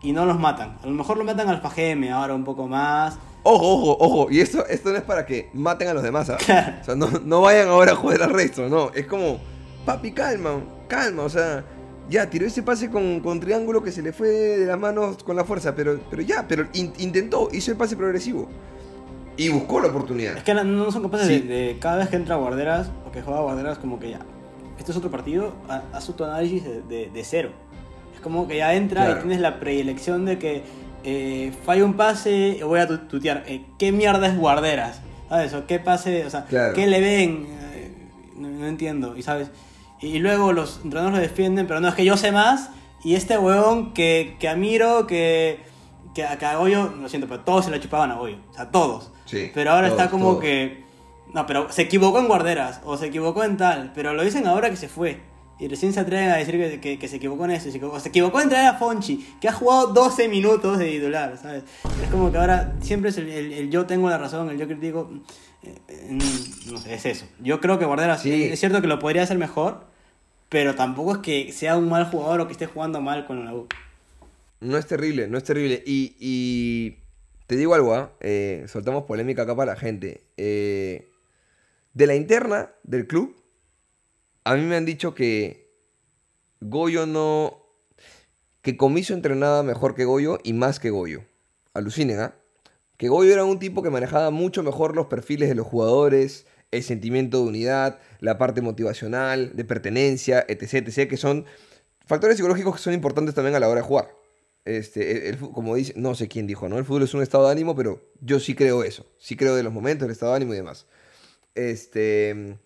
y 0.00 0.12
no 0.12 0.26
los 0.26 0.38
matan. 0.38 0.78
A 0.80 0.86
lo 0.86 0.92
mejor 0.92 1.18
lo 1.18 1.24
matan 1.24 1.48
al 1.48 1.60
PGM 1.60 2.12
ahora 2.12 2.32
un 2.32 2.44
poco 2.44 2.68
más. 2.68 3.18
Ojo, 3.42 3.66
ojo, 3.68 3.96
ojo. 3.98 4.30
Y 4.30 4.38
esto, 4.38 4.64
esto 4.68 4.90
no 4.90 4.96
es 4.96 5.02
para 5.02 5.26
que 5.26 5.50
maten 5.54 5.88
a 5.88 5.94
los 5.94 6.04
demás, 6.04 6.30
¿ah? 6.30 6.36
O 6.80 6.84
sea, 6.84 6.94
no, 6.94 7.08
no 7.24 7.40
vayan 7.40 7.66
ahora 7.66 7.92
a 7.92 7.96
joder 7.96 8.22
al 8.22 8.30
resto, 8.30 8.68
no. 8.68 8.92
Es 8.94 9.06
como, 9.06 9.40
papi, 9.84 10.12
calma, 10.12 10.60
calma. 10.86 11.24
O 11.24 11.28
sea, 11.28 11.64
ya, 12.10 12.28
tiró 12.28 12.46
ese 12.46 12.62
pase 12.62 12.90
con, 12.90 13.20
con 13.20 13.40
triángulo 13.40 13.82
que 13.82 13.92
se 13.92 14.02
le 14.02 14.12
fue 14.12 14.28
de 14.28 14.66
las 14.66 14.78
manos 14.78 15.22
con 15.22 15.36
la 15.36 15.44
fuerza, 15.44 15.74
pero, 15.74 15.98
pero 16.10 16.22
ya, 16.22 16.46
pero 16.48 16.66
in- 16.74 16.92
intentó, 16.98 17.48
hizo 17.52 17.70
el 17.70 17.76
pase 17.76 17.96
progresivo. 17.96 18.48
Y 19.36 19.48
buscó 19.48 19.80
la 19.80 19.88
oportunidad. 19.88 20.36
Es 20.36 20.42
que 20.42 20.52
no, 20.52 20.62
no 20.64 20.92
son 20.92 21.02
capaces 21.02 21.26
Sí. 21.26 21.40
de, 21.40 21.54
de 21.54 21.78
cada 21.78 21.96
vez 21.98 22.08
que 22.08 22.16
entra 22.16 22.36
Guarderas 22.36 22.90
o 23.06 23.12
que 23.12 23.22
juega 23.22 23.40
Guarderas, 23.40 23.78
como 23.78 23.98
que 23.98 24.10
ya, 24.10 24.20
este 24.78 24.90
es 24.90 24.96
otro 24.96 25.10
partido, 25.10 25.54
ha- 25.68 25.82
haz 25.92 26.06
tu 26.14 26.22
análisis 26.24 26.64
de, 26.64 26.82
de- 26.82 27.10
de 27.10 27.24
cero. 27.24 27.50
Es 28.14 28.20
como 28.20 28.46
que 28.46 28.58
ya 28.58 28.74
entra 28.74 29.04
Claro. 29.06 29.18
y 29.18 29.22
tienes 29.22 29.40
la 29.40 29.58
predilección 29.58 30.26
de 30.26 30.38
que 30.38 30.62
eh, 31.04 31.52
falla 31.64 31.84
un 31.84 31.94
pase 31.94 32.56
y 32.58 32.62
voy 32.62 32.78
a 32.80 32.86
tu- 32.86 32.98
tutear. 32.98 33.42
eh, 33.46 33.64
¿Qué 33.78 33.90
mierda 33.90 34.26
es 34.28 34.36
Guarderas? 34.38 35.00
¿Sabes? 35.28 35.54
O 35.54 35.66
qué 35.66 35.78
pase, 35.78 36.26
o 36.26 36.30
sea, 36.30 36.44
Claro. 36.44 36.74
¿qué 36.74 36.86
le 36.86 37.00
ven? 37.00 37.46
Eh, 37.48 37.90
no, 38.36 38.48
no 38.50 38.66
entiendo, 38.66 39.16
y 39.16 39.22
sabes. 39.22 39.50
Y, 40.02 40.18
luego 40.18 40.52
los 40.52 40.80
entrenadores 40.84 41.16
lo 41.16 41.22
defienden, 41.22 41.66
pero 41.66 41.80
no, 41.80 41.88
es 41.88 41.94
que 41.94 42.04
yo 42.04 42.16
sé 42.16 42.32
más 42.32 42.70
y 43.04 43.14
este 43.14 43.38
huevón 43.38 43.94
que, 43.94 44.36
que 44.40 44.48
admiro, 44.48 45.06
que, 45.06 45.60
que, 46.14 46.26
que 46.38 46.44
a 46.46 46.56
Goyo, 46.56 46.92
lo 47.00 47.08
siento, 47.08 47.28
pero 47.28 47.40
todos 47.40 47.64
se 47.66 47.70
lo 47.70 47.78
chupaban 47.78 48.10
a 48.10 48.16
Goyo. 48.16 48.36
O 48.50 48.54
sea, 48.54 48.70
todos. 48.70 49.10
Sí, 49.26 49.50
Pero 49.54 49.70
ahora 49.72 49.86
está 49.88 50.08
todos, 50.08 50.10
como 50.10 50.24
todos. 50.32 50.40
que. 50.40 50.82
No, 51.32 51.46
pero 51.46 51.72
se 51.72 51.82
equivocó 51.82 52.18
en 52.18 52.26
guarderas 52.28 52.80
o 52.84 52.96
se 52.98 53.06
equivocó 53.06 53.44
en 53.44 53.56
tal. 53.56 53.92
Pero 53.94 54.12
lo 54.12 54.22
dicen 54.22 54.46
ahora 54.46 54.68
que 54.68 54.76
se 54.76 54.88
fue. 54.88 55.20
Y 55.58 55.68
recién 55.68 55.92
se 55.92 56.00
atreven 56.00 56.28
a 56.30 56.36
decir 56.36 56.56
que, 56.56 56.80
que- 56.80 56.98
que 56.98 57.08
se 57.08 57.16
equivocó 57.16 57.44
en 57.44 57.52
eso. 57.52 57.70
se 57.70 57.78
equivocó- 57.78 58.00
se 58.00 58.08
equivocó 58.08 58.40
en 58.40 58.48
traer 58.48 58.66
a 58.66 58.74
Fonchi, 58.74 59.34
que 59.40 59.48
ha 59.48 59.52
jugado 59.52 59.86
12 59.88 60.28
minutos 60.28 60.78
de 60.78 60.86
titular, 60.90 61.38
¿sabes? 61.40 61.62
Es 62.02 62.10
como 62.10 62.30
que 62.32 62.38
ahora 62.38 62.74
siempre 62.80 63.10
es 63.10 63.16
el, 63.18 63.28
el- 63.30 63.52
el 63.52 63.70
yo 63.70 63.86
tengo 63.86 64.10
la 64.10 64.18
razón, 64.18 64.50
el 64.50 64.58
yo 64.58 64.66
critico. 64.66 65.10
eh, 65.62 65.78
eh, 65.88 66.18
no 66.70 66.76
sé, 66.76 66.94
es 66.94 67.06
eso. 67.06 67.26
Yo 67.40 67.60
creo 67.60 67.78
que 67.78 67.84
Guarderas 67.84 68.22
Sí. 68.22 68.44
es 68.44 68.58
cierto 68.58 68.80
que 68.82 68.88
lo 68.88 68.98
podría 68.98 69.22
hacer 69.22 69.38
mejor, 69.38 69.84
pero 70.52 70.74
tampoco 70.74 71.12
es 71.12 71.18
que 71.20 71.50
sea 71.50 71.78
un 71.78 71.88
mal 71.88 72.04
jugador 72.04 72.42
o 72.42 72.46
que 72.46 72.52
esté 72.52 72.66
jugando 72.66 73.00
mal 73.00 73.26
con 73.26 73.42
la 73.42 73.54
U. 73.54 73.68
No 74.60 74.76
es 74.76 74.86
terrible, 74.86 75.26
no 75.26 75.38
es 75.38 75.44
terrible. 75.44 75.82
Y, 75.86 76.14
y 76.20 76.98
te 77.46 77.56
digo 77.56 77.74
algo, 77.74 77.94
¿ah? 77.94 78.12
Eh, 78.20 78.66
soltamos 78.68 79.04
polémica 79.04 79.44
acá 79.44 79.56
para 79.56 79.72
la 79.72 79.78
gente. 79.80 80.20
Eh, 80.36 81.10
de 81.94 82.06
la 82.06 82.14
interna 82.16 82.70
del 82.82 83.06
club, 83.06 83.34
a 84.44 84.54
mí 84.54 84.62
me 84.66 84.76
han 84.76 84.84
dicho 84.84 85.14
que 85.14 85.70
Goyo 86.60 87.06
no... 87.06 87.58
Que 88.60 88.76
Comiso 88.76 89.14
entrenaba 89.14 89.62
mejor 89.62 89.94
que 89.94 90.04
Goyo 90.04 90.38
y 90.44 90.52
más 90.52 90.80
que 90.80 90.90
Goyo. 90.90 91.22
Alucinen, 91.72 92.20
¿ah? 92.20 92.34
Que 92.98 93.08
Goyo 93.08 93.32
era 93.32 93.46
un 93.46 93.58
tipo 93.58 93.82
que 93.82 93.88
manejaba 93.88 94.30
mucho 94.30 94.62
mejor 94.62 94.96
los 94.96 95.06
perfiles 95.06 95.48
de 95.48 95.54
los 95.54 95.66
jugadores, 95.66 96.46
el 96.72 96.82
sentimiento 96.82 97.38
de 97.42 97.48
unidad, 97.48 98.00
la 98.20 98.36
parte 98.38 98.60
motivacional, 98.60 99.54
de 99.54 99.64
pertenencia, 99.64 100.44
etc, 100.48 100.88
etc, 100.88 101.08
que 101.08 101.16
son 101.16 101.44
factores 102.06 102.36
psicológicos 102.36 102.74
que 102.76 102.82
son 102.82 102.94
importantes 102.94 103.34
también 103.34 103.54
a 103.54 103.60
la 103.60 103.68
hora 103.68 103.80
de 103.82 103.86
jugar. 103.86 104.08
Este, 104.64 105.28
el- 105.28 105.34
el 105.34 105.38
como 105.38 105.74
dice, 105.76 105.92
no 105.96 106.14
sé 106.14 106.28
quién 106.28 106.46
dijo, 106.46 106.68
¿no? 106.68 106.78
El 106.78 106.84
fútbol 106.84 107.02
es 107.02 107.14
un 107.14 107.22
estado 107.22 107.46
de 107.46 107.52
ánimo, 107.52 107.74
pero 107.76 108.00
yo 108.20 108.40
sí 108.40 108.54
creo 108.54 108.84
eso. 108.84 109.06
Sí 109.18 109.36
creo 109.36 109.54
de 109.54 109.62
los 109.62 109.72
momentos, 109.72 110.06
el 110.06 110.12
estado 110.12 110.32
de 110.32 110.36
ánimo 110.36 110.52
y 110.54 110.56
demás. 110.56 110.86
Este, 111.54 112.56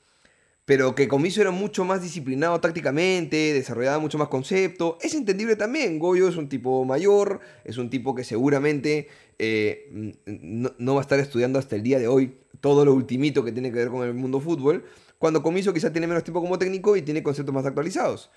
pero 0.64 0.94
que 0.94 1.08
Comiso 1.08 1.40
era 1.40 1.50
mucho 1.50 1.84
más 1.84 2.02
disciplinado 2.02 2.60
tácticamente, 2.60 3.52
desarrollaba 3.54 3.98
mucho 3.98 4.18
más 4.18 4.28
concepto. 4.28 4.98
Es 5.00 5.14
entendible 5.14 5.56
también. 5.56 5.98
Goyo 5.98 6.28
es 6.28 6.36
un 6.36 6.48
tipo 6.48 6.84
mayor, 6.84 7.40
es 7.64 7.78
un 7.78 7.88
tipo 7.88 8.14
que 8.14 8.24
seguramente 8.24 9.08
eh, 9.38 10.14
no 10.26 10.94
va 10.94 11.00
a 11.00 11.02
estar 11.02 11.18
estudiando 11.20 11.58
hasta 11.58 11.76
el 11.76 11.82
día 11.82 11.98
de 11.98 12.08
hoy 12.08 12.36
todo 12.60 12.84
lo 12.84 12.92
ultimito 12.94 13.44
que 13.44 13.52
tiene 13.52 13.70
que 13.70 13.78
ver 13.78 13.88
con 13.88 14.06
el 14.06 14.14
mundo 14.14 14.40
fútbol. 14.40 14.84
Cuando 15.18 15.42
Comiso 15.42 15.72
quizá 15.72 15.90
tiene 15.92 16.06
menos 16.06 16.24
tiempo 16.24 16.40
como 16.40 16.58
técnico 16.58 16.96
y 16.96 17.02
tiene 17.02 17.22
conceptos 17.22 17.54
más 17.54 17.64
actualizados. 17.66 18.30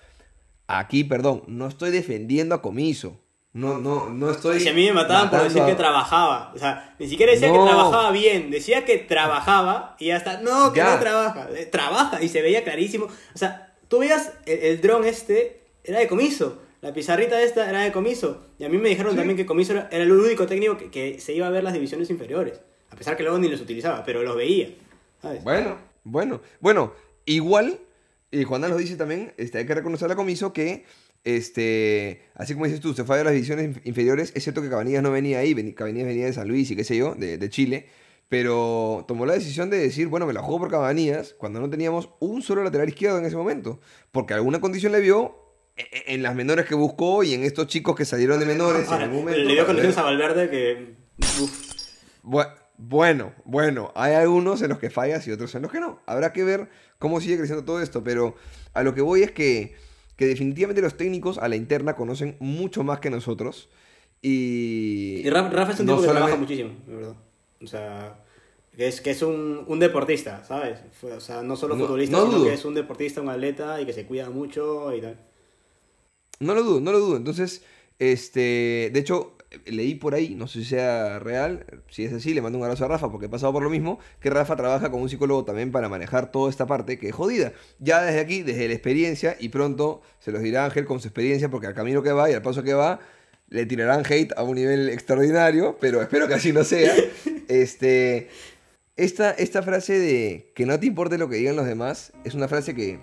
Aquí, 0.66 1.04
perdón, 1.04 1.42
no 1.46 1.66
estoy 1.66 1.90
defendiendo 1.90 2.54
a 2.54 2.62
Comiso. 2.62 3.20
No, 3.52 3.78
no, 3.78 4.08
no 4.10 4.30
estoy. 4.30 4.60
Si 4.60 4.68
a 4.68 4.72
mí 4.72 4.86
me 4.86 4.92
mataban 4.92 5.28
por 5.28 5.42
decir 5.42 5.60
a- 5.62 5.66
que 5.66 5.74
trabajaba. 5.74 6.52
O 6.54 6.58
sea, 6.58 6.94
ni 7.00 7.08
siquiera 7.08 7.32
decía 7.32 7.48
No. 7.48 7.54
que 7.64 7.68
trabajaba 7.70 8.12
bien. 8.12 8.50
Decía 8.52 8.84
que 8.84 8.98
trabajaba 8.98 9.96
y 9.98 10.10
hasta, 10.10 10.40
no, 10.40 10.72
que 10.72 10.78
Ya. 10.78 10.94
no 10.94 11.00
trabaja. 11.00 11.48
Eh, 11.56 11.66
Trabaja 11.66 12.22
y 12.22 12.28
se 12.28 12.42
veía 12.42 12.62
clarísimo. 12.62 13.06
O 13.06 13.38
sea, 13.38 13.74
tú 13.88 13.98
veías 13.98 14.32
el, 14.46 14.58
el 14.60 14.80
dron 14.80 15.04
este, 15.04 15.64
era 15.82 15.98
de 15.98 16.06
comiso. 16.06 16.62
La 16.80 16.94
pizarrita 16.94 17.42
esta 17.42 17.68
era 17.68 17.80
de 17.80 17.90
comiso. 17.90 18.40
Y 18.60 18.64
a 18.64 18.68
mí 18.68 18.78
me 18.78 18.88
dijeron 18.88 19.12
Sí. 19.12 19.18
también 19.18 19.36
que 19.36 19.44
comiso 19.46 19.72
era, 19.72 19.88
era 19.90 20.04
el 20.04 20.12
único 20.12 20.46
técnico 20.46 20.78
que, 20.78 20.88
que 20.90 21.18
se 21.20 21.34
iba 21.34 21.48
a 21.48 21.50
ver 21.50 21.64
las 21.64 21.72
divisiones 21.72 22.08
inferiores. 22.08 22.60
A 22.90 22.96
pesar 22.96 23.16
que 23.16 23.22
luego 23.22 23.38
ni 23.38 23.48
los 23.48 23.60
utilizaba, 23.60 24.04
pero 24.04 24.22
los 24.22 24.36
veía. 24.36 24.68
¿sabes? 25.22 25.42
Bueno, 25.44 25.76
bueno. 26.04 26.40
Bueno, 26.60 26.92
igual, 27.24 27.78
y 28.30 28.44
Juan 28.44 28.62
lo 28.62 28.76
dice 28.76 28.96
también, 28.96 29.32
este, 29.36 29.58
hay 29.58 29.66
que 29.66 29.74
reconocer 29.74 30.10
a 30.10 30.16
Comiso 30.16 30.52
que, 30.52 30.84
este, 31.24 32.22
así 32.34 32.54
como 32.54 32.66
dices 32.66 32.80
tú, 32.80 32.94
se 32.94 33.04
fue 33.04 33.16
ver 33.16 33.24
las 33.26 33.34
divisiones 33.34 33.76
inf- 33.76 33.80
inferiores, 33.84 34.32
es 34.34 34.42
cierto 34.42 34.62
que 34.62 34.68
Cabanillas 34.70 35.02
no 35.02 35.10
venía 35.10 35.38
ahí, 35.38 35.54
Cabanillas 35.74 36.06
venía 36.08 36.26
de 36.26 36.32
San 36.32 36.48
Luis 36.48 36.70
y 36.70 36.76
qué 36.76 36.84
sé 36.84 36.96
yo, 36.96 37.14
de, 37.14 37.38
de 37.38 37.50
Chile, 37.50 37.86
pero 38.28 39.04
tomó 39.08 39.26
la 39.26 39.34
decisión 39.34 39.70
de 39.70 39.78
decir, 39.78 40.08
bueno, 40.08 40.26
me 40.26 40.32
la 40.32 40.40
juego 40.42 40.60
por 40.60 40.70
Cabanillas, 40.70 41.34
cuando 41.34 41.60
no 41.60 41.68
teníamos 41.70 42.10
un 42.20 42.42
solo 42.42 42.62
lateral 42.64 42.88
izquierdo 42.88 43.18
en 43.18 43.24
ese 43.24 43.36
momento, 43.36 43.80
porque 44.12 44.34
alguna 44.34 44.60
condición 44.60 44.92
le 44.92 45.00
vio 45.00 45.36
e- 45.76 45.82
e- 45.82 46.14
en 46.14 46.22
las 46.22 46.34
menores 46.34 46.66
que 46.66 46.74
buscó 46.74 47.22
y 47.24 47.34
en 47.34 47.42
estos 47.44 47.66
chicos 47.66 47.94
que 47.96 48.04
salieron 48.04 48.38
de 48.40 48.46
menores 48.46 48.86
en 48.88 48.94
algún 48.94 49.20
momento. 49.20 49.40
le 49.40 49.52
dio 49.54 49.66
condiciones 49.66 49.98
a 49.98 50.02
Valverde 50.02 50.48
que... 50.50 50.94
uf. 51.42 51.70
Bu- 52.22 52.54
Bueno, 52.82 53.34
bueno, 53.44 53.92
hay 53.94 54.14
algunos 54.14 54.62
en 54.62 54.70
los 54.70 54.78
que 54.78 54.88
fallas 54.88 55.26
y 55.28 55.32
otros 55.32 55.54
en 55.54 55.60
los 55.62 55.70
que 55.70 55.80
no. 55.80 56.00
Habrá 56.06 56.32
que 56.32 56.44
ver 56.44 56.68
cómo 56.98 57.20
sigue 57.20 57.36
creciendo 57.36 57.62
todo 57.64 57.82
esto, 57.82 58.02
pero 58.02 58.36
a 58.72 58.82
lo 58.82 58.94
que 58.94 59.02
voy 59.02 59.22
es 59.22 59.32
que, 59.32 59.74
que 60.16 60.24
definitivamente 60.26 60.80
los 60.80 60.96
técnicos 60.96 61.36
a 61.36 61.48
la 61.48 61.56
interna 61.56 61.94
conocen 61.94 62.36
mucho 62.40 62.82
más 62.82 62.98
que 63.00 63.10
nosotros. 63.10 63.68
Y, 64.22 65.20
Y 65.24 65.28
Rafa, 65.30 65.72
es 65.72 65.80
un 65.80 65.86
no 65.86 65.92
tipo 65.96 66.06
que 66.06 66.12
trabaja 66.12 66.36
muchísimo, 66.36 66.70
de 66.86 66.94
verdad. 66.96 67.16
O 67.62 67.66
sea, 67.66 68.18
que 68.74 68.88
es, 68.88 69.02
que 69.02 69.10
es 69.10 69.20
un, 69.20 69.64
un 69.66 69.78
deportista, 69.78 70.42
¿sabes? 70.44 70.78
O 71.02 71.20
sea, 71.20 71.42
no 71.42 71.56
solo 71.56 71.76
No- 71.76 71.84
futbolista, 71.84 72.16
no 72.16 72.24
sino 72.26 72.38
dudo. 72.38 72.46
que 72.48 72.54
es 72.54 72.64
un 72.64 72.74
deportista, 72.74 73.20
un 73.20 73.28
atleta 73.28 73.78
y 73.80 73.84
que 73.84 73.92
se 73.92 74.06
cuida 74.06 74.30
mucho 74.30 74.94
y 74.94 75.02
tal. 75.02 75.18
No 76.38 76.54
lo 76.54 76.62
dudo, 76.62 76.80
no 76.80 76.92
lo 76.92 76.98
dudo. 77.00 77.16
Entonces, 77.18 77.62
este, 77.98 78.90
de 78.92 79.00
hecho, 79.00 79.36
leí 79.66 79.94
por 79.94 80.14
ahí, 80.14 80.34
no 80.34 80.46
sé 80.46 80.60
si 80.60 80.66
sea 80.66 81.18
real, 81.18 81.66
si 81.88 82.04
es 82.04 82.12
así, 82.12 82.34
le 82.34 82.42
mando 82.42 82.58
un 82.58 82.64
abrazo 82.64 82.84
a 82.84 82.88
Rafa 82.88 83.10
porque 83.10 83.26
he 83.26 83.28
pasado 83.28 83.52
por 83.52 83.62
lo 83.62 83.70
mismo, 83.70 83.98
que 84.20 84.30
Rafa 84.30 84.56
trabaja 84.56 84.90
con 84.90 85.02
un 85.02 85.08
psicólogo 85.08 85.44
también 85.44 85.72
para 85.72 85.88
manejar 85.88 86.30
toda 86.30 86.50
esta 86.50 86.66
parte 86.66 86.98
que 86.98 87.08
es 87.08 87.14
jodida. 87.14 87.52
Ya 87.78 88.02
desde 88.02 88.20
aquí, 88.20 88.42
desde 88.42 88.68
la 88.68 88.74
experiencia, 88.74 89.36
y 89.40 89.48
pronto 89.48 90.02
se 90.20 90.30
los 90.30 90.42
dirá 90.42 90.64
Ángel 90.64 90.84
con 90.84 91.00
su 91.00 91.08
experiencia, 91.08 91.50
porque 91.50 91.66
al 91.66 91.74
camino 91.74 92.02
que 92.02 92.12
va 92.12 92.30
y 92.30 92.34
al 92.34 92.42
paso 92.42 92.62
que 92.62 92.74
va, 92.74 93.00
le 93.48 93.66
tirarán 93.66 94.04
hate 94.08 94.32
a 94.36 94.44
un 94.44 94.54
nivel 94.54 94.88
extraordinario, 94.88 95.76
pero 95.80 96.00
espero 96.00 96.28
que 96.28 96.34
así 96.34 96.52
no 96.52 96.64
sea. 96.64 96.94
Este, 97.50 98.28
esta, 98.96 99.32
esta 99.32 99.60
frase 99.62 99.98
de 99.98 100.52
que 100.54 100.66
no 100.66 100.78
te 100.78 100.86
importe 100.86 101.18
lo 101.18 101.28
que 101.28 101.34
digan 101.34 101.56
los 101.56 101.66
demás 101.66 102.12
es 102.22 102.34
una 102.34 102.46
frase 102.46 102.76
que, 102.76 103.00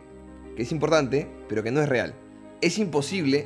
que 0.56 0.64
es 0.64 0.72
importante, 0.72 1.28
pero 1.50 1.64
que 1.64 1.72
no 1.72 1.82
es 1.82 1.90
real. 1.90 2.14
Es 2.62 2.78
imposible 2.78 3.46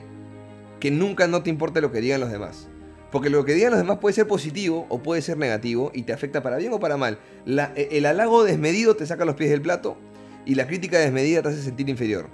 que 0.80 0.92
nunca 0.92 1.26
no 1.26 1.42
te 1.42 1.50
importe 1.50 1.82
lo 1.82 1.92
que 1.92 2.02
digan 2.02 2.20
los 2.20 2.32
demás. 2.32 2.70
Porque 3.12 3.30
lo 3.30 3.44
que 3.44 3.54
digan 3.54 3.72
los 3.72 3.80
demás 3.80 3.98
puede 4.00 4.14
ser 4.14 4.28
positivo 4.28 4.86
o 4.90 5.00
puede 5.00 5.22
ser 5.22 5.38
negativo 5.38 5.92
y 5.94 6.04
te 6.04 6.14
afecta 6.14 6.42
para 6.42 6.58
bien 6.58 6.72
o 6.72 6.80
para 6.80 6.96
mal. 6.98 7.20
E- 7.46 7.90
el 7.92 8.06
halago 8.06 8.44
desmedido 8.44 8.96
te 8.96 9.06
saca 9.06 9.26
los 9.26 9.36
pies 9.36 9.50
del 9.50 9.62
plato 9.62 9.98
y 10.46 10.56
la 10.56 10.66
crítica 10.66 10.98
desmedida 10.98 11.42
te 11.42 11.50
hace 11.50 11.62
sentir 11.62 11.90
inferior. 11.90 12.28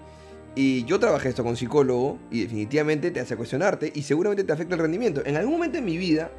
Y 0.55 0.85
yo 0.85 0.99
trabajé 0.99 1.29
esto 1.29 1.43
con 1.43 1.55
psicólogo 1.55 2.19
y 2.31 2.41
definitivamente 2.41 3.11
te 3.11 3.19
hace 3.19 3.35
cuestionarte 3.35 3.91
y 3.93 4.03
seguramente 4.03 4.43
te 4.43 4.53
afecta 4.53 4.75
el 4.75 4.81
rendimiento. 4.81 5.21
En 5.25 5.35
algún 5.35 5.53
momento 5.53 5.77
en 5.79 5.85
mi 5.85 5.97
vida 5.97 6.31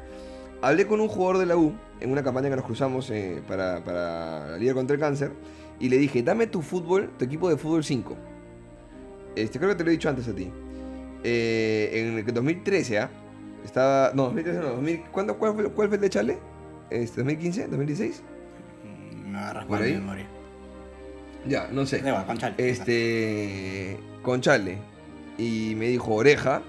hablé 0.61 0.87
con 0.87 0.99
un 1.01 1.07
jugador 1.09 1.37
de 1.37 1.45
la 1.45 1.55
U 1.57 1.73
en 1.99 2.11
una 2.11 2.23
campaña 2.23 2.49
que 2.49 2.55
nos 2.55 2.65
cruzamos 2.65 3.09
eh, 3.11 3.41
para, 3.47 3.83
para 3.83 4.51
la 4.51 4.57
Liga 4.57 4.73
contra 4.73 4.93
el 4.93 4.99
Cáncer 5.01 5.31
y 5.79 5.89
le 5.89 5.97
dije, 5.97 6.21
dame 6.23 6.47
tu 6.47 6.61
fútbol, 6.61 7.11
tu 7.17 7.25
equipo 7.25 7.49
de 7.49 7.57
fútbol 7.57 7.83
5. 7.83 8.17
Este, 9.35 9.57
creo 9.59 9.69
que 9.71 9.75
te 9.75 9.83
lo 9.83 9.89
he 9.89 9.93
dicho 9.93 10.09
antes 10.09 10.27
a 10.27 10.33
ti. 10.33 10.49
Eh, 11.23 11.89
en 11.93 12.17
el 12.17 12.33
2013, 12.33 12.99
¿ah? 12.99 13.09
Estaba. 13.63 14.11
No, 14.13 14.23
2013 14.25 14.59
no. 14.59 14.67
2000, 14.69 15.01
¿cuándo, 15.11 15.37
cuál, 15.37 15.53
fue, 15.53 15.71
¿Cuál 15.71 15.87
fue 15.87 15.95
el 15.95 16.01
de 16.01 16.09
Chale? 16.09 16.39
Este, 16.89 17.23
¿2015? 17.23 17.69
¿2016? 17.69 18.13
Me 19.25 19.37
agarras 19.37 19.65
¿Por 19.65 19.81
ahí? 19.81 19.93
memoria. 19.93 20.27
Ya, 21.47 21.67
no 21.71 21.85
sé. 21.85 21.99
Da 22.01 22.09
igual, 22.09 22.25
con 22.25 22.37
Chale. 22.37 22.55
Este. 22.57 23.99
Con 24.21 24.41
Chale. 24.41 24.77
Y 25.37 25.75
me 25.75 25.87
dijo 25.87 26.13
Oreja. 26.13 26.61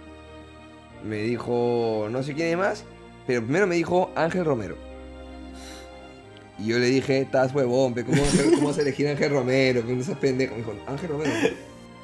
Me 1.05 1.17
dijo. 1.23 2.09
No 2.11 2.23
sé 2.23 2.35
quién 2.35 2.49
es 2.49 2.59
más. 2.59 2.85
Pero 3.27 3.43
primero 3.43 3.67
me 3.67 3.77
dijo 3.77 4.11
Ángel 4.15 4.45
Romero. 4.45 4.77
Y 6.59 6.67
yo 6.67 6.79
le 6.79 6.87
dije, 6.87 7.21
estás 7.21 7.55
huevón, 7.55 7.95
¿cómo, 7.95 8.23
¿cómo 8.55 8.69
vas 8.69 8.79
a 8.79 8.83
elegir 8.83 9.09
a 9.09 9.13
Ángel 9.13 9.31
Romero? 9.31 9.87
Que 9.87 9.95
no 9.95 10.03
seas 10.03 10.19
pendejo. 10.19 10.53
Me 10.53 10.59
dijo, 10.59 10.75
Ángel 10.87 11.09
Romero. 11.09 11.31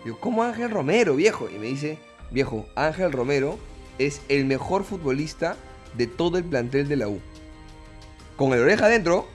Yo, 0.07 0.19
¿cómo 0.19 0.43
Ángel 0.43 0.71
Romero, 0.71 1.15
viejo? 1.15 1.49
Y 1.55 1.59
me 1.59 1.67
dice, 1.67 1.99
viejo, 2.31 2.65
Ángel 2.75 3.13
Romero 3.13 3.59
es 3.99 4.21
el 4.29 4.45
mejor 4.45 4.85
futbolista 4.85 5.57
de 5.97 6.07
todo 6.07 6.39
el 6.39 6.45
plantel 6.45 6.89
de 6.89 6.97
la 6.97 7.09
U. 7.09 7.21
Con 8.37 8.53
el 8.53 8.61
oreja 8.61 8.87
adentro, 8.87 9.27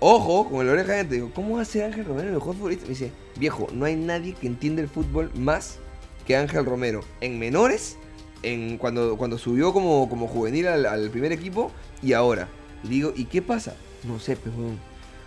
ojo, 0.00 0.48
con 0.48 0.66
el 0.66 0.72
oreja 0.72 0.92
adentro, 0.92 1.14
digo, 1.14 1.30
¿cómo 1.34 1.64
ser 1.64 1.84
Ángel 1.84 2.04
Romero 2.04 2.28
el 2.28 2.34
mejor 2.34 2.56
futbolista? 2.56 2.84
Me 2.84 2.90
dice, 2.90 3.12
viejo, 3.38 3.68
no 3.72 3.84
hay 3.84 3.96
nadie 3.96 4.34
que 4.34 4.46
entienda 4.46 4.82
el 4.82 4.88
fútbol 4.88 5.30
más 5.34 5.78
que 6.26 6.36
Ángel 6.36 6.64
Romero. 6.64 7.02
En 7.20 7.38
menores, 7.38 7.96
en 8.42 8.78
cuando, 8.78 9.16
cuando 9.16 9.38
subió 9.38 9.72
como, 9.72 10.08
como 10.08 10.26
juvenil 10.26 10.66
al, 10.66 10.86
al 10.86 11.10
primer 11.10 11.32
equipo 11.32 11.70
y 12.02 12.12
ahora. 12.12 12.48
Digo, 12.82 13.12
¿y 13.16 13.26
qué 13.26 13.42
pasa? 13.42 13.76
No 14.04 14.18
sé, 14.18 14.36
pues, 14.36 14.54
weón. 14.54 14.78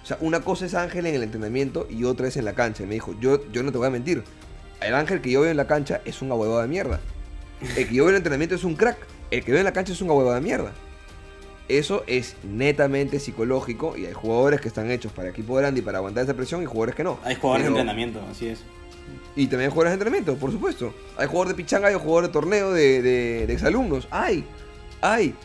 O 0.04 0.06
sea, 0.06 0.18
una 0.22 0.42
cosa 0.42 0.66
es 0.66 0.74
Ángel 0.74 1.06
en 1.06 1.16
el 1.16 1.24
entrenamiento 1.24 1.88
y 1.90 2.06
otra 2.06 2.28
es 2.28 2.38
en 2.38 2.46
la 2.46 2.54
cancha. 2.54 2.84
Y 2.84 2.88
me 2.88 2.96
dijo, 2.96 3.16
yo, 3.20 3.50
yo 3.52 3.64
no 3.64 3.72
te 3.72 3.78
voy 3.78 3.88
a 3.88 3.92
mentir. 3.92 4.24
El 4.82 4.96
Ángel 4.96 5.22
que 5.22 5.32
yo 5.32 5.42
veo 5.42 5.52
en 5.52 5.58
la 5.58 5.68
cancha 5.68 6.02
es 6.06 6.22
un 6.22 6.32
ahuevado 6.32 6.62
de 6.62 6.68
mierda. 6.68 7.00
El 7.76 7.88
que 7.88 7.94
yo 7.96 8.04
veo 8.04 8.10
en 8.10 8.16
el 8.16 8.20
entrenamiento 8.20 8.56
es 8.56 8.64
un 8.64 8.76
crack. 8.76 8.98
El 9.32 9.44
que 9.44 9.52
veo 9.52 9.60
en 9.60 9.66
la 9.66 9.74
cancha 9.74 9.94
es 9.94 10.02
un 10.02 10.10
ahuevado 10.10 10.36
de 10.36 10.42
mierda. 10.42 10.72
Eso 11.68 12.04
es 12.08 12.36
netamente 12.44 13.20
psicológico 13.20 13.96
y 13.96 14.06
hay 14.08 14.14
jugadores 14.14 14.60
que 14.60 14.68
están 14.68 14.90
hechos 14.90 15.12
para 15.12 15.30
equipo 15.30 15.54
grande 15.56 15.82
y 15.82 15.84
para 15.84 16.00
aguantar 16.00 16.24
esa 16.24 16.34
presión 16.34 16.64
y 16.64 16.66
jugadores 16.66 16.96
que 16.96 17.04
no. 17.04 17.20
Hay 17.24 17.36
jugadores 17.36 17.66
de 17.66 17.70
entrenamiento, 17.70 18.20
así 18.32 18.48
es. 18.48 18.64
y 19.36 19.46
también 19.46 19.70
hay 19.70 19.74
jugadores 19.74 19.92
de 19.92 19.94
entrenamiento, 19.96 20.36
por 20.36 20.52
supuesto. 20.52 20.96
Hay 21.16 21.28
jugadores 21.28 21.56
de 21.56 21.64
pichanga, 21.64 21.90
hay 21.90 21.94
jugadores 21.96 22.30
de 22.30 22.34
torneo 22.34 22.72
de, 22.74 23.02
de, 23.04 23.46
de 23.48 23.54
exalumnos. 23.54 24.08
Hay, 24.10 24.44
hay. 25.02 25.36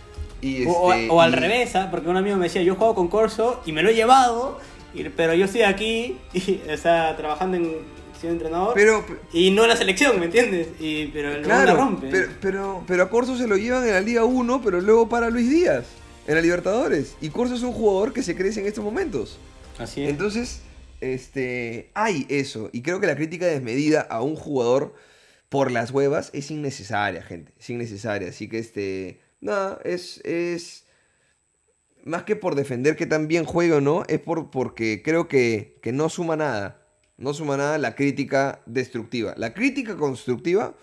Y 0.41 0.65
O, 0.65 0.71
o- 0.73 0.93
este, 0.95 1.11
o 1.11 1.21
al 1.21 1.33
y- 1.33 1.37
revés, 1.37 1.77
¿ah? 1.77 1.89
porque 1.91 2.09
un 2.09 2.17
amigo 2.17 2.37
me 2.39 2.45
decía, 2.45 2.63
yo 2.63 2.75
juego 2.77 2.95
con 2.95 3.09
Corso 3.09 3.61
y 3.67 3.73
me 3.73 3.83
lo 3.83 3.91
he 3.91 3.95
llevado, 3.95 4.59
y- 4.95 5.05
pero 5.11 5.35
yo 5.35 5.45
estoy 5.45 5.63
aquí, 5.63 6.17
y, 6.33 6.61
o 6.73 6.77
sea, 6.79 7.15
trabajando 7.19 7.59
en 7.59 7.77
siendo 8.25 8.45
entrenador, 8.45 8.75
Pero, 8.75 9.05
y 9.33 9.51
no 9.51 9.63
en 9.63 9.69
la 9.69 9.77
selección, 9.77 10.19
¿me 10.19 10.27
entiendes? 10.27 10.69
Y, 10.81 11.07
pero 11.07 11.33
el 11.33 11.43
la 11.43 11.47
claro, 11.47 11.77
rompe. 11.77 12.09
pero, 12.11 12.29
pero, 12.41 12.85
pero 12.87 13.03
a 13.03 13.11
Corso 13.11 13.37
se 13.37 13.47
lo 13.47 13.57
llevan 13.57 13.85
en 13.87 13.93
la 13.93 14.01
Liga 14.01 14.25
1, 14.25 14.63
pero 14.63 14.81
luego 14.81 15.09
para 15.09 15.31
Luis 15.31 15.49
Díaz, 15.49 15.87
en 16.27 16.35
la 16.35 16.41
Libertadores. 16.41 17.17
Y 17.21 17.29
Corso 17.29 17.55
es 17.55 17.63
un 17.63 17.73
jugador 17.73 18.13
que 18.13 18.23
se 18.23 18.35
crece 18.35 18.61
en 18.61 18.67
estos 18.67 18.83
momentos. 18.83 19.39
Así 19.79 20.03
es. 20.03 20.11
Entonces, 20.11 20.63
este, 21.01 21.91
hay 21.95 22.27
eso. 22.29 22.71
Y 22.73 22.83
creo 22.83 23.01
que 23.01 23.07
la 23.07 23.17
crítica 23.17 23.47
desmedida 23.47 24.01
a 24.01 24.23
un 24.23 24.37
jugador 24.37 24.95
por 25.49 25.71
las 25.71 25.91
huevas 25.91 26.31
es 26.33 26.51
innecesaria, 26.51 27.23
gente. 27.23 27.53
Es 27.59 27.69
innecesaria. 27.71 28.29
Así 28.29 28.49
que, 28.49 28.59
este, 28.59 29.21
nada, 29.41 29.79
es, 29.85 30.21
es, 30.25 30.87
más 32.05 32.23
que 32.23 32.37
por 32.37 32.55
defender 32.55 32.97
que 32.97 33.07
tan 33.07 33.29
bien 33.29 33.45
juega 33.45 33.77
o 33.77 33.81
no, 33.81 34.05
es 34.09 34.21
por, 34.21 34.51
porque 34.51 35.03
creo 35.05 35.29
que, 35.29 35.79
que 35.83 35.93
no 35.93 36.09
suma 36.09 36.37
nada. 36.37 36.84
No 37.17 37.33
suma 37.35 37.57
nada 37.57 37.79
la 37.79 37.95
crítica 37.95 38.61
destructiva. 38.67 39.35
La 39.37 39.55
crítica 39.55 39.97
constructiva, 39.97 40.75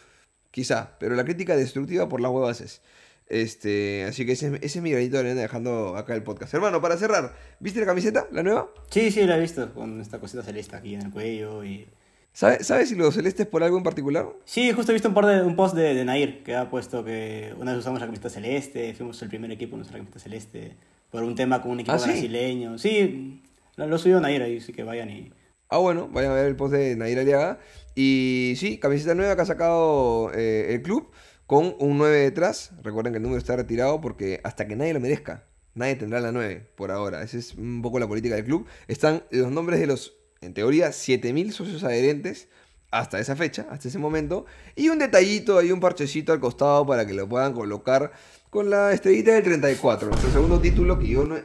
quizá, 0.51 0.97
pero 0.99 1.15
la 1.15 1.23
crítica 1.25 1.55
destructiva 1.55 2.07
por 2.07 2.21
las 2.21 2.31
huevas 2.31 2.61
es. 2.61 2.81
Este, 3.27 4.03
así 4.03 4.25
que 4.25 4.33
ese, 4.33 4.47
es- 4.47 4.53
ese 4.61 4.79
es 4.79 4.81
mi 4.83 4.91
granito 4.91 5.13
de 5.13 5.19
arena 5.21 5.41
dejando 5.41 5.95
acá 5.95 6.15
el 6.15 6.23
podcast. 6.23 6.53
Hermano, 6.53 6.81
para 6.81 6.97
cerrar, 6.97 7.33
¿viste 7.59 7.79
la 7.79 7.85
camiseta, 7.85 8.27
la 8.31 8.43
nueva? 8.43 8.69
Sí, 8.89 9.09
sí, 9.09 9.23
la 9.25 9.37
he 9.37 9.39
visto, 9.41 9.73
con 9.73 10.01
esta 10.01 10.19
cosita 10.19 10.43
celeste 10.43 10.75
aquí 10.75 10.95
en 10.95 11.01
el 11.03 11.11
cuello 11.11 11.63
y... 11.63 11.87
¿Sabe- 12.33 12.63
¿Sabes 12.63 12.89
si 12.89 12.95
lo 12.95 13.11
celeste 13.11 13.43
es 13.43 13.49
por 13.49 13.63
algo 13.63 13.77
en 13.77 13.83
particular? 13.83 14.25
Sí, 14.45 14.71
justo 14.73 14.91
he 14.91 14.95
visto 14.95 15.07
un, 15.09 15.13
par 15.13 15.25
de, 15.25 15.41
un 15.43 15.55
post 15.55 15.75
de, 15.75 15.93
de 15.93 16.03
Nair 16.05 16.43
que 16.43 16.55
ha 16.55 16.69
puesto 16.69 17.03
que 17.05 17.53
una 17.57 17.71
vez 17.71 17.79
usamos 17.79 17.99
la 18.01 18.05
camiseta 18.05 18.29
celeste, 18.29 18.93
fuimos 18.93 19.21
el 19.21 19.29
primer 19.29 19.51
equipo 19.51 19.75
en 19.75 19.81
usar 19.81 19.93
la 19.93 19.99
camiseta 19.99 20.19
celeste, 20.19 20.75
por 21.09 21.23
un 21.23 21.35
tema 21.35 21.61
con 21.61 21.71
un 21.71 21.79
equipo 21.81 21.93
¿Ah, 21.95 21.99
sí? 21.99 22.09
brasileño. 22.09 22.77
Sí, 22.77 23.41
lo, 23.77 23.87
lo 23.87 23.97
subió 23.97 24.19
Nair 24.21 24.41
ahí, 24.43 24.57
así 24.57 24.71
que 24.73 24.83
vayan 24.83 25.09
y... 25.09 25.31
Ah, 25.73 25.77
bueno, 25.77 26.09
vayan 26.11 26.33
a 26.33 26.35
ver 26.35 26.47
el 26.47 26.57
post 26.57 26.73
de 26.73 26.97
Nair 26.97 27.17
Aliaga. 27.17 27.57
Y 27.95 28.55
sí, 28.57 28.77
camiseta 28.77 29.15
nueva 29.15 29.37
que 29.37 29.43
ha 29.43 29.45
sacado 29.45 30.29
eh, 30.33 30.73
el 30.73 30.81
club 30.81 31.09
con 31.47 31.75
un 31.79 31.97
9 31.97 32.17
detrás. 32.17 32.73
Recuerden 32.83 33.13
que 33.13 33.17
el 33.17 33.23
número 33.23 33.39
está 33.39 33.55
retirado 33.55 34.01
porque 34.01 34.41
hasta 34.43 34.67
que 34.67 34.75
nadie 34.75 34.93
lo 34.93 34.99
merezca, 34.99 35.45
nadie 35.73 35.95
tendrá 35.95 36.19
la 36.19 36.33
9 36.33 36.71
por 36.75 36.91
ahora. 36.91 37.23
Esa 37.23 37.37
es 37.37 37.53
un 37.53 37.81
poco 37.81 37.99
la 37.99 38.07
política 38.09 38.35
del 38.35 38.43
club. 38.43 38.67
Están 38.89 39.23
los 39.31 39.49
nombres 39.49 39.79
de 39.79 39.87
los, 39.87 40.17
en 40.41 40.53
teoría, 40.53 40.89
7.000 40.89 41.51
socios 41.51 41.85
adherentes 41.85 42.49
hasta 42.91 43.21
esa 43.21 43.37
fecha, 43.37 43.65
hasta 43.69 43.87
ese 43.87 43.97
momento. 43.97 44.45
Y 44.75 44.89
un 44.89 44.99
detallito, 44.99 45.57
ahí 45.57 45.71
un 45.71 45.79
parchecito 45.79 46.33
al 46.33 46.41
costado 46.41 46.85
para 46.85 47.07
que 47.07 47.13
lo 47.13 47.29
puedan 47.29 47.53
colocar 47.53 48.11
con 48.49 48.69
la 48.69 48.91
estrellita 48.91 49.31
del 49.35 49.43
34. 49.43 50.09
Nuestro 50.09 50.31
segundo 50.31 50.59
título 50.59 50.99
que 50.99 51.07
yo 51.07 51.23
no... 51.23 51.37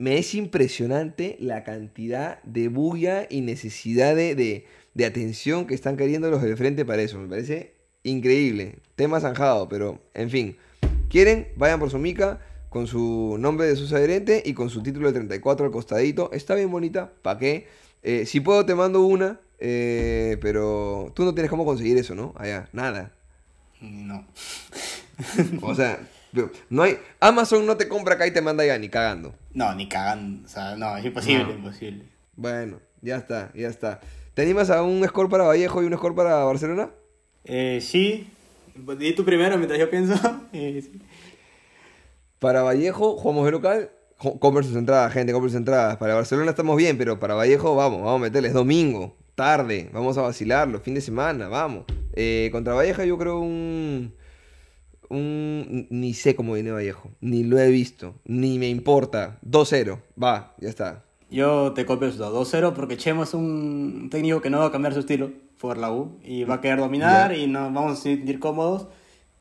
Me 0.00 0.16
es 0.18 0.34
impresionante 0.34 1.36
la 1.40 1.62
cantidad 1.62 2.42
de 2.42 2.68
bulla 2.68 3.26
y 3.28 3.42
necesidad 3.42 4.16
de, 4.16 4.34
de- 4.34 4.64
de 4.94 5.04
atención 5.04 5.66
que 5.66 5.74
están 5.74 5.96
queriendo 5.96 6.30
los 6.30 6.40
del 6.42 6.56
frente 6.56 6.84
para 6.86 7.02
eso. 7.02 7.18
Me 7.18 7.28
parece 7.28 7.74
increíble. 8.02 8.78
Tema 8.96 9.20
zanjado, 9.20 9.68
pero 9.68 10.00
en 10.14 10.30
fin. 10.30 10.56
¿Quieren? 11.10 11.48
Vayan 11.56 11.78
por 11.78 11.90
su 11.90 11.98
mica 11.98 12.40
con 12.70 12.86
su 12.86 13.36
nombre 13.38 13.66
de 13.66 13.76
sus 13.76 13.92
adherente 13.92 14.42
y 14.46 14.54
con 14.54 14.70
su 14.70 14.82
título 14.82 15.08
de 15.08 15.12
34 15.18 15.66
al 15.66 15.72
costadito. 15.72 16.30
Está 16.32 16.54
bien 16.54 16.70
bonita. 16.70 17.12
¿Para 17.20 17.38
qué? 17.38 17.66
Eh, 18.02 18.24
si 18.24 18.40
puedo 18.40 18.64
te 18.64 18.74
mando 18.74 19.02
una. 19.02 19.38
eh, 19.58 20.38
pero 20.40 21.12
tú 21.14 21.24
no 21.24 21.34
tienes 21.34 21.50
cómo 21.50 21.66
conseguir 21.66 21.98
eso, 21.98 22.14
¿no? 22.14 22.32
Allá, 22.38 22.70
nada. 22.72 23.12
No. 23.82 24.26
O 25.60 25.74
sea, 25.74 26.00
no 26.68 26.82
hay... 26.82 26.98
Amazon 27.20 27.66
no 27.66 27.76
te 27.76 27.88
compra 27.88 28.14
acá 28.14 28.26
y 28.26 28.30
te 28.32 28.40
manda 28.40 28.62
allá 28.62 28.78
ni 28.78 28.88
cagando. 28.88 29.34
No, 29.52 29.74
ni 29.74 29.88
cagando. 29.88 30.44
O 30.44 30.48
sea, 30.48 30.76
no, 30.76 30.96
es 30.96 31.04
imposible, 31.04 31.44
No. 31.44 31.52
imposible. 31.52 32.04
Bueno, 32.36 32.80
ya 33.02 33.16
está, 33.16 33.50
ya 33.54 33.68
está. 33.68 34.00
¿Te 34.34 34.42
animas 34.42 34.70
a 34.70 34.82
un 34.82 35.06
score 35.06 35.28
para 35.28 35.44
Vallejo 35.44 35.82
y 35.82 35.86
un 35.86 35.94
score 35.96 36.14
para 36.14 36.44
Barcelona? 36.44 36.90
Eh, 37.44 37.80
sí. 37.82 38.28
Di 38.98 39.12
tú 39.14 39.24
primero 39.24 39.56
mientras 39.56 39.78
yo 39.78 39.90
pienso. 39.90 40.14
Eh, 40.52 40.82
sí. 40.82 41.00
Para 42.38 42.62
Vallejo, 42.62 43.16
jugamos 43.16 43.44
de 43.44 43.50
local. 43.52 43.90
Compren 44.38 44.64
sus 44.66 44.76
entradas, 44.76 45.12
gente, 45.12 45.32
compren 45.32 45.50
sus 45.50 45.58
entradas. 45.58 45.96
Para 45.96 46.14
Barcelona 46.14 46.50
estamos 46.50 46.76
bien, 46.76 46.96
pero 46.98 47.18
para 47.18 47.34
Vallejo, 47.34 47.74
vamos, 47.74 48.00
vamos 48.02 48.16
a 48.20 48.22
meterles 48.24 48.52
domingo, 48.52 49.16
tarde, 49.34 49.88
vamos 49.94 50.18
a 50.18 50.22
vacilarlo, 50.22 50.78
fin 50.80 50.94
de 50.94 51.00
semana, 51.00 51.48
vamos. 51.48 51.84
Eh, 52.12 52.50
contra 52.52 52.74
Vallejo 52.74 53.02
yo 53.04 53.16
creo 53.16 53.38
un... 53.40 54.14
un 55.10 55.86
ni 55.90 56.14
sé 56.14 56.34
cómo 56.34 56.54
viene 56.54 56.70
Vallejo, 56.70 57.10
ni 57.20 57.44
lo 57.44 57.58
he 57.58 57.68
visto, 57.68 58.14
ni 58.24 58.58
me 58.58 58.68
importa. 58.68 59.38
2-0, 59.44 59.98
va, 60.22 60.54
ya 60.58 60.68
está. 60.68 61.04
Yo 61.30 61.72
te 61.74 61.84
copio 61.84 62.08
eso, 62.08 62.32
2-0 62.32 62.72
porque 62.72 62.96
Chemo 62.96 63.24
es 63.24 63.34
un 63.34 64.08
técnico 64.10 64.40
que 64.40 64.50
no 64.50 64.58
va 64.60 64.66
a 64.66 64.72
cambiar 64.72 64.94
su 64.94 65.00
estilo 65.00 65.30
por 65.60 65.76
la 65.76 65.92
U 65.92 66.18
y 66.24 66.44
va 66.44 66.54
a 66.56 66.60
querer 66.60 66.78
dominar 66.78 67.36
y 67.36 67.46
nos 67.46 67.72
vamos 67.72 67.98
a 67.98 68.02
sentir 68.02 68.40
cómodos. 68.40 68.88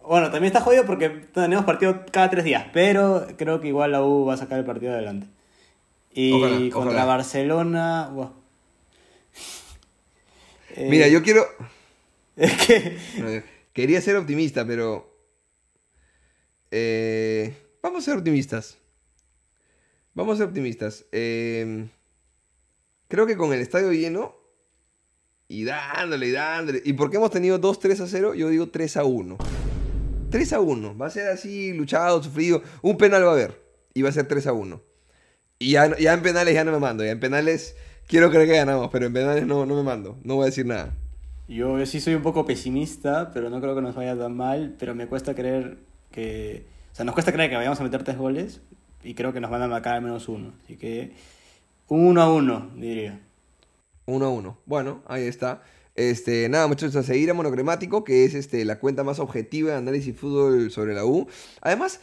Bueno, 0.02 0.32
también 0.32 0.46
está 0.46 0.62
jodido 0.62 0.86
porque 0.86 1.10
tenemos 1.10 1.66
partido 1.66 2.04
cada 2.12 2.30
tres 2.30 2.44
días, 2.44 2.66
pero 2.74 3.28
creo 3.38 3.62
que 3.62 3.68
igual 3.70 3.92
la 3.92 4.04
U 4.04 4.26
va 4.26 4.34
a 4.34 4.38
sacar 4.38 4.60
el 4.60 4.66
partido 4.66 4.94
adelante. 4.94 5.28
Y 6.12 6.34
Ojalá, 6.34 6.58
contra 6.72 6.92
ojalá. 6.92 7.06
Barcelona. 7.06 8.12
Eh, 10.76 10.88
Mira, 10.90 11.08
yo 11.08 11.22
quiero... 11.24 11.46
Es 12.36 12.54
que... 12.66 12.98
Eh, 13.18 13.44
Quería 13.80 14.02
ser 14.02 14.18
optimista, 14.18 14.66
pero. 14.66 15.10
Eh, 16.72 17.56
vamos 17.82 18.04
a 18.04 18.06
ser 18.06 18.18
optimistas. 18.18 18.78
Vamos 20.14 20.36
a 20.36 20.38
ser 20.38 20.48
optimistas. 20.48 21.06
Eh, 21.12 21.88
creo 23.08 23.26
que 23.26 23.38
con 23.38 23.54
el 23.54 23.60
estadio 23.60 23.92
lleno. 23.92 24.36
Y 25.48 25.64
dándole 25.64 26.28
y 26.28 26.32
dándole. 26.32 26.82
Y 26.86 26.94
porque 26.94 27.18
hemos 27.18 27.32
tenido 27.32 27.60
2-3 27.60 28.02
a 28.02 28.08
0, 28.08 28.36
yo 28.36 28.50
digo 28.50 28.70
3 28.70 28.98
a 28.98 29.04
1. 29.04 29.38
3 30.30 30.54
a 30.54 30.60
1. 30.60 30.98
Va 30.98 31.08
a 31.08 31.10
ser 31.10 31.28
así, 31.30 31.74
luchado, 31.74 32.22
sufrido. 32.22 32.62
Un 32.82 32.98
penal 32.98 33.24
va 33.24 33.30
a 33.30 33.34
haber. 33.34 33.60
Y 33.94 34.04
va 34.04 34.10
a 34.10 34.12
ser 34.12 34.28
3 34.28 34.46
a 34.48 34.54
1. 34.54 34.82
Y 35.58 35.72
ya, 35.72 35.98
ya 35.98 36.14
en 36.14 36.22
penales 36.22 36.54
ya 36.54 36.64
no 36.64 36.72
me 36.72 36.80
mando. 36.80 37.04
Ya 37.04 37.12
en 37.12 37.20
penales 37.20 37.76
quiero 38.08 38.30
creer 38.30 38.48
que 38.48 38.56
ganamos, 38.56 38.90
pero 38.92 39.08
en 39.08 39.14
penales 39.14 39.48
no, 39.48 39.66
no 39.66 39.76
me 39.76 39.84
mando. 39.84 40.20
No 40.24 40.36
voy 40.36 40.44
a 40.44 40.46
decir 40.48 40.66
nada. 40.66 40.96
Yo, 41.48 41.80
yo 41.80 41.86
sí 41.88 42.00
soy 42.00 42.14
un 42.14 42.22
poco 42.22 42.46
pesimista, 42.46 43.32
pero 43.34 43.50
no 43.50 43.60
creo 43.60 43.74
que 43.74 43.82
nos 43.82 43.96
vaya 43.96 44.16
tan 44.16 44.38
mal, 44.38 44.76
pero 44.78 44.94
me 44.94 45.08
cuesta 45.08 45.34
creer 45.34 45.89
que... 46.12 46.66
O 46.92 46.96
sea, 46.96 47.06
nos 47.06 47.14
cuesta 47.14 47.32
creer 47.32 47.50
que 47.50 47.56
vayamos 47.56 47.80
a 47.80 47.84
meter 47.84 48.04
tres 48.04 48.18
goles 48.18 48.62
y 49.04 49.14
creo 49.14 49.34
que 49.34 49.40
nos 49.40 49.52
van 49.52 49.62
a 49.62 49.68
marcar 49.68 49.96
al 49.96 50.02
menos 50.02 50.28
uno. 50.28 50.54
Así 50.64 50.76
que 50.76 51.12
un 51.88 52.06
uno 52.08 52.22
a 52.22 52.34
uno, 52.34 52.72
diría. 52.76 53.20
1 54.06 54.26
a 54.26 54.30
1. 54.30 54.58
Bueno, 54.66 55.04
ahí 55.08 55.24
está. 55.24 55.62
Este, 55.96 56.48
nada, 56.50 56.68
muchachos, 56.68 56.96
a 56.96 57.04
seguir 57.04 57.30
a 57.30 57.34
Monocremático, 57.34 58.04
que 58.04 58.26
es 58.26 58.34
este, 58.34 58.64
la 58.66 58.80
cuenta 58.80 59.04
más 59.04 59.20
objetiva 59.20 59.72
de 59.72 59.78
análisis 59.78 60.16
fútbol 60.16 60.72
sobre 60.72 60.94
la 60.94 61.06
U. 61.06 61.28
Además, 61.62 62.00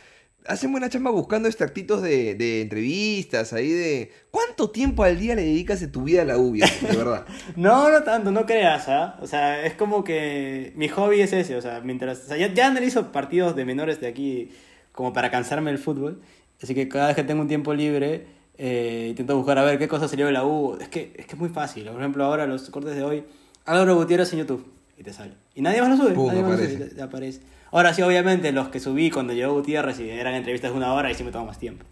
hacen 0.49 0.73
buena 0.73 0.89
chamba 0.89 1.11
buscando 1.11 1.49
extractitos 1.49 2.03
de, 2.03 2.35
de 2.35 2.63
entrevistas, 2.63 3.53
ahí 3.53 3.71
de... 3.71 4.13
¿Cuánto 4.31 4.71
tiempo 4.71 5.03
al 5.05 5.19
día 5.19 5.35
le 5.35 5.43
dedicas 5.43 5.81
de 5.81 5.89
tu 5.89 6.03
vida 6.05 6.23
a 6.23 6.25
la 6.25 6.39
U, 6.39 6.53
viejo? 6.53 6.87
De 6.87 6.97
verdad. 6.97 7.27
No, 7.57 7.91
no 7.91 8.03
tanto, 8.03 8.31
no 8.31 8.47
creas, 8.47 8.89
¿ah? 8.89 9.17
O 9.21 9.27
sea, 9.27 9.65
es 9.65 9.75
como 9.75 10.05
que 10.05 10.73
mi 10.77 10.89
hobby 10.89 11.21
es 11.21 11.33
ese, 11.33 11.57
o 11.57 11.63
sea, 11.63 11.81
mientras... 11.81 12.25
O 12.25 12.27
sea, 12.29 12.37
ya, 12.37 12.53
ya 12.53 12.67
analizo 12.67 13.13
partidos 13.13 13.57
de 13.57 13.65
menores 13.65 14.01
de 14.01 14.07
aquí 14.09 14.51
como 14.93 15.13
para 15.13 15.31
cansarme 15.31 15.71
del 15.71 15.79
fútbol, 15.79 16.21
así 16.63 16.75
que 16.75 16.89
cada 16.89 17.09
vez 17.09 17.17
que 17.17 17.23
tengo 17.25 17.43
un 17.43 17.49
tiempo 17.49 17.75
libre 17.75 18.27
eh, 18.59 19.09
intento 19.11 19.37
buscar 19.37 19.59
a 19.59 19.65
ver 19.65 19.79
qué 19.79 19.87
cosas 19.89 20.11
salió 20.11 20.25
de 20.27 20.33
la 20.33 20.45
U. 20.47 20.79
Es 20.81 20.89
que, 20.89 21.13
es 21.17 21.27
que 21.27 21.33
es 21.35 21.39
muy 21.39 21.51
fácil, 21.51 21.85
por 21.89 22.01
ejemplo, 22.01 22.25
ahora 22.25 22.47
los 22.47 22.69
cortes 22.71 22.95
de 22.97 23.03
hoy, 23.03 23.25
Álvaro 23.67 23.95
Gutiérrez 23.97 24.33
en 24.33 24.39
YouTube. 24.41 24.65
y 24.99 25.03
te 25.03 25.13
sale. 25.13 25.35
Y 25.55 25.61
nadie 25.61 25.81
más 25.83 25.91
lo 25.91 25.97
sube, 25.99 26.15
Pum, 26.15 26.29
nadie 26.29 26.41
más 26.41 26.51
lo 26.53 26.57
aparece. 26.57 26.77
sube, 26.79 26.87
te- 26.89 26.95
te 26.95 27.03
aparece. 27.03 27.41
Ahora 27.73 27.93
sí, 27.95 28.03
obviamente, 28.03 28.53
los 28.53 28.69
que 28.69 28.81
subí 28.81 29.11
cuando 29.11 29.33
llegó 29.33 29.53
Gutiérrez 29.55 29.99
y 30.01 30.09
eran 30.09 30.35
entrevistas 30.35 30.71
de 30.73 30.77
una 30.77 30.93
hora, 30.95 31.11
y 31.11 31.15
sí 31.15 31.25
me 31.25 31.33
toma 31.33 31.47
más 31.47 31.59
tiempo. 31.59 31.85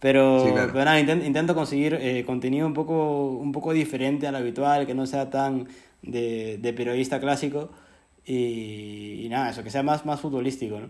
Pero, 0.00 0.44
Sí, 0.46 0.52
claro. 0.52 0.70
pero 0.72 0.84
nada, 0.84 1.00
inten- 1.00 1.24
intento 1.26 1.54
conseguir 1.54 1.94
eh, 2.00 2.24
contenido 2.24 2.66
un 2.66 2.74
poco, 2.74 3.30
un 3.32 3.50
poco 3.52 3.72
diferente 3.72 4.26
al 4.26 4.36
habitual, 4.36 4.86
que 4.86 4.94
no 4.94 5.06
sea 5.06 5.28
tan 5.30 5.68
de, 6.02 6.58
de 6.58 6.72
periodista 6.72 7.18
clásico. 7.20 7.70
Y, 8.24 9.22
y 9.24 9.28
nada, 9.28 9.50
eso, 9.50 9.62
que 9.64 9.70
sea 9.70 9.82
más, 9.82 10.04
más 10.06 10.20
futbolístico, 10.20 10.78
¿no? 10.80 10.88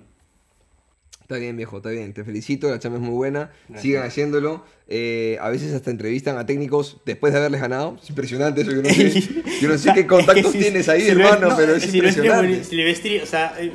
Está 1.22 1.36
bien, 1.36 1.56
viejo, 1.56 1.76
está 1.78 1.90
bien. 1.90 2.14
Te 2.14 2.24
felicito, 2.24 2.70
la 2.70 2.78
chamba 2.78 2.98
es 2.98 3.04
muy 3.04 3.14
buena. 3.14 3.50
Gracias. 3.68 3.82
Sigan 3.82 4.02
haciéndolo. 4.06 4.64
Eh, 4.88 5.36
a 5.42 5.50
veces 5.50 5.74
hasta 5.74 5.90
entrevistan 5.90 6.38
a 6.38 6.46
técnicos 6.46 7.00
después 7.04 7.32
de 7.34 7.38
haberles 7.38 7.60
ganado. 7.60 7.96
Es 8.02 8.08
impresionante 8.08 8.62
eso. 8.62 8.70
Yo 8.72 8.82
no 8.82 8.88
sé, 8.88 9.20
yo 9.60 9.68
no 9.68 9.76
sé 9.78 9.92
qué 9.94 10.06
contactos 10.06 10.52
si- 10.52 10.58
tienes 10.58 10.88
ahí, 10.88 11.02
Silvestre- 11.02 11.10
hermano, 11.34 11.48
no, 11.50 11.56
pero 11.56 11.74
es 11.74 11.82
Silvestre 11.82 11.98
impresionante. 12.22 12.48
buen- 12.48 12.64
Silvestri, 12.64 13.18
o 13.20 13.26
sea, 13.26 13.54
eh, 13.58 13.72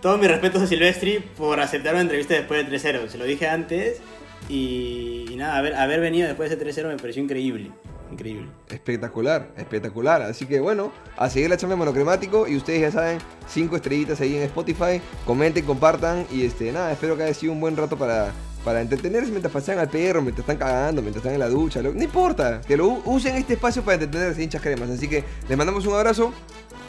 todo 0.00 0.18
mi 0.18 0.26
respeto 0.26 0.60
a 0.60 0.66
Silvestri 0.66 1.18
por 1.36 1.60
aceptar 1.60 1.94
una 1.94 2.02
entrevista 2.02 2.34
después 2.34 2.68
de 2.68 2.78
3-0. 2.78 3.08
Se 3.08 3.18
lo 3.18 3.24
dije 3.24 3.48
antes 3.48 4.00
y, 4.48 5.34
nada, 5.36 5.56
haber, 5.56 6.00
venido 6.00 6.26
después 6.26 6.50
de 6.50 6.56
ese 6.56 6.82
3-0 6.82 6.88
me 6.88 6.96
pareció 6.96 7.22
increíble. 7.22 7.70
Increíble. 8.10 8.48
Espectacular, 8.70 9.48
espectacular. 9.56 10.22
Así 10.22 10.46
que 10.46 10.60
bueno, 10.60 10.92
a 11.16 11.28
seguir 11.28 11.50
la 11.50 11.56
chamba 11.58 11.74
de 11.74 11.78
monocromático 11.80 12.48
y 12.48 12.56
ustedes 12.56 12.80
ya 12.80 12.90
saben, 12.90 13.18
cinco 13.46 13.76
estrellitas 13.76 14.20
ahí 14.20 14.36
en 14.36 14.44
Spotify. 14.44 15.00
Comenten, 15.26 15.64
compartan 15.66 16.26
y 16.32 16.44
este 16.44 16.72
nada, 16.72 16.92
espero 16.92 17.16
que 17.16 17.24
haya 17.24 17.34
sido 17.34 17.52
un 17.52 17.60
buen 17.60 17.76
rato 17.76 17.98
para, 17.98 18.32
para 18.64 18.80
entretenerse 18.80 19.30
mientras 19.30 19.52
pasean 19.52 19.78
al 19.78 19.90
perro, 19.90 20.22
mientras 20.22 20.40
están 20.40 20.56
cagando, 20.56 21.02
mientras 21.02 21.22
están 21.22 21.34
en 21.34 21.40
la 21.40 21.50
ducha. 21.50 21.82
no 21.82 22.02
importa, 22.02 22.62
que 22.62 22.78
lo 22.78 23.02
usen 23.04 23.36
este 23.36 23.54
espacio 23.54 23.82
para 23.82 24.02
entretenerse 24.02 24.42
hinchas 24.42 24.62
cremas. 24.62 24.88
Así 24.88 25.06
que 25.06 25.24
les 25.46 25.58
mandamos 25.58 25.84
un 25.84 25.94
abrazo. 25.94 26.32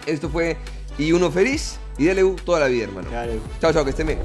Esto 0.06 0.30
fue 0.30 0.56
Y 0.98 1.12
Uno 1.12 1.30
Feliz 1.30 1.80
y 2.00 2.06
dale 2.08 2.24
U 2.24 2.36
toda 2.44 2.62
la 2.62 2.68
vida, 2.68 2.86
hermano. 2.86 3.10
Chao, 3.60 3.74
chao, 3.74 3.84
que 3.84 3.92
estén 3.92 4.08
bien. 4.08 4.20